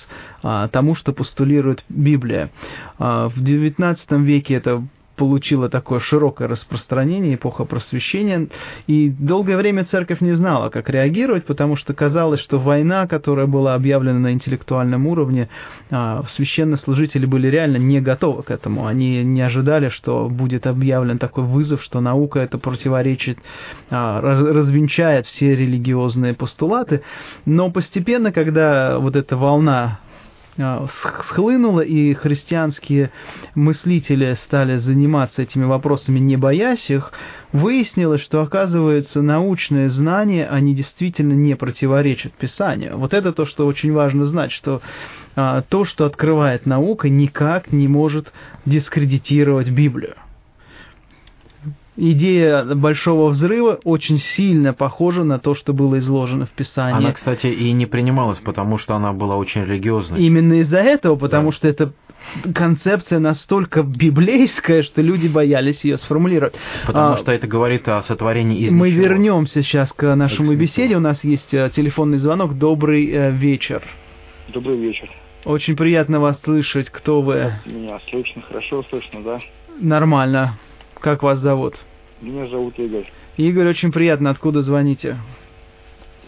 тому, 0.72 0.96
что 0.96 1.14
постулирует 1.14 1.84
Библия. 1.88 2.50
В 2.98 3.34
XIX 3.38 3.98
веке 4.24 4.56
это 4.56 4.84
получила 5.16 5.70
такое 5.70 6.00
широкое 6.00 6.48
распространение, 6.48 7.36
эпоха 7.36 7.66
просвещения, 7.66 8.48
и 8.88 9.10
долгое 9.10 9.58
время 9.58 9.86
церковь 9.86 10.22
не 10.22 10.34
знала, 10.34 10.70
как 10.70 10.90
реагировать, 10.90 11.46
потому 11.46 11.76
что 11.76 11.94
казалось, 11.94 12.40
что 12.40 12.58
война, 12.60 13.08
которая 13.08 13.48
была 13.48 13.76
объявлена 13.76 14.20
на 14.20 14.34
интеллектуальном 14.34 15.08
уровне, 15.08 15.50
а, 15.90 16.24
священнослужители 16.36 17.26
были 17.26 17.48
реально 17.48 17.78
не 17.78 18.02
готовы 18.02 18.44
к 18.44 18.52
этому. 18.52 18.88
Они 18.88 19.24
не 19.24 19.42
ожидали, 19.42 19.90
что 19.90 20.30
будет 20.30 20.66
объявлен 20.68 21.20
такой 21.20 21.44
вызов, 21.44 21.84
что 21.84 22.00
наука 22.00 22.40
это 22.40 22.58
противоречит, 22.58 23.38
а, 23.90 24.22
развенчает 24.22 25.26
все 25.28 25.56
религиозные 25.56 26.34
постулаты. 26.34 27.02
Но 27.46 27.70
постепенно, 27.72 28.32
когда 28.32 28.98
вот 28.98 29.16
эта 29.16 29.38
волна 29.38 30.00
схлынуло, 31.02 31.82
и 31.82 32.14
христианские 32.14 33.12
мыслители 33.56 34.34
стали 34.34 34.78
заниматься 34.78 35.42
этими 35.42 35.66
вопросами, 35.66 36.20
не 36.20 36.38
боясь 36.38 36.90
их, 36.90 37.12
выяснилось, 37.52 38.22
что, 38.22 38.42
оказывается, 38.42 39.22
научные 39.22 39.90
знания, 39.90 40.48
они 40.48 40.74
действительно 40.74 41.34
не 41.34 41.56
противоречат 41.56 42.34
Писанию. 42.34 42.98
Вот 42.98 43.14
это 43.14 43.34
то, 43.34 43.46
что 43.46 43.66
очень 43.66 43.92
важно 43.94 44.26
знать, 44.26 44.52
что 44.52 44.82
а, 45.36 45.62
то, 45.62 45.86
что 45.86 46.06
открывает 46.06 46.66
наука, 46.66 47.10
никак 47.10 47.72
не 47.72 47.88
может 47.88 48.32
дискредитировать 48.66 49.70
Библию 49.70 50.16
идея 52.02 52.64
большого 52.64 53.30
взрыва 53.30 53.80
очень 53.84 54.18
сильно 54.18 54.74
похожа 54.74 55.24
на 55.24 55.38
то, 55.40 55.54
что 55.54 55.74
было 55.74 56.00
изложено 56.00 56.46
в 56.46 56.52
Писании. 56.52 56.98
Она, 56.98 57.14
кстати, 57.14 57.48
и 57.48 57.72
не 57.72 57.86
принималась, 57.86 58.40
потому 58.40 58.78
что 58.78 58.96
она 58.96 59.14
была 59.14 59.38
очень 59.38 59.64
религиозной. 59.64 60.20
Именно 60.20 60.54
из-за 60.62 60.80
этого, 60.80 61.16
потому 61.16 61.52
да. 61.52 61.58
что 61.58 61.68
это 61.68 61.94
концепция 62.54 63.20
настолько 63.20 63.84
библейская, 63.84 64.84
что 64.84 65.02
люди 65.02 65.28
боялись 65.28 65.84
ее 65.84 65.98
сформулировать. 65.98 66.56
Потому 66.88 67.14
а, 67.14 67.18
что 67.18 67.32
это 67.32 67.48
говорит 67.48 67.88
о 67.88 68.02
сотворении 68.04 68.60
из 68.60 68.72
Мы 68.72 68.90
ничего. 68.90 69.04
вернемся 69.04 69.62
сейчас 69.62 69.94
к 69.94 70.16
нашему 70.16 70.56
беседе. 70.56 70.98
У 70.98 71.00
нас 71.00 71.24
есть 71.24 71.54
э, 71.54 71.70
телефонный 71.76 72.18
звонок. 72.18 72.58
Добрый 72.58 73.10
э, 73.12 73.32
вечер. 73.32 73.84
Добрый 74.50 74.78
вечер. 74.78 75.10
Очень 75.46 75.76
приятно 75.76 76.20
вас 76.20 76.40
слышать. 76.42 76.90
Кто 76.90 77.22
вы? 77.22 77.54
Меня 77.66 78.00
слышно, 78.10 78.42
хорошо 78.44 78.84
слышно, 78.90 79.24
да? 79.24 79.40
Нормально. 79.80 80.58
Как 81.00 81.24
вас 81.24 81.40
зовут? 81.40 81.76
Меня 82.22 82.48
зовут 82.48 82.78
Игорь. 82.78 83.06
Игорь, 83.38 83.68
очень 83.70 83.92
приятно. 83.92 84.30
Откуда 84.30 84.62
звоните? 84.62 85.18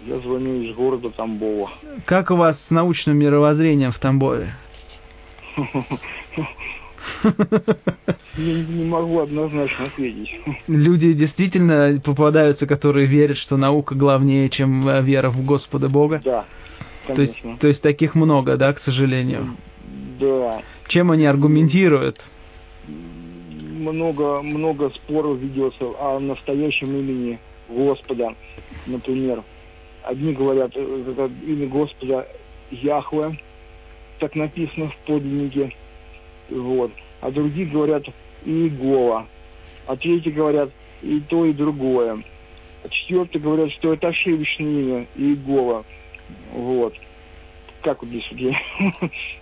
Я 0.05 0.19
звоню 0.19 0.63
из 0.63 0.75
города 0.75 1.09
Тамбова. 1.11 1.71
Как 2.05 2.31
у 2.31 2.35
вас 2.35 2.59
с 2.67 2.69
научным 2.69 3.17
мировоззрением 3.17 3.91
в 3.91 3.99
Тамбове? 3.99 4.53
Я 8.35 8.53
не 8.63 8.85
могу 8.85 9.19
однозначно 9.19 9.85
ответить. 9.85 10.29
Люди 10.67 11.13
действительно 11.13 12.01
попадаются, 12.03 12.65
которые 12.65 13.05
верят, 13.05 13.37
что 13.37 13.55
наука 13.55 13.93
главнее, 13.93 14.49
чем 14.49 14.87
э, 14.87 15.01
вера 15.01 15.29
в 15.29 15.45
Господа 15.45 15.89
Бога? 15.89 16.21
Да, 16.23 16.45
конечно. 17.05 17.15
То 17.15 17.21
есть, 17.21 17.59
то 17.59 17.67
есть 17.67 17.81
таких 17.81 18.15
много, 18.15 18.57
да, 18.57 18.73
к 18.73 18.79
сожалению? 18.79 19.57
Да. 20.19 20.61
Чем 20.87 21.11
они 21.11 21.25
аргументируют? 21.25 22.19
Много, 23.84 24.41
много 24.41 24.89
споров 24.91 25.38
ведется 25.38 25.86
о 25.99 26.19
настоящем 26.19 26.88
имени 26.88 27.39
Господа. 27.69 28.36
Например, 28.86 29.43
одни 30.03 30.34
говорят, 30.34 30.71
э, 30.75 31.05
это 31.11 31.31
имя 31.45 31.67
Господа 31.67 32.27
Яхве, 32.71 33.39
так 34.19 34.36
написано 34.36 34.89
в 34.89 34.97
подлиннике, 35.05 35.75
вот. 36.49 36.91
а 37.21 37.31
другие 37.31 37.67
говорят 37.67 38.03
Иегова, 38.45 39.27
а 39.88 39.95
третьи 39.95 40.29
говорят 40.29 40.69
и 41.01 41.19
то, 41.21 41.45
и 41.45 41.53
другое. 41.53 42.23
А 42.84 42.89
четвертые 42.89 43.41
говорят, 43.41 43.71
что 43.71 43.93
это 43.93 44.09
ошибочное 44.09 44.67
имя 44.67 45.07
Иегова. 45.15 45.86
Вот. 46.53 46.93
Как 47.81 48.01
вот 48.01 48.09
здесь 48.09 48.27
я 48.31 48.55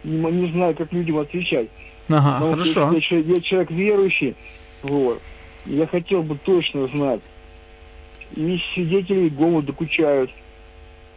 не, 0.04 0.52
знаю, 0.52 0.76
как 0.76 0.92
людям 0.92 1.20
отвечать. 1.20 1.70
Ага, 2.18 2.40
Но 2.40 2.52
хорошо. 2.52 2.92
Я, 2.94 3.18
я, 3.18 3.36
я 3.36 3.42
человек 3.42 3.72
верующий, 3.72 4.36
вот. 4.84 5.22
Я 5.66 5.88
хотел 5.88 6.24
бы 6.24 6.38
точно 6.44 6.88
знать. 6.88 7.22
И 8.36 8.60
свидетели 8.74 9.30
Иеговы 9.30 9.62
докучают. 9.62 10.32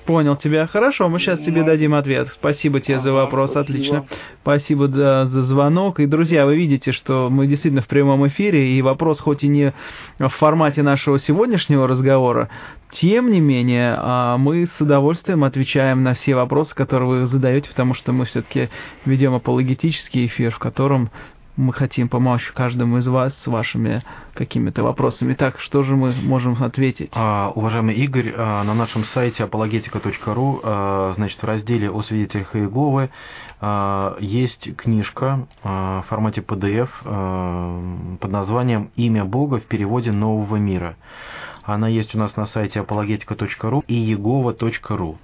Понял 0.06 0.36
тебя. 0.36 0.66
Хорошо, 0.66 1.08
мы 1.08 1.18
сейчас 1.18 1.40
тебе 1.40 1.62
дадим 1.62 1.94
ответ. 1.94 2.28
Спасибо 2.34 2.80
тебе 2.80 3.00
за 3.00 3.12
вопрос, 3.12 3.56
отлично. 3.56 4.06
Спасибо 4.42 4.86
да, 4.88 5.24
за 5.24 5.42
звонок. 5.42 5.98
И, 5.98 6.06
друзья, 6.06 6.44
вы 6.44 6.56
видите, 6.56 6.92
что 6.92 7.30
мы 7.30 7.46
действительно 7.46 7.80
в 7.80 7.86
прямом 7.86 8.26
эфире, 8.28 8.76
и 8.76 8.82
вопрос 8.82 9.18
хоть 9.18 9.44
и 9.44 9.48
не 9.48 9.72
в 10.18 10.28
формате 10.28 10.82
нашего 10.82 11.18
сегодняшнего 11.18 11.88
разговора, 11.88 12.50
тем 12.94 13.30
не 13.30 13.40
менее, 13.40 13.96
а, 13.98 14.36
мы 14.36 14.66
с 14.66 14.80
удовольствием 14.80 15.42
отвечаем 15.42 16.02
на 16.02 16.14
все 16.14 16.34
вопросы, 16.34 16.74
которые 16.74 17.22
вы 17.22 17.26
задаете, 17.26 17.68
потому 17.70 17.94
что 17.94 18.12
мы 18.12 18.24
все-таки 18.26 18.68
ведем 19.04 19.34
апологетический 19.34 20.26
эфир, 20.26 20.52
в 20.52 20.58
котором 20.58 21.10
мы 21.56 21.72
хотим 21.72 22.08
помочь 22.08 22.50
каждому 22.54 22.98
из 22.98 23.06
вас 23.06 23.32
с 23.44 23.46
вашими 23.46 24.02
какими-то 24.34 24.82
вопросами. 24.82 25.34
Так, 25.34 25.60
что 25.60 25.82
же 25.84 25.94
мы 25.94 26.12
можем 26.12 26.60
ответить? 26.60 27.10
А, 27.12 27.52
уважаемый 27.54 27.94
Игорь, 27.94 28.34
а, 28.36 28.64
на 28.64 28.74
нашем 28.74 29.04
сайте 29.04 29.44
apologetica.ru, 29.44 30.60
а, 30.62 31.12
значит, 31.14 31.40
в 31.40 31.44
разделе 31.44 31.90
о 31.90 32.02
свидетелях 32.02 32.56
Иеговы 32.56 33.10
а, 33.60 34.16
есть 34.20 34.76
книжка 34.76 35.46
в 35.62 36.04
формате 36.08 36.40
PDF 36.40 36.88
под 38.18 38.30
названием 38.30 38.90
«Имя 38.96 39.24
Бога 39.24 39.58
в 39.58 39.64
переводе 39.64 40.12
нового 40.12 40.56
мира». 40.56 40.96
Она 41.62 41.88
есть 41.88 42.14
у 42.14 42.18
нас 42.18 42.36
на 42.36 42.46
сайте 42.46 42.80
apologetica.ru 42.80 43.84
и 43.86 43.94
егова.ру. 43.94 45.18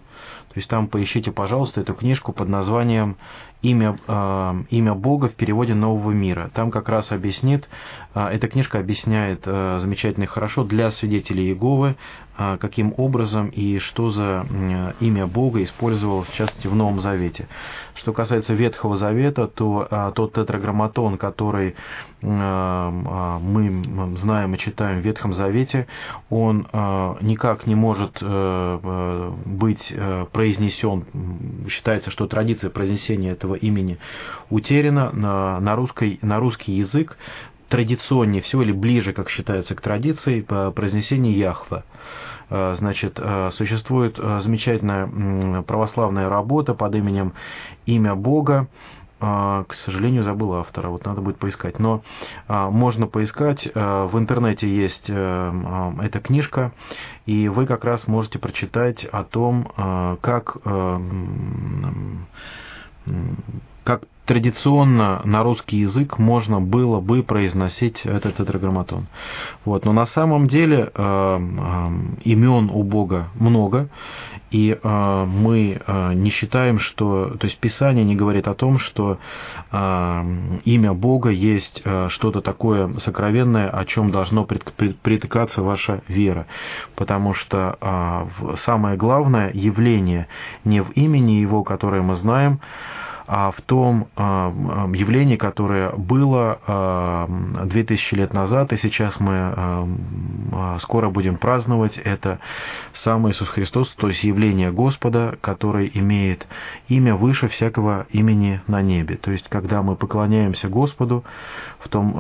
То 0.51 0.59
есть 0.59 0.68
там 0.68 0.88
поищите, 0.88 1.30
пожалуйста, 1.30 1.80
эту 1.80 1.94
книжку 1.94 2.32
под 2.32 2.48
названием 2.48 3.16
имя, 3.62 3.98
э, 4.07 4.62
имя 4.70 4.94
Бога 4.94 5.28
в 5.28 5.34
переводе 5.34 5.74
нового 5.74 6.11
мира. 6.11 6.51
Там 6.55 6.70
как 6.70 6.88
раз 6.88 7.12
объяснит, 7.12 7.68
э, 8.14 8.26
эта 8.26 8.48
книжка 8.48 8.78
объясняет 8.78 9.42
э, 9.44 9.78
замечательно 9.80 10.24
и 10.24 10.26
хорошо 10.26 10.64
для 10.64 10.90
свидетелей 10.90 11.48
Иеговы, 11.48 11.96
э, 12.38 12.57
каким 12.59 12.94
образом 12.96 13.48
и 13.48 13.78
что 13.78 14.11
за 14.11 14.46
э, 14.48 14.92
имя 15.01 15.26
Бога 15.26 15.62
использовалось, 15.62 16.28
в 16.28 16.34
частности, 16.34 16.66
в 16.66 16.74
Новом 16.74 17.01
Завете. 17.01 17.48
Что 17.94 18.12
касается 18.12 18.55
Ветхого 18.55 18.96
Завета, 18.96 19.46
то 19.46 19.86
э, 19.90 20.12
тот 20.14 20.32
тетраграмматон, 20.32 21.18
который 21.18 21.74
э, 22.22 22.90
мы 23.42 24.16
знаем 24.16 24.55
и 24.55 24.59
читаем 24.59 25.01
в 25.01 25.05
Ветхом 25.05 25.34
Завете, 25.34 25.86
он 26.30 26.66
э, 26.72 27.14
никак 27.20 27.66
не 27.66 27.74
может 27.74 28.18
э, 28.22 28.26
э 28.82 29.30
быть 29.44 29.92
э, 29.94 30.26
произнесен, 30.41 31.05
считается, 31.68 32.11
что 32.11 32.26
традиция 32.26 32.70
произнесения 32.70 33.32
этого 33.32 33.57
имени 33.57 33.99
утеряна 34.49 35.11
на, 35.12 35.61
на, 35.61 35.76
русской, 35.76 36.18
на 36.22 36.41
русский 36.41 36.72
язык, 36.72 37.18
традиционнее 37.68 38.41
всего 38.41 38.62
или 38.62 38.72
ближе, 38.72 39.12
как 39.12 39.28
считается, 39.28 39.74
к 39.74 39.82
традиции 39.82 40.41
по 40.41 40.70
произнесению 40.70 41.36
Яхва. 41.36 41.84
Э, 42.49 42.74
значит, 42.78 43.18
э, 43.20 43.51
существует 43.53 44.18
э, 44.18 44.41
замечательная 44.41 45.61
православная 45.61 46.30
работа 46.30 46.72
под 46.72 46.95
именем 46.95 47.34
«Имя 47.84 48.14
Бога», 48.14 48.68
к 49.21 49.75
сожалению, 49.85 50.25
забыл 50.25 50.55
автора, 50.55 50.89
вот 50.89 51.05
надо 51.05 51.21
будет 51.21 51.37
поискать. 51.37 51.79
Но 51.79 52.03
можно 52.49 53.07
поискать, 53.07 53.71
в 53.75 54.11
интернете 54.14 54.68
есть 54.75 55.11
эта 55.11 56.21
книжка, 56.23 56.73
и 57.27 57.49
вы 57.49 57.66
как 57.66 57.85
раз 57.85 58.09
можете 58.09 58.39
прочитать 58.39 59.05
о 59.05 59.25
том, 59.25 59.71
как 60.23 60.57
как 63.91 64.03
традиционно 64.24 65.20
на 65.24 65.43
русский 65.43 65.78
язык 65.78 66.20
можно 66.20 66.61
было 66.61 67.01
бы 67.01 67.24
произносить 67.24 68.03
этот 68.05 68.36
тетраграмматон. 68.36 69.09
Вот. 69.64 69.84
Но 69.84 69.93
на 69.93 70.07
самом 70.07 70.47
деле 70.47 70.78
э, 70.78 70.88
э, 70.95 71.88
имен 72.22 72.70
у 72.72 72.84
Бога 72.84 73.30
много, 73.34 73.88
и 74.53 74.78
э, 74.80 75.24
мы 75.24 75.80
э, 75.84 76.12
не 76.14 76.30
считаем, 76.30 76.78
что... 76.78 77.36
То 77.41 77.49
есть 77.49 77.59
Писание 77.59 78.05
не 78.05 78.14
говорит 78.14 78.47
о 78.47 78.55
том, 78.55 78.78
что 78.78 79.18
э, 79.72 80.24
имя 80.64 80.93
Бога 80.93 81.30
есть 81.30 81.82
э, 81.84 82.07
что-то 82.11 82.41
такое 82.41 82.93
сокровенное, 82.99 83.68
о 83.68 83.84
чем 83.84 84.12
должно 84.12 84.45
притыкаться 84.45 85.62
ваша 85.62 86.03
вера. 86.07 86.47
Потому 86.95 87.34
что 87.34 87.76
э, 87.80 88.55
самое 88.59 88.97
главное 88.97 89.51
явление 89.53 90.28
не 90.64 90.80
в 90.84 90.91
имени 90.93 91.32
Его, 91.32 91.64
которое 91.64 92.03
мы 92.03 92.14
знаем, 92.14 92.61
в 93.31 93.62
том 93.62 94.09
а, 94.16 94.53
а, 94.53 94.91
явлении, 94.93 95.37
которое 95.37 95.91
было 95.93 97.28
2000 97.64 98.14
лет 98.14 98.35
назад, 98.35 98.72
и 98.72 98.76
сейчас 98.76 99.20
мы 99.20 100.78
скоро 100.83 101.11
будем 101.11 101.37
праздновать, 101.37 101.97
это 101.99 102.41
сам 103.05 103.31
Иисус 103.31 103.49
Христос, 103.49 103.89
то 103.97 104.09
есть 104.09 104.24
явление 104.24 104.72
Господа, 104.72 105.39
который 105.41 105.91
имеет 105.95 106.47
имя 106.89 107.14
выше 107.14 107.49
всякого 107.49 108.07
имени 108.11 108.61
на 108.66 108.83
небе. 108.83 109.16
То 109.16 109.31
есть, 109.31 109.49
когда 109.49 109.83
мы 109.83 109.97
поклоняемся 109.97 110.68
Господу 110.68 111.24
в 111.78 111.89
том, 111.89 112.12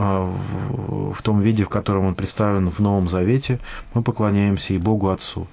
в 1.12 1.22
том 1.22 1.40
виде, 1.40 1.64
в 1.64 1.68
котором 1.68 2.06
Он 2.06 2.14
представлен 2.14 2.70
в 2.70 2.78
Новом 2.78 3.08
Завете, 3.08 3.58
мы 3.94 4.02
поклоняемся 4.02 4.74
и 4.74 4.78
Богу 4.78 5.08
Отцу. 5.08 5.48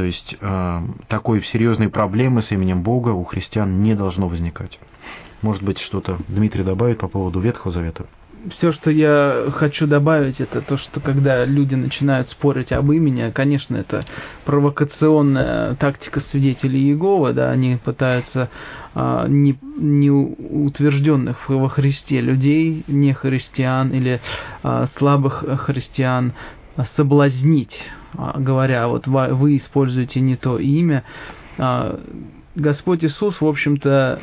То 0.00 0.04
есть 0.04 0.34
э, 0.40 0.80
такой 1.08 1.44
серьезной 1.44 1.90
проблемы 1.90 2.40
с 2.40 2.50
именем 2.50 2.82
Бога 2.82 3.10
у 3.10 3.22
христиан 3.22 3.82
не 3.82 3.94
должно 3.94 4.28
возникать. 4.28 4.80
Может 5.42 5.62
быть, 5.62 5.78
что-то 5.78 6.16
Дмитрий 6.26 6.64
добавит 6.64 7.00
по 7.00 7.08
поводу 7.08 7.38
Ветхого 7.38 7.70
Завета? 7.70 8.06
все, 8.56 8.72
что 8.72 8.90
я 8.90 9.48
хочу 9.52 9.86
добавить, 9.86 10.40
это 10.40 10.62
то, 10.62 10.78
что 10.78 11.00
когда 11.00 11.44
люди 11.44 11.74
начинают 11.74 12.30
спорить 12.30 12.72
об 12.72 12.90
имени, 12.90 13.30
конечно, 13.30 13.76
это 13.76 14.06
провокационная 14.46 15.74
тактика 15.74 16.20
свидетелей 16.20 16.80
Иеговы, 16.80 17.34
да, 17.34 17.50
они 17.50 17.76
пытаются 17.76 18.48
а, 18.94 19.26
не, 19.28 19.58
не 19.76 20.10
утвержденных 20.10 21.50
во 21.50 21.68
Христе 21.68 22.22
людей, 22.22 22.82
не 22.86 23.12
христиан 23.12 23.90
или 23.90 24.22
а, 24.62 24.86
слабых 24.96 25.44
христиан 25.66 26.32
соблазнить, 26.96 27.78
говоря, 28.14 28.88
вот 28.88 29.06
вы 29.06 29.56
используете 29.56 30.20
не 30.20 30.36
то 30.36 30.58
имя. 30.58 31.04
А, 31.58 32.00
Господь 32.54 33.04
Иисус, 33.04 33.40
в 33.40 33.46
общем-то, 33.46 34.20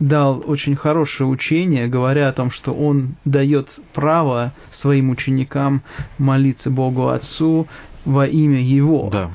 дал 0.00 0.42
очень 0.46 0.76
хорошее 0.76 1.28
учение, 1.28 1.86
говоря 1.86 2.28
о 2.28 2.32
том, 2.32 2.50
что 2.50 2.72
Он 2.72 3.16
дает 3.24 3.68
право 3.92 4.52
своим 4.72 5.10
ученикам 5.10 5.82
молиться 6.18 6.70
Богу 6.70 7.08
Отцу 7.08 7.66
во 8.04 8.26
имя 8.26 8.62
Его. 8.62 9.10
Да. 9.10 9.30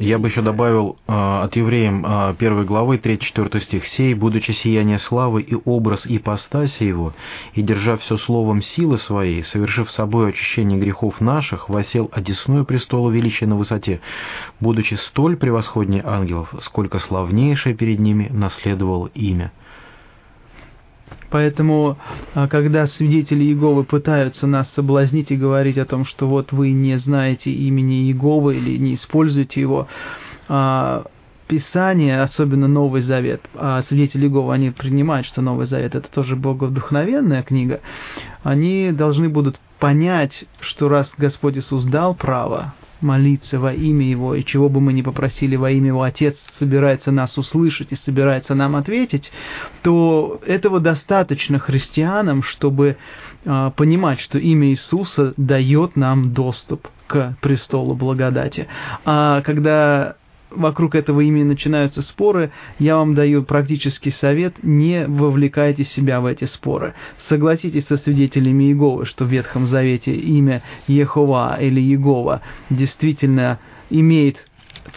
Я 0.00 0.18
бы 0.18 0.28
еще 0.28 0.40
добавил 0.40 0.96
э, 1.06 1.12
от 1.12 1.56
евреям 1.56 2.06
э, 2.06 2.34
1 2.38 2.64
главы 2.64 2.96
3-4 2.96 3.60
стих 3.60 3.84
«Сей, 3.84 4.14
будучи 4.14 4.52
сияние 4.52 4.98
славы 4.98 5.42
и 5.42 5.54
образ 5.66 6.06
ипостаси 6.06 6.84
его, 6.84 7.12
и 7.52 7.60
держа 7.60 7.98
все 7.98 8.16
словом 8.16 8.62
силы 8.62 8.96
своей, 8.96 9.44
совершив 9.44 9.90
собой 9.90 10.30
очищение 10.30 10.80
грехов 10.80 11.20
наших, 11.20 11.68
восел 11.68 12.08
одесную 12.12 12.64
престолу 12.64 13.10
величия 13.10 13.44
на 13.44 13.56
высоте, 13.56 14.00
будучи 14.58 14.94
столь 14.94 15.36
превосходнее 15.36 16.02
ангелов, 16.02 16.54
сколько 16.62 16.98
славнейшее 16.98 17.74
перед 17.74 17.98
ними 17.98 18.28
наследовало 18.30 19.08
имя». 19.08 19.52
Поэтому, 21.30 21.96
а, 22.34 22.48
когда 22.48 22.86
свидетели 22.86 23.44
Иеговы 23.44 23.84
пытаются 23.84 24.46
нас 24.46 24.68
соблазнить 24.74 25.30
и 25.30 25.36
говорить 25.36 25.78
о 25.78 25.84
том, 25.84 26.04
что 26.04 26.26
вот 26.26 26.52
вы 26.52 26.72
не 26.72 26.96
знаете 26.98 27.52
имени 27.52 28.02
Иеговы 28.02 28.56
или 28.56 28.76
не 28.76 28.94
используете 28.94 29.60
его, 29.60 29.86
а, 30.48 31.04
Писание, 31.46 32.22
особенно 32.22 32.68
Новый 32.68 33.00
Завет, 33.02 33.40
а 33.54 33.82
свидетели 33.82 34.26
Иеговы, 34.26 34.54
они 34.54 34.70
принимают, 34.70 35.26
что 35.26 35.42
Новый 35.42 35.66
Завет 35.66 35.94
это 35.94 36.08
тоже 36.08 36.36
боговдухновенная 36.36 37.42
книга, 37.42 37.80
они 38.42 38.92
должны 38.92 39.28
будут 39.28 39.58
понять, 39.78 40.44
что 40.60 40.88
раз 40.88 41.12
Господь 41.16 41.56
Иисус 41.56 41.84
дал 41.84 42.14
право 42.14 42.74
молиться 43.02 43.58
во 43.58 43.72
имя 43.72 44.06
Его, 44.06 44.34
и 44.34 44.44
чего 44.44 44.68
бы 44.68 44.80
мы 44.80 44.92
ни 44.92 45.02
попросили 45.02 45.56
во 45.56 45.70
имя 45.70 45.88
Его, 45.88 46.02
Отец 46.02 46.36
собирается 46.58 47.10
нас 47.10 47.36
услышать 47.38 47.92
и 47.92 47.96
собирается 47.96 48.54
нам 48.54 48.76
ответить, 48.76 49.30
то 49.82 50.40
этого 50.46 50.80
достаточно 50.80 51.58
христианам, 51.58 52.42
чтобы 52.42 52.96
э, 53.44 53.70
понимать, 53.76 54.20
что 54.20 54.38
имя 54.38 54.68
Иисуса 54.68 55.34
дает 55.36 55.96
нам 55.96 56.32
доступ 56.32 56.88
к 57.06 57.36
престолу 57.40 57.94
благодати. 57.94 58.68
А 59.04 59.42
когда 59.42 60.16
вокруг 60.50 60.94
этого 60.94 61.20
имени 61.20 61.44
начинаются 61.44 62.02
споры, 62.02 62.50
я 62.78 62.96
вам 62.96 63.14
даю 63.14 63.42
практический 63.42 64.10
совет, 64.10 64.54
не 64.62 65.06
вовлекайте 65.06 65.84
себя 65.84 66.20
в 66.20 66.26
эти 66.26 66.44
споры. 66.44 66.94
Согласитесь 67.28 67.86
со 67.86 67.96
свидетелями 67.96 68.64
Иеговы, 68.64 69.06
что 69.06 69.24
в 69.24 69.28
Ветхом 69.28 69.66
Завете 69.66 70.14
имя 70.14 70.62
Ехова 70.86 71.58
или 71.60 71.80
Егова 71.80 72.42
действительно 72.68 73.58
имеет 73.90 74.44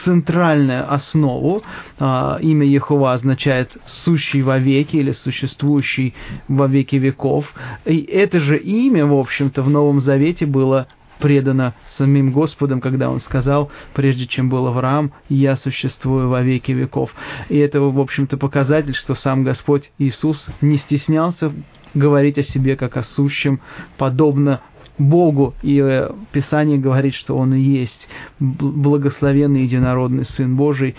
центральную 0.03 0.91
основу. 0.91 1.63
А, 1.99 2.37
имя 2.41 2.65
Ехова 2.65 3.13
означает 3.13 3.71
«сущий 3.85 4.41
во 4.41 4.57
веки» 4.57 4.97
или 4.97 5.11
«существующий 5.11 6.13
во 6.47 6.67
веки 6.67 6.95
веков». 6.95 7.53
И 7.85 7.99
это 7.99 8.39
же 8.39 8.57
имя, 8.57 9.05
в 9.05 9.13
общем-то, 9.13 9.61
в 9.61 9.69
Новом 9.69 10.01
Завете 10.01 10.45
было 10.45 10.87
предано 11.19 11.73
самим 11.97 12.31
Господом, 12.31 12.81
когда 12.81 13.09
Он 13.09 13.19
сказал, 13.19 13.71
прежде 13.93 14.27
чем 14.27 14.49
был 14.49 14.67
Авраам, 14.67 15.11
«Я 15.29 15.55
существую 15.55 16.29
во 16.29 16.41
веки 16.41 16.71
веков». 16.71 17.13
И 17.49 17.57
это, 17.57 17.79
в 17.81 17.99
общем-то, 17.99 18.37
показатель, 18.37 18.93
что 18.93 19.15
сам 19.15 19.43
Господь 19.43 19.91
Иисус 19.97 20.47
не 20.61 20.77
стеснялся 20.77 21.51
говорить 21.93 22.37
о 22.37 22.43
себе 22.43 22.75
как 22.75 22.97
о 22.97 23.03
сущем, 23.03 23.59
подобно 23.97 24.61
Богу, 24.97 25.53
и 25.63 25.79
э, 25.79 26.11
Писание 26.31 26.77
говорит, 26.77 27.15
что 27.15 27.35
Он 27.35 27.53
и 27.53 27.59
есть 27.59 28.07
благословенный 28.39 29.63
единородный 29.63 30.25
Сын 30.25 30.55
Божий, 30.55 30.95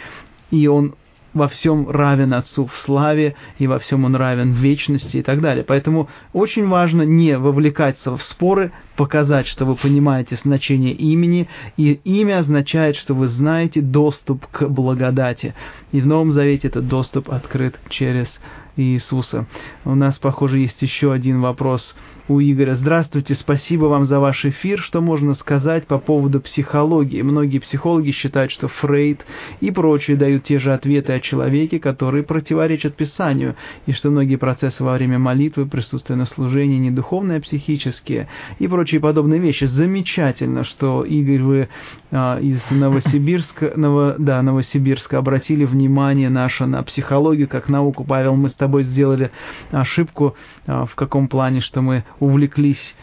и 0.51 0.67
Он 0.67 0.95
во 1.35 1.49
всем 1.49 1.91
равен 1.91 2.33
Отцу 2.33 2.67
в 2.67 2.77
славе, 2.79 3.35
и 3.59 3.67
во 3.67 3.79
всем 3.79 4.05
Он 4.05 4.17
равен 4.17 4.55
в 4.55 4.57
вечности 4.57 5.19
и 5.19 5.23
так 5.23 5.41
далее. 5.41 5.65
Поэтому 5.65 6.09
очень 6.33 6.67
важно 6.69 7.03
не 7.03 7.37
вовлекаться 7.37 8.17
в 8.17 8.23
споры, 8.23 8.73
показать, 8.97 9.47
что 9.49 9.65
вы 9.65 9.75
понимаете 9.75 10.37
значение 10.37 10.93
имени, 10.93 11.49
и 11.77 11.93
имя 12.05 12.39
означает, 12.39 12.97
что 12.97 13.15
вы 13.15 13.29
знаете 13.29 13.81
доступ 13.81 14.47
к 14.47 14.69
благодати. 14.69 15.55
И 15.93 16.01
в 16.01 16.07
Новом 16.07 16.33
Завете 16.33 16.69
этот 16.69 16.89
доступ 16.89 17.31
открыт 17.31 17.79
через 17.89 18.29
Иисуса. 18.77 19.47
У 19.85 19.95
нас, 19.95 20.19
похоже, 20.19 20.61
есть 20.61 20.81
еще 20.81 21.13
один 21.13 21.41
вопрос– 21.41 21.95
у 22.27 22.41
Игоря. 22.41 22.75
Здравствуйте, 22.75 23.35
спасибо 23.35 23.85
вам 23.85 24.07
за 24.07 24.19
ваш 24.19 24.47
эфир. 24.47 24.81
Что 24.81 25.03
можно 25.03 25.35
сказать 25.35 25.87
по 25.87 25.99
поводу 25.99 26.41
психологии? 26.41 27.21
Многие 27.21 27.59
психологи 27.59 28.13
считают, 28.13 28.51
что 28.51 28.69
Фрейд 28.69 29.27
и 29.61 29.71
прочие 29.71 30.17
дают 30.17 30.45
те 30.45 30.59
же 30.59 30.73
ответы 30.73 31.13
о 31.13 31.21
человеке, 31.21 31.79
которые 31.79 32.25
противоречат 32.25 32.97
Писанию, 32.97 33.57
и 33.87 33.93
что 33.93 34.11
многие 34.11 34.37
процессы 34.37 34.83
во 34.83 34.95
время 34.95 35.19
молитвы, 35.19 35.67
присутствия 35.67 36.17
на 36.17 36.25
служении 36.25 36.79
не 36.79 36.91
духовные, 36.91 37.39
а 37.39 37.41
психические 37.41 38.29
и 38.59 38.69
прочие 38.69 39.01
подобные 39.01 39.41
вещи. 39.41 39.65
Замечательно, 39.65 40.65
что, 40.65 41.05
Игорь, 41.05 41.43
вы 41.43 41.69
а, 42.11 42.39
из 42.39 42.63
Новосибирска, 42.71 43.75
Ново, 43.77 44.15
да, 44.19 44.41
Новосибирска 44.41 45.19
обратили 45.19 45.65
внимание 45.65 46.31
наше 46.31 46.65
на 46.65 46.83
психологию 46.83 47.49
как 47.49 47.69
науку. 47.69 48.05
Павел, 48.05 48.35
мы 48.37 48.49
с 48.49 48.55
тобой 48.55 48.85
сделали 48.85 49.31
ошибку 49.71 50.37
а, 50.67 50.87
в 50.87 50.95
каком 50.95 51.29
плане, 51.29 51.61
что 51.61 51.83
мы 51.83 52.05
увлеклись 52.21 52.95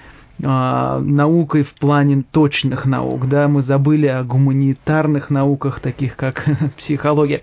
а, 0.44 1.00
наукой 1.00 1.64
в 1.64 1.74
плане 1.76 2.24
точных 2.32 2.86
наук, 2.86 3.28
да, 3.28 3.48
мы 3.48 3.62
забыли 3.62 4.08
о 4.08 4.24
гуманитарных 4.24 5.30
науках, 5.30 5.80
таких 5.80 6.16
как 6.16 6.46
психология. 6.78 7.42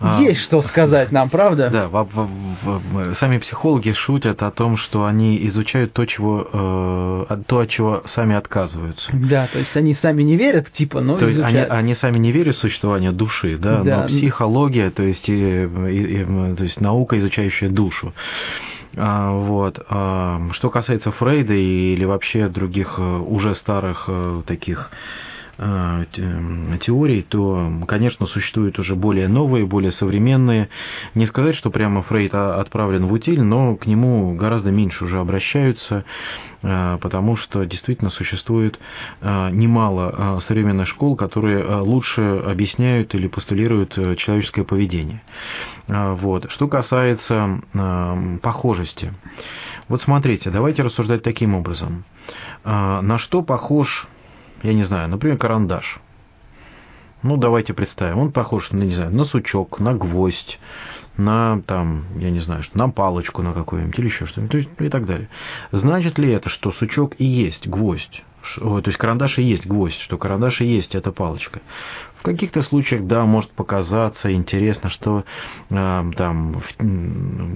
А, 0.00 0.20
Есть 0.20 0.40
что 0.40 0.60
сказать 0.62 1.12
нам, 1.12 1.30
правда? 1.30 1.70
Да, 1.70 1.88
в, 1.88 2.04
в, 2.04 2.28
в, 2.62 3.14
сами 3.16 3.38
психологи 3.38 3.92
шутят 3.92 4.42
о 4.42 4.50
том, 4.50 4.76
что 4.76 5.04
они 5.04 5.46
изучают 5.48 5.92
то, 5.92 6.04
чего, 6.04 6.48
э, 6.52 7.36
то, 7.46 7.60
от 7.60 7.68
чего 7.70 8.02
сами 8.14 8.34
отказываются. 8.34 9.10
Да, 9.12 9.48
то 9.52 9.58
есть 9.58 9.76
они 9.76 9.94
сами 9.94 10.22
не 10.22 10.36
верят, 10.36 10.72
типа, 10.72 11.00
но 11.00 11.16
то 11.16 11.30
изучают. 11.30 11.54
Есть 11.56 11.70
они, 11.70 11.80
они 11.80 11.94
сами 11.94 12.18
не 12.18 12.32
верят 12.32 12.56
в 12.56 12.58
существование 12.58 13.12
души, 13.12 13.56
да, 13.56 13.82
да. 13.82 14.02
но 14.02 14.08
психология, 14.08 14.90
то 14.90 15.02
есть, 15.02 15.28
и, 15.28 15.32
и, 15.32 16.22
и, 16.22 16.24
то 16.24 16.64
есть 16.64 16.80
наука, 16.80 17.18
изучающая 17.18 17.68
душу. 17.68 18.12
А, 18.96 19.30
вот. 19.32 19.84
А, 19.88 20.40
что 20.52 20.70
касается 20.70 21.10
Фрейда 21.10 21.54
или 21.54 22.04
вообще 22.04 22.48
других 22.48 22.94
э, 22.98 23.02
уже 23.02 23.54
старых 23.54 24.04
э, 24.08 24.42
таких 24.46 24.90
теорий, 25.56 27.22
то, 27.22 27.70
конечно, 27.86 28.26
существуют 28.26 28.78
уже 28.78 28.96
более 28.96 29.28
новые, 29.28 29.66
более 29.66 29.92
современные. 29.92 30.68
Не 31.14 31.26
сказать, 31.26 31.54
что 31.56 31.70
прямо 31.70 32.02
Фрейд 32.02 32.34
отправлен 32.34 33.06
в 33.06 33.12
утиль, 33.12 33.42
но 33.42 33.76
к 33.76 33.86
нему 33.86 34.34
гораздо 34.34 34.70
меньше 34.70 35.04
уже 35.04 35.20
обращаются, 35.20 36.04
э, 36.62 36.98
потому 37.00 37.36
что 37.36 37.64
действительно 37.64 38.10
существует 38.10 38.78
э, 39.20 39.50
немало 39.50 40.40
современных 40.46 40.88
школ, 40.88 41.16
которые 41.16 41.64
лучше 41.80 42.42
объясняют 42.46 43.14
или 43.14 43.28
постулируют 43.28 43.94
человеческое 44.18 44.64
поведение. 44.64 45.22
Вот. 45.86 46.50
Что 46.50 46.68
касается 46.68 47.60
похожести. 48.42 49.12
Вот 49.88 50.02
смотрите, 50.02 50.50
давайте 50.50 50.82
рассуждать 50.82 51.22
таким 51.22 51.54
образом. 51.54 52.04
На 52.64 53.18
что 53.18 53.42
похож 53.42 54.08
я 54.64 54.72
не 54.72 54.84
знаю, 54.84 55.08
например, 55.08 55.38
карандаш. 55.38 56.00
Ну, 57.22 57.36
давайте 57.36 57.74
представим, 57.74 58.18
он 58.18 58.32
похож, 58.32 58.70
ну, 58.70 58.82
не 58.82 58.94
знаю, 58.94 59.14
на 59.14 59.24
сучок, 59.24 59.78
на 59.78 59.94
гвоздь, 59.94 60.58
на, 61.16 61.62
там, 61.66 62.04
я 62.18 62.30
не 62.30 62.40
знаю, 62.40 62.64
на 62.74 62.88
палочку 62.88 63.42
на 63.42 63.52
какую-нибудь 63.52 63.98
или 63.98 64.06
еще 64.06 64.26
что-нибудь, 64.26 64.68
и 64.78 64.88
так 64.88 65.06
далее. 65.06 65.28
Значит 65.70 66.18
ли 66.18 66.30
это, 66.32 66.48
что 66.48 66.72
сучок 66.72 67.14
и 67.18 67.24
есть 67.24 67.68
гвоздь? 67.68 68.22
То 68.56 68.82
есть 68.86 68.98
карандаш 68.98 69.38
и 69.38 69.42
есть 69.42 69.66
гвоздь, 69.66 70.00
что 70.00 70.18
карандаш 70.18 70.60
и 70.60 70.66
есть 70.66 70.94
эта 70.94 71.12
палочка. 71.12 71.60
В 72.16 72.22
каких-то 72.24 72.62
случаях, 72.62 73.06
да, 73.06 73.26
может 73.26 73.50
показаться 73.50 74.32
интересно, 74.32 74.88
что 74.88 75.24
э, 75.68 76.10
там, 76.16 76.62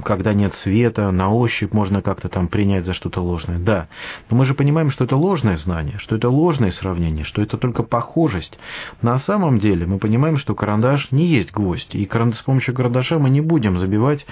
когда 0.04 0.34
нет 0.34 0.54
света, 0.56 1.10
на 1.10 1.32
ощупь 1.32 1.72
можно 1.72 2.02
как-то 2.02 2.28
там 2.28 2.48
принять 2.48 2.84
за 2.84 2.92
что-то 2.92 3.22
ложное. 3.22 3.58
Да, 3.58 3.88
но 4.28 4.36
мы 4.36 4.44
же 4.44 4.52
понимаем, 4.52 4.90
что 4.90 5.04
это 5.04 5.16
ложное 5.16 5.56
знание, 5.56 5.96
что 5.98 6.16
это 6.16 6.28
ложное 6.28 6.70
сравнение, 6.72 7.24
что 7.24 7.40
это 7.40 7.56
только 7.56 7.82
похожесть. 7.82 8.58
На 9.00 9.18
самом 9.20 9.58
деле 9.58 9.86
мы 9.86 9.98
понимаем, 9.98 10.36
что 10.36 10.54
карандаш 10.54 11.12
не 11.12 11.24
есть 11.24 11.50
гвоздь, 11.50 11.94
и 11.94 12.06
с 12.06 12.42
помощью 12.42 12.74
карандаша 12.74 13.18
мы 13.18 13.30
не 13.30 13.40
будем 13.40 13.78
забивать, 13.78 14.26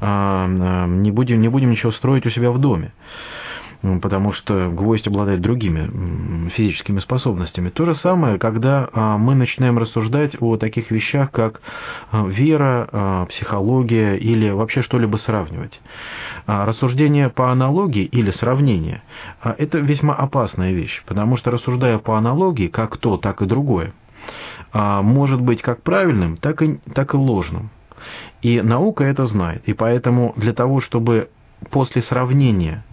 э, 0.00 0.04
э, 0.04 0.86
не, 0.86 1.10
будем, 1.10 1.40
не 1.40 1.48
будем 1.48 1.70
ничего 1.70 1.92
строить 1.92 2.26
у 2.26 2.30
себя 2.30 2.50
в 2.50 2.58
доме. 2.58 2.92
Потому 3.82 4.32
что 4.32 4.70
гвоздь 4.70 5.06
обладает 5.06 5.40
другими 5.40 6.48
физическими 6.50 6.98
способностями. 6.98 7.68
То 7.68 7.84
же 7.84 7.94
самое, 7.94 8.38
когда 8.38 8.88
а, 8.92 9.18
мы 9.18 9.34
начинаем 9.34 9.78
рассуждать 9.78 10.36
о 10.40 10.56
таких 10.56 10.90
вещах, 10.90 11.30
как 11.30 11.60
а, 12.10 12.26
вера, 12.26 12.88
а, 12.90 13.26
психология 13.26 14.16
или 14.16 14.50
вообще 14.50 14.82
что-либо 14.82 15.16
сравнивать. 15.16 15.80
Рассуждение 16.46 17.28
по 17.28 17.52
аналогии 17.52 18.04
или 18.04 18.30
сравнение– 18.30 19.02
это 19.42 19.78
весьма 19.78 20.14
опасная 20.14 20.72
вещь, 20.72 21.02
потому 21.06 21.36
что 21.36 21.50
рассуждая 21.50 21.98
по 21.98 22.16
аналогии, 22.16 22.68
как 22.68 22.96
то, 22.96 23.16
так 23.18 23.42
и 23.42 23.46
другое, 23.46 23.92
может 24.72 25.40
быть 25.40 25.60
как 25.62 25.82
правильным, 25.82 26.36
так 26.36 26.62
и, 26.62 26.78
так 26.94 27.12
и 27.12 27.16
ложным. 27.16 27.70
И 28.40 28.60
наука 28.62 29.04
это 29.04 29.26
знает. 29.26 29.62
И 29.66 29.74
поэтому 29.74 30.32
для 30.36 30.52
того, 30.52 30.80
чтобы 30.80 31.28
после 31.70 32.02
сравнения 32.02 32.84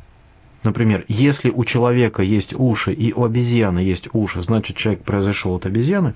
Например, 0.65 1.05
если 1.07 1.51
у 1.51 1.63
человека 1.63 2.23
есть 2.23 2.53
уши 2.53 2.91
и 2.91 3.13
у 3.13 3.23
обезьяны 3.23 3.79
есть 3.79 4.09
уши, 4.13 4.41
значит 4.41 4.75
человек 4.77 5.03
произошел 5.03 5.55
от 5.55 5.65
обезьяны, 5.65 6.15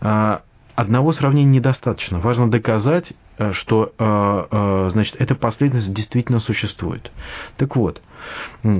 а, 0.00 0.42
одного 0.74 1.12
сравнения 1.12 1.58
недостаточно. 1.58 2.18
Важно 2.18 2.50
доказать, 2.50 3.12
э, 3.38 3.52
что 3.52 3.92
э, 3.96 4.46
э, 4.50 4.90
значит, 4.92 5.16
эта 5.18 5.34
последовательность 5.34 5.94
действительно 5.94 6.40
существует. 6.40 7.12
Так 7.58 7.76
вот, 7.76 8.02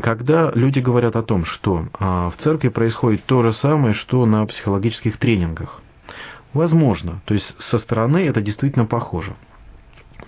когда 0.02 0.50
люди 0.52 0.80
говорят 0.80 1.16
о 1.16 1.22
том, 1.22 1.44
что 1.44 1.86
а, 1.98 2.30
в 2.30 2.36
церкви 2.38 2.68
происходит 2.68 3.24
то 3.24 3.42
же 3.42 3.52
самое, 3.52 3.92
что 3.92 4.24
на 4.24 4.46
психологических 4.46 5.18
тренингах, 5.18 5.82
возможно, 6.54 7.20
то 7.26 7.34
есть 7.34 7.54
со 7.60 7.78
стороны 7.78 8.26
это 8.26 8.40
действительно 8.40 8.86
похоже. 8.86 9.34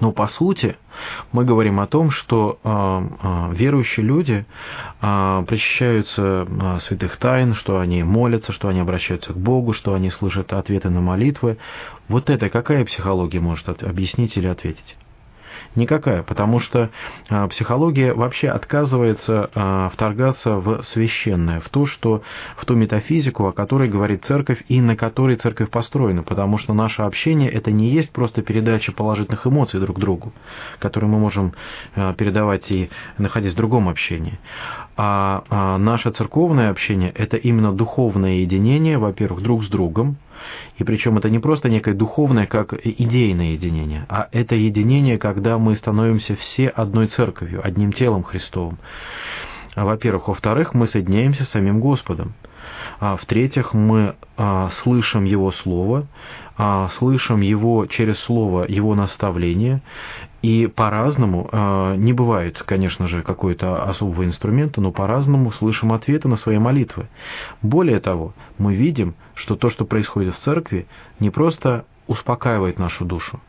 Но 0.00 0.12
по 0.12 0.26
сути 0.26 0.76
мы 1.32 1.44
говорим 1.44 1.80
о 1.80 1.86
том, 1.86 2.10
что 2.10 2.58
э, 2.62 2.68
э, 2.70 3.54
верующие 3.54 4.04
люди 4.04 4.46
э, 5.00 5.44
причащаются 5.46 6.46
святых 6.86 7.16
тайн, 7.16 7.54
что 7.54 7.78
они 7.78 8.02
молятся, 8.02 8.52
что 8.52 8.68
они 8.68 8.80
обращаются 8.80 9.32
к 9.32 9.36
Богу, 9.36 9.72
что 9.72 9.94
они 9.94 10.10
слышат 10.10 10.52
ответы 10.52 10.90
на 10.90 11.00
молитвы. 11.00 11.58
Вот 12.08 12.30
это 12.30 12.48
какая 12.48 12.84
психология 12.84 13.40
может 13.40 13.82
объяснить 13.82 14.36
или 14.36 14.46
ответить? 14.46 14.96
Никакая, 15.76 16.22
потому 16.22 16.58
что 16.58 16.88
а, 17.28 17.46
психология 17.48 18.14
вообще 18.14 18.48
отказывается 18.48 19.50
а, 19.54 19.90
вторгаться 19.90 20.56
в 20.56 20.82
священное, 20.84 21.60
в 21.60 21.68
то, 21.68 21.84
что, 21.84 22.22
в 22.56 22.64
ту 22.64 22.74
метафизику, 22.74 23.46
о 23.46 23.52
которой 23.52 23.90
говорит 23.90 24.24
церковь 24.24 24.64
и 24.68 24.80
на 24.80 24.96
которой 24.96 25.36
церковь 25.36 25.68
построена, 25.68 26.22
потому 26.22 26.56
что 26.56 26.72
наше 26.72 27.02
общение 27.02 27.50
это 27.50 27.70
не 27.72 27.90
есть 27.90 28.10
просто 28.10 28.40
передача 28.40 28.90
положительных 28.90 29.46
эмоций 29.46 29.78
друг 29.78 29.98
другу, 29.98 30.32
которые 30.78 31.10
мы 31.10 31.18
можем 31.18 31.52
а, 31.94 32.14
передавать 32.14 32.70
и 32.70 32.88
находясь 33.18 33.52
в 33.52 33.56
другом 33.56 33.90
общении. 33.90 34.38
А 34.96 35.76
наше 35.76 36.10
церковное 36.10 36.70
общение 36.70 37.10
это 37.10 37.36
именно 37.36 37.70
духовное 37.70 38.36
единение, 38.36 38.96
во-первых, 38.96 39.42
друг 39.42 39.62
с 39.62 39.68
другом, 39.68 40.16
и 40.78 40.84
причем 40.84 41.18
это 41.18 41.30
не 41.30 41.38
просто 41.38 41.68
некое 41.68 41.94
духовное, 41.94 42.46
как 42.46 42.74
идейное 42.74 43.52
единение, 43.52 44.06
а 44.08 44.28
это 44.32 44.54
единение, 44.54 45.18
когда 45.18 45.58
мы 45.58 45.76
становимся 45.76 46.36
все 46.36 46.68
одной 46.68 47.06
церковью, 47.08 47.60
одним 47.64 47.92
телом 47.92 48.22
Христовым. 48.22 48.78
Во-первых. 49.76 50.28
Во-вторых, 50.28 50.72
мы 50.72 50.86
соединяемся 50.86 51.44
с 51.44 51.50
самим 51.50 51.80
Господом. 51.80 52.34
А 52.98 53.16
в-третьих, 53.16 53.74
мы 53.74 54.16
а, 54.36 54.70
слышим 54.82 55.24
Его 55.24 55.52
Слово, 55.52 56.06
слышим 56.98 57.40
Его 57.40 57.86
через 57.86 58.18
Слово, 58.20 58.64
Его 58.66 58.94
наставление, 58.94 59.82
и 60.42 60.66
по-разному, 60.68 61.48
а, 61.50 61.96
не 61.96 62.12
бывает, 62.12 62.62
конечно 62.64 63.08
же, 63.08 63.22
какой-то 63.22 63.82
особого 63.82 64.24
инструмента, 64.24 64.80
но 64.80 64.92
по-разному 64.92 65.52
слышим 65.52 65.92
ответы 65.92 66.28
на 66.28 66.36
свои 66.36 66.58
молитвы. 66.58 67.08
Более 67.62 68.00
того, 68.00 68.32
мы 68.58 68.74
видим, 68.74 69.14
что 69.34 69.56
то, 69.56 69.70
что 69.70 69.84
происходит 69.84 70.34
в 70.34 70.38
церкви, 70.38 70.86
не 71.20 71.30
просто 71.30 71.84
успокаивает 72.06 72.78
нашу 72.78 73.04
душу, 73.04 73.40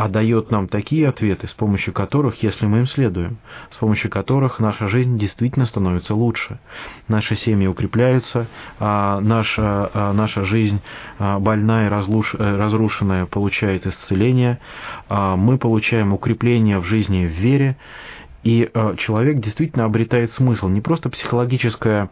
а 0.00 0.08
дает 0.08 0.50
нам 0.50 0.66
такие 0.66 1.06
ответы, 1.10 1.46
с 1.46 1.52
помощью 1.52 1.92
которых, 1.92 2.42
если 2.42 2.64
мы 2.64 2.78
им 2.78 2.86
следуем, 2.86 3.36
с 3.70 3.76
помощью 3.76 4.10
которых 4.10 4.58
наша 4.58 4.88
жизнь 4.88 5.18
действительно 5.18 5.66
становится 5.66 6.14
лучше. 6.14 6.58
Наши 7.06 7.36
семьи 7.36 7.66
укрепляются, 7.66 8.46
а 8.78 9.20
наша, 9.20 9.90
а 9.92 10.12
наша 10.14 10.44
жизнь 10.44 10.80
а, 11.18 11.38
больная 11.38 11.90
и 11.90 11.92
э, 11.92 12.56
разрушенная 12.56 13.26
получает 13.26 13.86
исцеление, 13.86 14.58
а 15.10 15.36
мы 15.36 15.58
получаем 15.58 16.14
укрепление 16.14 16.78
в 16.78 16.84
жизни 16.84 17.26
в 17.26 17.32
вере, 17.32 17.76
и 18.42 18.70
человек 18.96 19.40
действительно 19.40 19.84
обретает 19.84 20.32
смысл, 20.32 20.68
не 20.68 20.80
просто 20.80 21.10
психологическое 21.10 22.08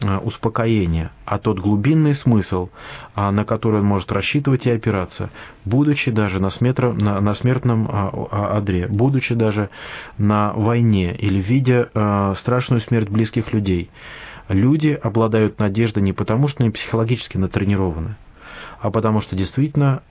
успокоение, 0.00 1.10
а 1.26 1.38
тот 1.38 1.58
глубинный 1.58 2.14
смысл, 2.14 2.70
а, 3.14 3.30
на 3.30 3.44
который 3.44 3.80
он 3.80 3.86
может 3.86 4.10
рассчитывать 4.10 4.66
и 4.66 4.70
опираться, 4.70 5.30
будучи 5.64 6.10
даже 6.10 6.40
на, 6.40 6.50
сметро, 6.50 6.92
на, 6.92 7.20
на 7.20 7.34
смертном 7.34 7.88
а, 7.90 8.56
одре, 8.56 8.86
будучи 8.88 9.34
даже 9.34 9.68
на 10.16 10.52
войне 10.54 11.14
или 11.14 11.40
видя 11.40 11.90
страшную 12.38 12.80
смерть 12.80 13.08
близких 13.08 13.52
людей. 13.52 13.90
Люди 14.48 14.98
обладают 15.00 15.58
надеждой 15.58 16.02
не 16.02 16.12
потому, 16.12 16.48
что 16.48 16.62
они 16.62 16.70
психологически 16.70 17.36
натренированы, 17.36 18.16
а 18.80 18.90
потому 18.90 19.20
что 19.20 19.36
действительно 19.36 20.02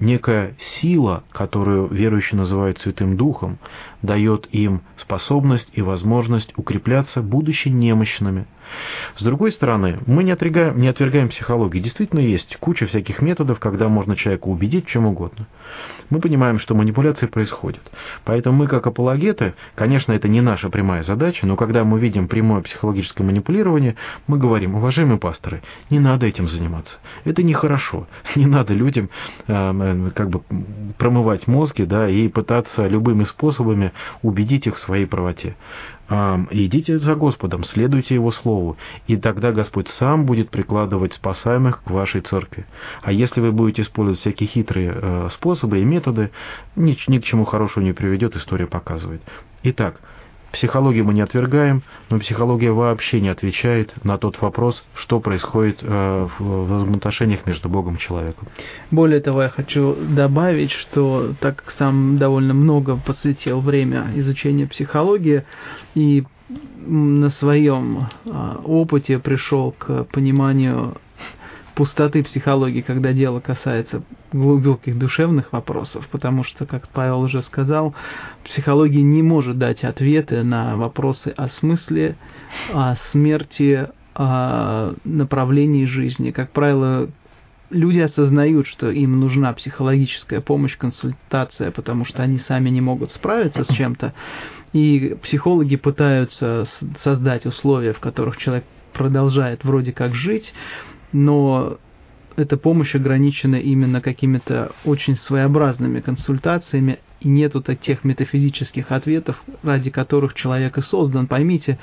некая 0.00 0.56
сила, 0.80 1.22
которую 1.30 1.88
верующие 1.88 2.38
называют 2.38 2.78
Святым 2.78 3.16
Духом, 3.16 3.58
дает 4.02 4.48
им 4.52 4.82
способность 4.96 5.68
и 5.72 5.82
возможность 5.82 6.52
укрепляться, 6.56 7.22
будучи 7.22 7.68
немощными, 7.68 8.46
с 9.16 9.22
другой 9.22 9.52
стороны, 9.52 10.00
мы 10.06 10.24
не 10.24 10.32
отвергаем, 10.32 10.78
не 10.80 10.88
отвергаем 10.88 11.28
психологию. 11.28 11.82
Действительно 11.82 12.20
есть 12.20 12.56
куча 12.56 12.86
всяких 12.86 13.22
методов, 13.22 13.58
когда 13.58 13.88
можно 13.88 14.16
человека 14.16 14.48
убедить 14.48 14.86
чем 14.86 15.06
угодно. 15.06 15.46
Мы 16.10 16.20
понимаем, 16.20 16.58
что 16.58 16.74
манипуляции 16.74 17.26
происходят. 17.26 17.82
Поэтому 18.24 18.58
мы, 18.58 18.66
как 18.66 18.86
апологеты, 18.86 19.54
конечно, 19.74 20.12
это 20.12 20.28
не 20.28 20.40
наша 20.40 20.68
прямая 20.68 21.02
задача, 21.02 21.46
но 21.46 21.56
когда 21.56 21.84
мы 21.84 21.98
видим 21.98 22.28
прямое 22.28 22.62
психологическое 22.62 23.24
манипулирование, 23.24 23.96
мы 24.26 24.38
говорим, 24.38 24.74
уважаемые 24.74 25.18
пасторы, 25.18 25.62
не 25.90 25.98
надо 25.98 26.26
этим 26.26 26.48
заниматься. 26.48 26.98
Это 27.24 27.42
нехорошо. 27.42 28.06
Не 28.36 28.46
надо 28.46 28.74
людям 28.74 29.10
э, 29.46 30.10
как 30.14 30.28
бы 30.28 30.42
промывать 30.98 31.46
мозги 31.46 31.84
да, 31.84 32.08
и 32.08 32.28
пытаться 32.28 32.86
любыми 32.86 33.24
способами 33.24 33.92
убедить 34.22 34.66
их 34.66 34.76
в 34.76 34.80
своей 34.80 35.06
правоте 35.06 35.56
идите 36.08 36.98
за 36.98 37.14
Господом, 37.14 37.64
следуйте 37.64 38.14
Его 38.14 38.30
Слову, 38.30 38.76
и 39.06 39.16
тогда 39.16 39.52
Господь 39.52 39.88
сам 39.88 40.26
будет 40.26 40.50
прикладывать 40.50 41.14
спасаемых 41.14 41.82
к 41.82 41.90
вашей 41.90 42.20
церкви. 42.20 42.66
А 43.02 43.12
если 43.12 43.40
вы 43.40 43.52
будете 43.52 43.82
использовать 43.82 44.20
всякие 44.20 44.48
хитрые 44.48 44.92
э, 44.94 45.28
способы 45.32 45.80
и 45.80 45.84
методы, 45.84 46.30
ни, 46.76 46.96
ни 47.08 47.18
к 47.18 47.24
чему 47.24 47.44
хорошему 47.44 47.86
не 47.86 47.92
приведет, 47.92 48.36
история 48.36 48.66
показывает. 48.66 49.22
Итак, 49.62 50.00
Психологию 50.54 51.04
мы 51.04 51.14
не 51.14 51.20
отвергаем, 51.20 51.82
но 52.10 52.20
психология 52.20 52.70
вообще 52.70 53.20
не 53.20 53.28
отвечает 53.28 53.92
на 54.04 54.18
тот 54.18 54.40
вопрос, 54.40 54.84
что 54.94 55.18
происходит 55.18 55.80
э, 55.82 56.28
в 56.38 56.64
взаимоотношениях 56.66 57.44
между 57.44 57.68
Богом 57.68 57.96
и 57.96 57.98
человеком. 57.98 58.46
Более 58.92 59.20
того, 59.20 59.42
я 59.42 59.48
хочу 59.48 59.96
добавить, 59.96 60.70
что 60.70 61.34
так 61.40 61.56
как 61.56 61.74
сам 61.76 62.18
довольно 62.18 62.54
много 62.54 62.96
посвятил 62.96 63.60
время 63.60 64.12
изучению 64.14 64.68
психологии 64.68 65.42
и 65.96 66.22
на 66.86 67.30
своем 67.30 68.08
а, 68.26 68.60
опыте 68.64 69.18
пришел 69.18 69.72
к 69.72 70.04
пониманию 70.04 70.96
пустоты 71.74 72.22
психологии, 72.22 72.80
когда 72.80 73.12
дело 73.12 73.40
касается 73.40 74.02
глубоких 74.32 74.98
душевных 74.98 75.52
вопросов, 75.52 76.06
потому 76.10 76.44
что, 76.44 76.66
как 76.66 76.88
Павел 76.88 77.20
уже 77.20 77.42
сказал, 77.42 77.94
психология 78.44 79.02
не 79.02 79.22
может 79.22 79.58
дать 79.58 79.84
ответы 79.84 80.42
на 80.42 80.76
вопросы 80.76 81.34
о 81.36 81.48
смысле, 81.48 82.16
о 82.72 82.96
смерти, 83.10 83.88
о 84.14 84.94
направлении 85.04 85.86
жизни. 85.86 86.30
Как 86.30 86.50
правило, 86.50 87.10
люди 87.70 87.98
осознают, 87.98 88.66
что 88.66 88.90
им 88.90 89.18
нужна 89.18 89.52
психологическая 89.52 90.40
помощь, 90.40 90.76
консультация, 90.76 91.70
потому 91.70 92.04
что 92.04 92.22
они 92.22 92.38
сами 92.38 92.70
не 92.70 92.80
могут 92.80 93.10
справиться 93.10 93.64
с 93.64 93.68
чем-то, 93.68 94.14
и 94.72 95.16
психологи 95.22 95.76
пытаются 95.76 96.66
создать 97.02 97.46
условия, 97.46 97.92
в 97.92 98.00
которых 98.00 98.36
человек 98.36 98.64
продолжает 98.92 99.64
вроде 99.64 99.92
как 99.92 100.14
жить, 100.14 100.54
но 101.14 101.78
эта 102.36 102.56
помощь 102.56 102.94
ограничена 102.94 103.56
именно 103.56 104.00
какими-то 104.00 104.72
очень 104.84 105.16
своеобразными 105.16 106.00
консультациями, 106.00 106.98
и 107.20 107.28
нету 107.28 107.62
тех 107.62 108.04
метафизических 108.04 108.92
ответов, 108.92 109.42
ради 109.62 109.90
которых 109.90 110.34
человек 110.34 110.76
и 110.76 110.82
создан. 110.82 111.26
Поймите, 111.26 111.78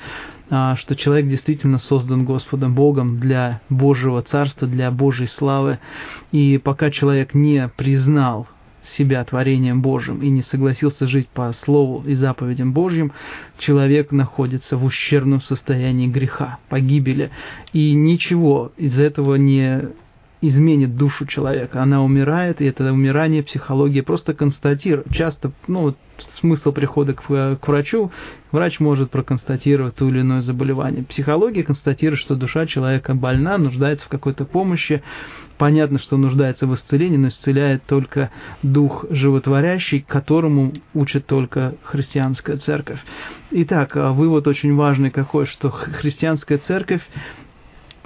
а, 0.50 0.76
что 0.76 0.94
человек 0.94 1.28
действительно 1.28 1.78
создан 1.78 2.24
Господом 2.24 2.74
Богом 2.74 3.18
для 3.18 3.60
Божьего 3.68 4.22
Царства, 4.22 4.68
для 4.68 4.90
Божьей 4.92 5.26
славы. 5.26 5.80
И 6.30 6.60
пока 6.62 6.90
человек 6.90 7.34
не 7.34 7.68
признал 7.76 8.46
себя 8.96 9.24
творением 9.24 9.82
Божьим 9.82 10.22
и 10.22 10.28
не 10.28 10.42
согласился 10.42 11.06
жить 11.06 11.28
по 11.28 11.52
Слову 11.64 12.04
и 12.06 12.14
заповедям 12.14 12.72
Божьим, 12.72 13.12
человек 13.58 14.12
находится 14.12 14.76
в 14.76 14.84
ущербном 14.84 15.40
состоянии 15.42 16.08
греха, 16.08 16.58
погибели. 16.68 17.30
И 17.72 17.92
ничего 17.94 18.72
из 18.76 18.98
этого 18.98 19.36
не 19.36 19.90
изменит 20.42 20.96
душу 20.96 21.24
человека. 21.24 21.82
Она 21.82 22.02
умирает, 22.02 22.60
и 22.60 22.66
это 22.66 22.92
умирание 22.92 23.42
психология 23.42 24.02
просто 24.02 24.34
констатирует. 24.34 25.06
Часто, 25.12 25.52
ну, 25.68 25.94
смысл 26.40 26.72
прихода 26.72 27.14
к, 27.14 27.22
к 27.22 27.68
врачу, 27.68 28.10
врач 28.50 28.80
может 28.80 29.10
проконстатировать 29.10 29.94
то 29.94 30.08
или 30.08 30.20
иное 30.20 30.42
заболевание. 30.42 31.04
Психология 31.04 31.62
констатирует, 31.62 32.20
что 32.20 32.34
душа 32.34 32.66
человека 32.66 33.14
больна, 33.14 33.56
нуждается 33.56 34.04
в 34.06 34.08
какой-то 34.08 34.44
помощи. 34.44 35.02
Понятно, 35.58 36.00
что 36.00 36.16
нуждается 36.16 36.66
в 36.66 36.74
исцелении, 36.74 37.16
но 37.16 37.28
исцеляет 37.28 37.84
только 37.86 38.30
дух 38.64 39.04
животворящий, 39.10 40.00
которому 40.00 40.72
учит 40.92 41.26
только 41.26 41.76
христианская 41.84 42.56
церковь. 42.56 43.00
Итак, 43.52 43.96
а 43.96 44.12
вывод 44.12 44.48
очень 44.48 44.74
важный 44.74 45.10
какой, 45.10 45.46
что 45.46 45.70
христианская 45.70 46.58
церковь 46.58 47.02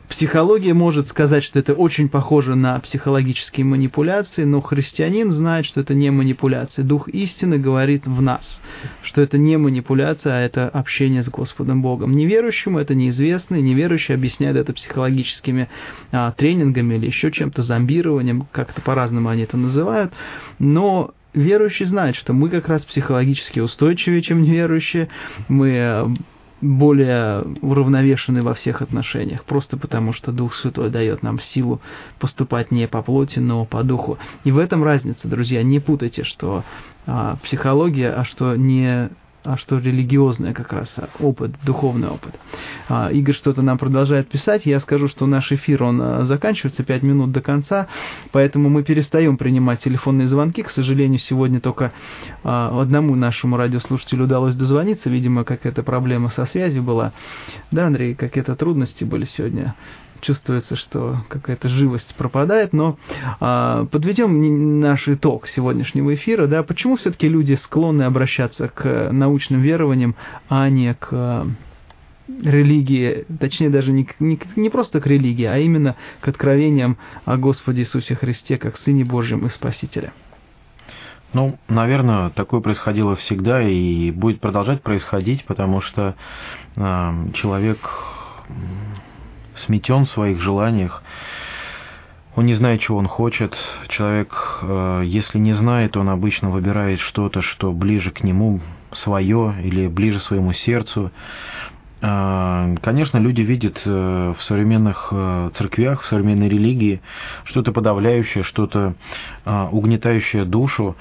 Психология 0.09 0.73
может 0.73 1.09
сказать, 1.09 1.43
что 1.43 1.59
это 1.59 1.75
очень 1.75 2.09
похоже 2.09 2.55
на 2.55 2.79
психологические 2.79 3.67
манипуляции, 3.67 4.45
но 4.45 4.61
христианин 4.61 5.33
знает, 5.33 5.67
что 5.67 5.81
это 5.81 5.95
не 5.95 6.11
манипуляция. 6.11 6.85
Дух 6.85 7.09
истины 7.09 7.59
говорит 7.59 8.07
в 8.07 8.23
нас, 8.23 8.63
что 9.03 9.21
это 9.21 9.37
не 9.37 9.57
манипуляция, 9.59 10.35
а 10.35 10.41
это 10.41 10.69
общение 10.69 11.25
с 11.25 11.29
Господом 11.29 11.83
Богом. 11.83 12.13
Неверующему 12.13 12.79
это 12.79 12.95
неизвестно, 12.95 13.57
и 13.57 13.63
неверующий 13.63 14.15
объясняет 14.15 14.57
это 14.57 14.73
психологическими 14.73 15.69
а, 16.13 16.31
тренингами 16.33 16.95
или 16.95 17.07
еще 17.07 17.33
чем-то, 17.33 17.63
зомбированием, 17.63 18.47
как-то 18.53 18.81
по-разному 18.83 19.29
они 19.29 19.43
это 19.43 19.57
называют, 19.57 20.13
но 20.61 21.15
верующий 21.35 21.85
знает, 21.87 22.15
что 22.15 22.33
мы 22.33 22.49
как 22.49 22.69
раз 22.69 22.83
психологически 22.83 23.59
устойчивее, 23.59 24.23
чем 24.23 24.43
неверующие, 24.43 25.09
мы 25.49 26.17
более 26.61 27.43
уравновешены 27.61 28.43
во 28.43 28.55
всех 28.55 28.83
отношениях, 28.83 29.45
просто 29.45 29.77
потому 29.77 30.13
что 30.13 30.33
Дух 30.33 30.55
Святой 30.55 30.91
дает 30.91 31.23
нам 31.23 31.41
силу 31.41 31.81
поступать 32.19 32.71
не 32.71 32.89
по 32.89 33.03
плоти, 33.03 33.39
но 33.39 33.65
по 33.65 33.83
духу. 33.83 34.19
И 34.45 34.53
в 34.53 34.59
этом 34.59 34.83
разница, 34.83 35.29
друзья, 35.29 35.63
не 35.63 35.81
путайте, 35.81 36.25
что 36.25 36.65
а, 37.07 37.37
психология, 37.43 38.11
а 38.11 38.25
что 38.25 38.57
не 38.57 39.11
что 39.57 39.79
религиозное 39.79 40.53
как 40.53 40.73
раз 40.73 40.93
а, 40.97 41.09
опыт, 41.21 41.53
духовный 41.65 42.09
опыт. 42.09 42.35
А, 42.89 43.11
Игорь 43.13 43.35
что-то 43.37 43.63
нам 43.63 43.79
продолжает 43.79 44.29
писать. 44.29 44.67
Я 44.67 44.81
скажу, 44.81 45.07
что 45.09 45.27
наш 45.27 45.53
эфир, 45.53 45.85
он 45.85 46.01
а, 46.03 46.25
заканчивается 46.25 46.83
5 46.83 47.03
минут 47.05 47.31
до 47.31 47.41
конца, 47.41 47.87
поэтому 48.33 48.69
мы 48.69 48.83
перестаем 48.83 49.37
принимать 49.37 49.81
телефонные 49.81 50.27
звонки. 50.27 50.63
К 50.63 50.71
сожалению, 50.71 51.21
сегодня 51.21 51.61
только 51.61 51.93
одному 52.43 53.15
нашему 53.15 53.57
радиослушателю 53.57 54.25
удалось 54.25 54.57
дозвониться. 54.57 55.09
Видимо, 55.09 55.45
какая-то 55.45 55.83
проблема 55.83 56.31
со 56.31 56.47
связью 56.47 56.83
была. 56.83 57.13
Да, 57.71 57.87
Андрей, 57.87 58.15
какие-то 58.15 58.57
трудности 58.57 59.05
были 59.05 59.27
сегодня 59.27 59.75
чувствуется, 60.21 60.77
что 60.77 61.19
какая-то 61.29 61.69
живость 61.69 62.15
пропадает, 62.17 62.73
но 62.73 62.99
а, 63.41 63.87
подведем 63.87 64.81
наш 64.81 65.09
итог 65.09 65.49
сегодняшнего 65.49 66.15
эфира, 66.15 66.47
да, 66.47 66.63
почему 66.63 66.97
все-таки 66.97 67.29
люди 67.29 67.55
склонны 67.55 68.03
обращаться 68.03 68.69
к 68.69 69.11
научным 69.13 69.61
верованиям, 69.61 70.17
а 70.49 70.69
не 70.69 70.95
к 70.95 71.09
а, 71.13 71.47
религии, 72.29 73.25
точнее 73.39 73.71
даже 73.71 73.93
не, 73.93 74.09
не, 74.19 74.39
не 74.57 74.71
просто 74.71 75.01
к 75.01 75.07
религии, 75.07 75.45
а 75.45 75.59
именно 75.59 75.97
к 76.21 76.29
откровениям 76.29 76.99
о 77.25 77.37
Господе 77.37 77.83
Иисусе 77.83 78.15
Христе 78.15 78.59
как 78.59 78.79
Сыне 78.79 79.05
Божьем 79.05 79.47
и 79.47 79.49
Спасителе. 79.49 80.13
Ну, 81.33 81.59
наверное, 81.69 82.31
такое 82.31 82.61
происходило 82.61 83.17
всегда 83.17 83.63
и 83.63 84.11
будет 84.11 84.41
продолжать 84.41 84.83
происходить, 84.83 85.45
потому 85.45 85.81
что 85.81 86.15
э, 86.77 87.13
человек 87.35 87.79
сметен 89.65 90.07
в 90.07 90.11
своих 90.11 90.41
желаниях, 90.41 91.03
он 92.35 92.45
не 92.45 92.55
знает, 92.55 92.83
чего 92.83 92.99
он 92.99 93.09
хочет. 93.09 93.57
Человек, 93.89 94.61
э, 94.63 95.03
если 95.07 95.39
не 95.39 95.55
знает, 95.55 95.97
он 95.97 96.11
обычно 96.11 96.51
выбирает 96.51 97.01
что-то, 97.01 97.41
что 97.41 97.73
ближе 97.73 98.11
к 98.11 98.23
нему, 98.23 98.61
свое 98.93 99.55
или 99.63 99.87
ближе 99.87 100.21
своему 100.21 100.53
сердцу. 100.53 101.11
Э, 102.07 102.77
конечно, 102.83 103.19
люди 103.19 103.41
видят 103.41 103.83
э, 103.85 104.35
в 104.39 104.43
современных 104.45 105.13
церквях, 105.57 106.03
в 106.03 106.07
современной 106.07 106.49
религии 106.49 107.01
что-то 107.45 107.73
подавляющее, 107.73 108.45
что-то 108.45 108.95
угнетающее 109.45 110.45
душу, 110.45 110.97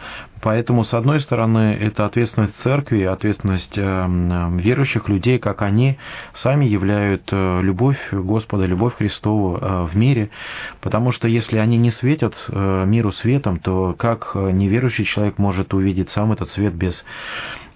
Поэтому, 0.45 0.83
с 0.83 0.93
одной 0.93 1.21
стороны, 1.21 1.75
это 1.81 2.05
ответственность 2.05 2.55
церкви, 2.57 3.01
ответственность 3.01 3.75
э, 3.79 3.81
э, 3.81 4.59
верующих 4.59 5.09
людей, 5.09 5.39
как 5.39 5.63
они 5.63 5.97
сами 6.35 6.65
являют 6.65 7.29
э, 7.31 7.61
любовь 7.63 7.97
Господа, 8.11 8.67
любовь 8.67 8.95
Христову 8.95 9.57
в 9.57 9.95
мире, 9.95 10.29
потому 10.81 11.11
что 11.11 11.27
если 11.27 11.57
они 11.57 11.77
не 11.77 11.89
светят 11.89 12.35
миру 12.47 13.11
светом, 13.11 13.57
то 13.59 13.95
как 13.97 14.35
неверующий 14.35 15.05
человек 15.05 15.39
может 15.39 15.73
увидеть 15.73 16.11
сам 16.11 16.31
этот 16.31 16.49
свет 16.49 16.75
без 16.75 17.03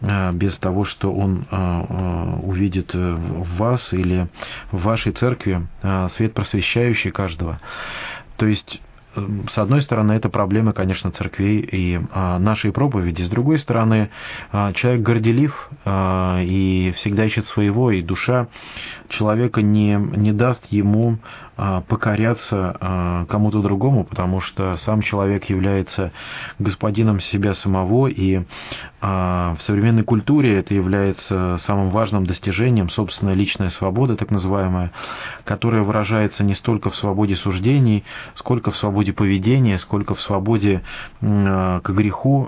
без 0.01 0.57
того, 0.57 0.85
что 0.85 1.13
он 1.13 1.45
увидит 2.43 2.93
в 2.93 3.57
вас 3.57 3.93
или 3.93 4.27
в 4.71 4.81
вашей 4.83 5.11
церкви 5.11 5.67
свет 6.11 6.33
просвещающий 6.33 7.11
каждого. 7.11 7.59
То 8.37 8.45
есть 8.45 8.81
с 9.15 9.57
одной 9.57 9.81
стороны, 9.81 10.13
это 10.13 10.29
проблемы, 10.29 10.71
конечно, 10.73 11.11
церквей 11.11 11.59
и 11.59 11.99
а, 12.11 12.37
нашей 12.37 12.71
проповеди. 12.71 13.23
С 13.23 13.29
другой 13.29 13.57
стороны, 13.59 14.11
а, 14.51 14.71
человек 14.73 15.01
горделив 15.01 15.69
а, 15.83 16.39
и 16.41 16.93
всегда 16.97 17.25
ищет 17.25 17.47
своего, 17.47 17.89
и 17.91 18.03
душа 18.03 18.47
человека 19.09 19.63
не, 19.63 19.95
не 19.95 20.31
даст 20.31 20.63
ему 20.69 21.17
покоряться 21.89 23.25
кому-то 23.27 23.61
другому, 23.61 24.05
потому 24.05 24.39
что 24.39 24.77
сам 24.77 25.01
человек 25.01 25.49
является 25.49 26.13
господином 26.57 27.19
себя 27.19 27.53
самого, 27.53 28.07
и 28.07 28.43
в 29.01 29.57
современной 29.59 30.03
культуре 30.03 30.59
это 30.59 30.73
является 30.73 31.57
самым 31.65 31.89
важным 31.89 32.25
достижением, 32.25 32.89
собственная 32.89 33.33
личная 33.33 33.71
свобода, 33.71 34.15
так 34.15 34.31
называемая, 34.31 34.93
которая 35.43 35.81
выражается 35.81 36.45
не 36.45 36.55
столько 36.55 36.91
в 36.91 36.95
свободе 36.95 37.35
суждений, 37.35 38.05
сколько 38.35 38.71
в 38.71 38.77
свободе 38.77 38.98
поведения, 39.11 39.79
сколько 39.79 40.15
в 40.15 40.21
свободе 40.21 40.81
к 41.21 41.83
греху. 41.89 42.47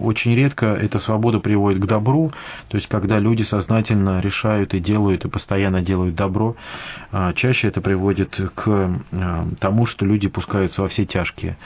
Очень 0.00 0.34
редко 0.34 0.66
эта 0.66 0.98
свобода 0.98 1.40
приводит 1.40 1.82
к 1.82 1.86
добру, 1.86 2.32
то 2.68 2.76
есть 2.76 2.88
когда 2.88 3.18
люди 3.18 3.42
сознательно 3.42 4.20
решают 4.20 4.74
и 4.74 4.80
делают, 4.80 5.24
и 5.24 5.28
постоянно 5.28 5.82
делают 5.82 6.14
добро, 6.14 6.56
чаще 7.34 7.68
это 7.68 7.80
приводит 7.80 8.04
приводит 8.04 8.36
к 8.54 9.00
э, 9.12 9.44
тому, 9.60 9.86
что 9.86 10.04
люди 10.04 10.28
пускаются 10.28 10.82
во 10.82 10.88
все 10.88 11.06
тяжкие. 11.06 11.56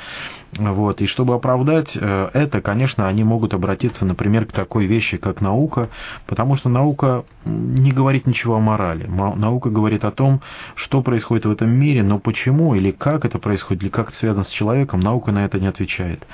Вот. 0.57 1.01
И 1.01 1.07
чтобы 1.07 1.35
оправдать 1.35 1.97
э, 1.97 2.31
это, 2.33 2.61
конечно, 2.61 3.09
они 3.09 3.25
могут 3.25 3.55
обратиться, 3.55 4.05
например, 4.05 4.47
к 4.47 4.53
такой 4.53 4.87
вещи, 4.87 5.17
как 5.17 5.41
наука, 5.41 5.89
потому 6.27 6.57
что 6.57 6.69
наука 6.69 7.25
не 7.45 7.93
говорит 7.93 8.27
ничего 8.27 8.57
о 8.57 8.61
морали. 8.61 9.07
Наука 9.07 9.71
говорит 9.71 10.05
о 10.05 10.11
том, 10.11 10.41
что 10.75 11.03
происходит 11.03 11.47
в 11.47 11.51
этом 11.51 11.71
мире, 11.71 12.03
но 12.03 12.19
почему 12.19 12.75
или 12.75 12.91
как 12.91 13.25
это 13.25 13.39
происходит, 13.39 13.83
или 13.89 13.91
как 13.91 14.11
это 14.11 14.19
связано 14.19 14.45
с 14.45 14.51
человеком, 14.51 15.01
наука 15.01 15.33
на 15.33 15.45
это 15.45 15.59
не 15.59 15.67
отвечает. 15.67 16.27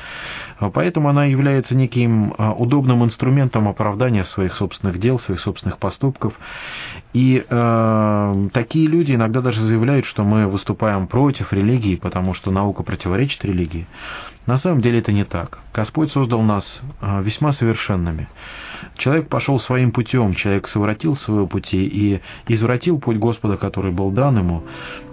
Поэтому 0.73 1.09
она 1.09 1.25
является 1.27 1.75
неким 1.75 2.35
э, 2.37 2.51
удобным 2.51 3.05
инструментом 3.05 3.69
оправдания 3.69 4.25
своих 4.25 4.55
собственных 4.55 4.99
дел, 4.99 5.19
своих 5.19 5.41
собственных 5.41 5.79
поступков. 5.79 6.35
И 7.13 7.45
э, 7.49 8.49
такие 8.53 8.87
люди 8.87 9.15
иногда 9.15 9.41
даже 9.41 9.65
заявляют, 9.65 10.07
что 10.07 10.25
мы 10.25 10.47
выступаем 10.49 11.07
против 11.07 11.53
религии, 11.53 11.97
потому 11.97 12.35
что 12.35 12.51
наука 12.51 12.83
противоречит 12.83 13.45
религии. 13.45 13.87
На 14.47 14.59
самом 14.59 14.81
деле 14.81 14.99
это 14.99 15.13
не 15.13 15.25
так. 15.25 15.61
Господь 15.73 16.13
создал 16.13 16.43
нас 16.43 16.81
а, 17.01 17.23
весьма 17.23 17.53
совершенными. 17.53 18.29
Человек 18.99 19.29
пошел 19.29 19.59
своим 19.59 19.91
путем, 19.91 20.35
человек 20.35 20.69
совратил 20.69 21.17
свои 21.17 21.47
пути 21.47 21.83
и 21.83 22.21
извратил 22.47 23.01
путь 23.01 23.17
Господа, 23.17 23.57
который 23.57 23.91
был 23.91 24.11
дан 24.11 24.39
ему. 24.39 24.63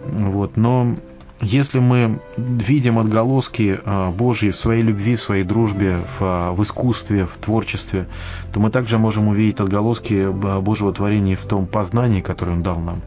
Вот. 0.06 0.58
Но 0.58 0.98
если 1.42 1.80
мы 1.80 2.20
видим 2.38 3.00
отголоски 3.00 3.80
а, 3.84 4.12
Божьи 4.12 4.52
в 4.52 4.58
своей 4.58 4.84
любви, 4.84 5.16
в 5.16 5.22
своей 5.22 5.44
дружбе, 5.44 6.06
в, 6.18 6.22
а, 6.22 6.52
в 6.54 6.62
искусстве, 6.64 7.26
в 7.26 7.38
творчестве, 7.38 8.08
то 8.54 8.60
мы 8.60 8.70
также 8.70 8.98
можем 8.98 9.28
увидеть 9.28 9.60
отголоски 9.60 10.32
Божьего 10.62 10.94
творения 10.94 11.36
в 11.36 11.46
том 11.46 11.66
познании, 11.66 12.22
которое 12.22 12.54
Он 12.54 12.64
дал 12.64 12.80
нам. 12.80 13.02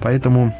Поэтому 0.00 0.54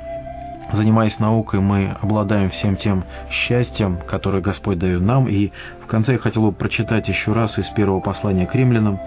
занимаясь 0.73 1.19
наукой, 1.19 1.61
мы 1.61 1.97
обладаем 2.01 2.51
всем 2.51 2.77
тем 2.77 3.05
счастьем, 3.31 3.99
которое 4.07 4.41
Господь 4.41 4.79
дает 4.79 5.03
нам. 5.03 5.29
И 5.29 5.51
в 5.83 5.87
конце 5.87 6.13
я 6.13 6.19
хотел 6.19 6.43
бы 6.43 6.53
прочитать 6.53 7.09
еще 7.09 7.33
раз 7.33 7.59
из 7.59 7.69
первого 7.71 8.01
послания 8.01 8.47
к 8.47 8.55
римлянам. 8.55 8.99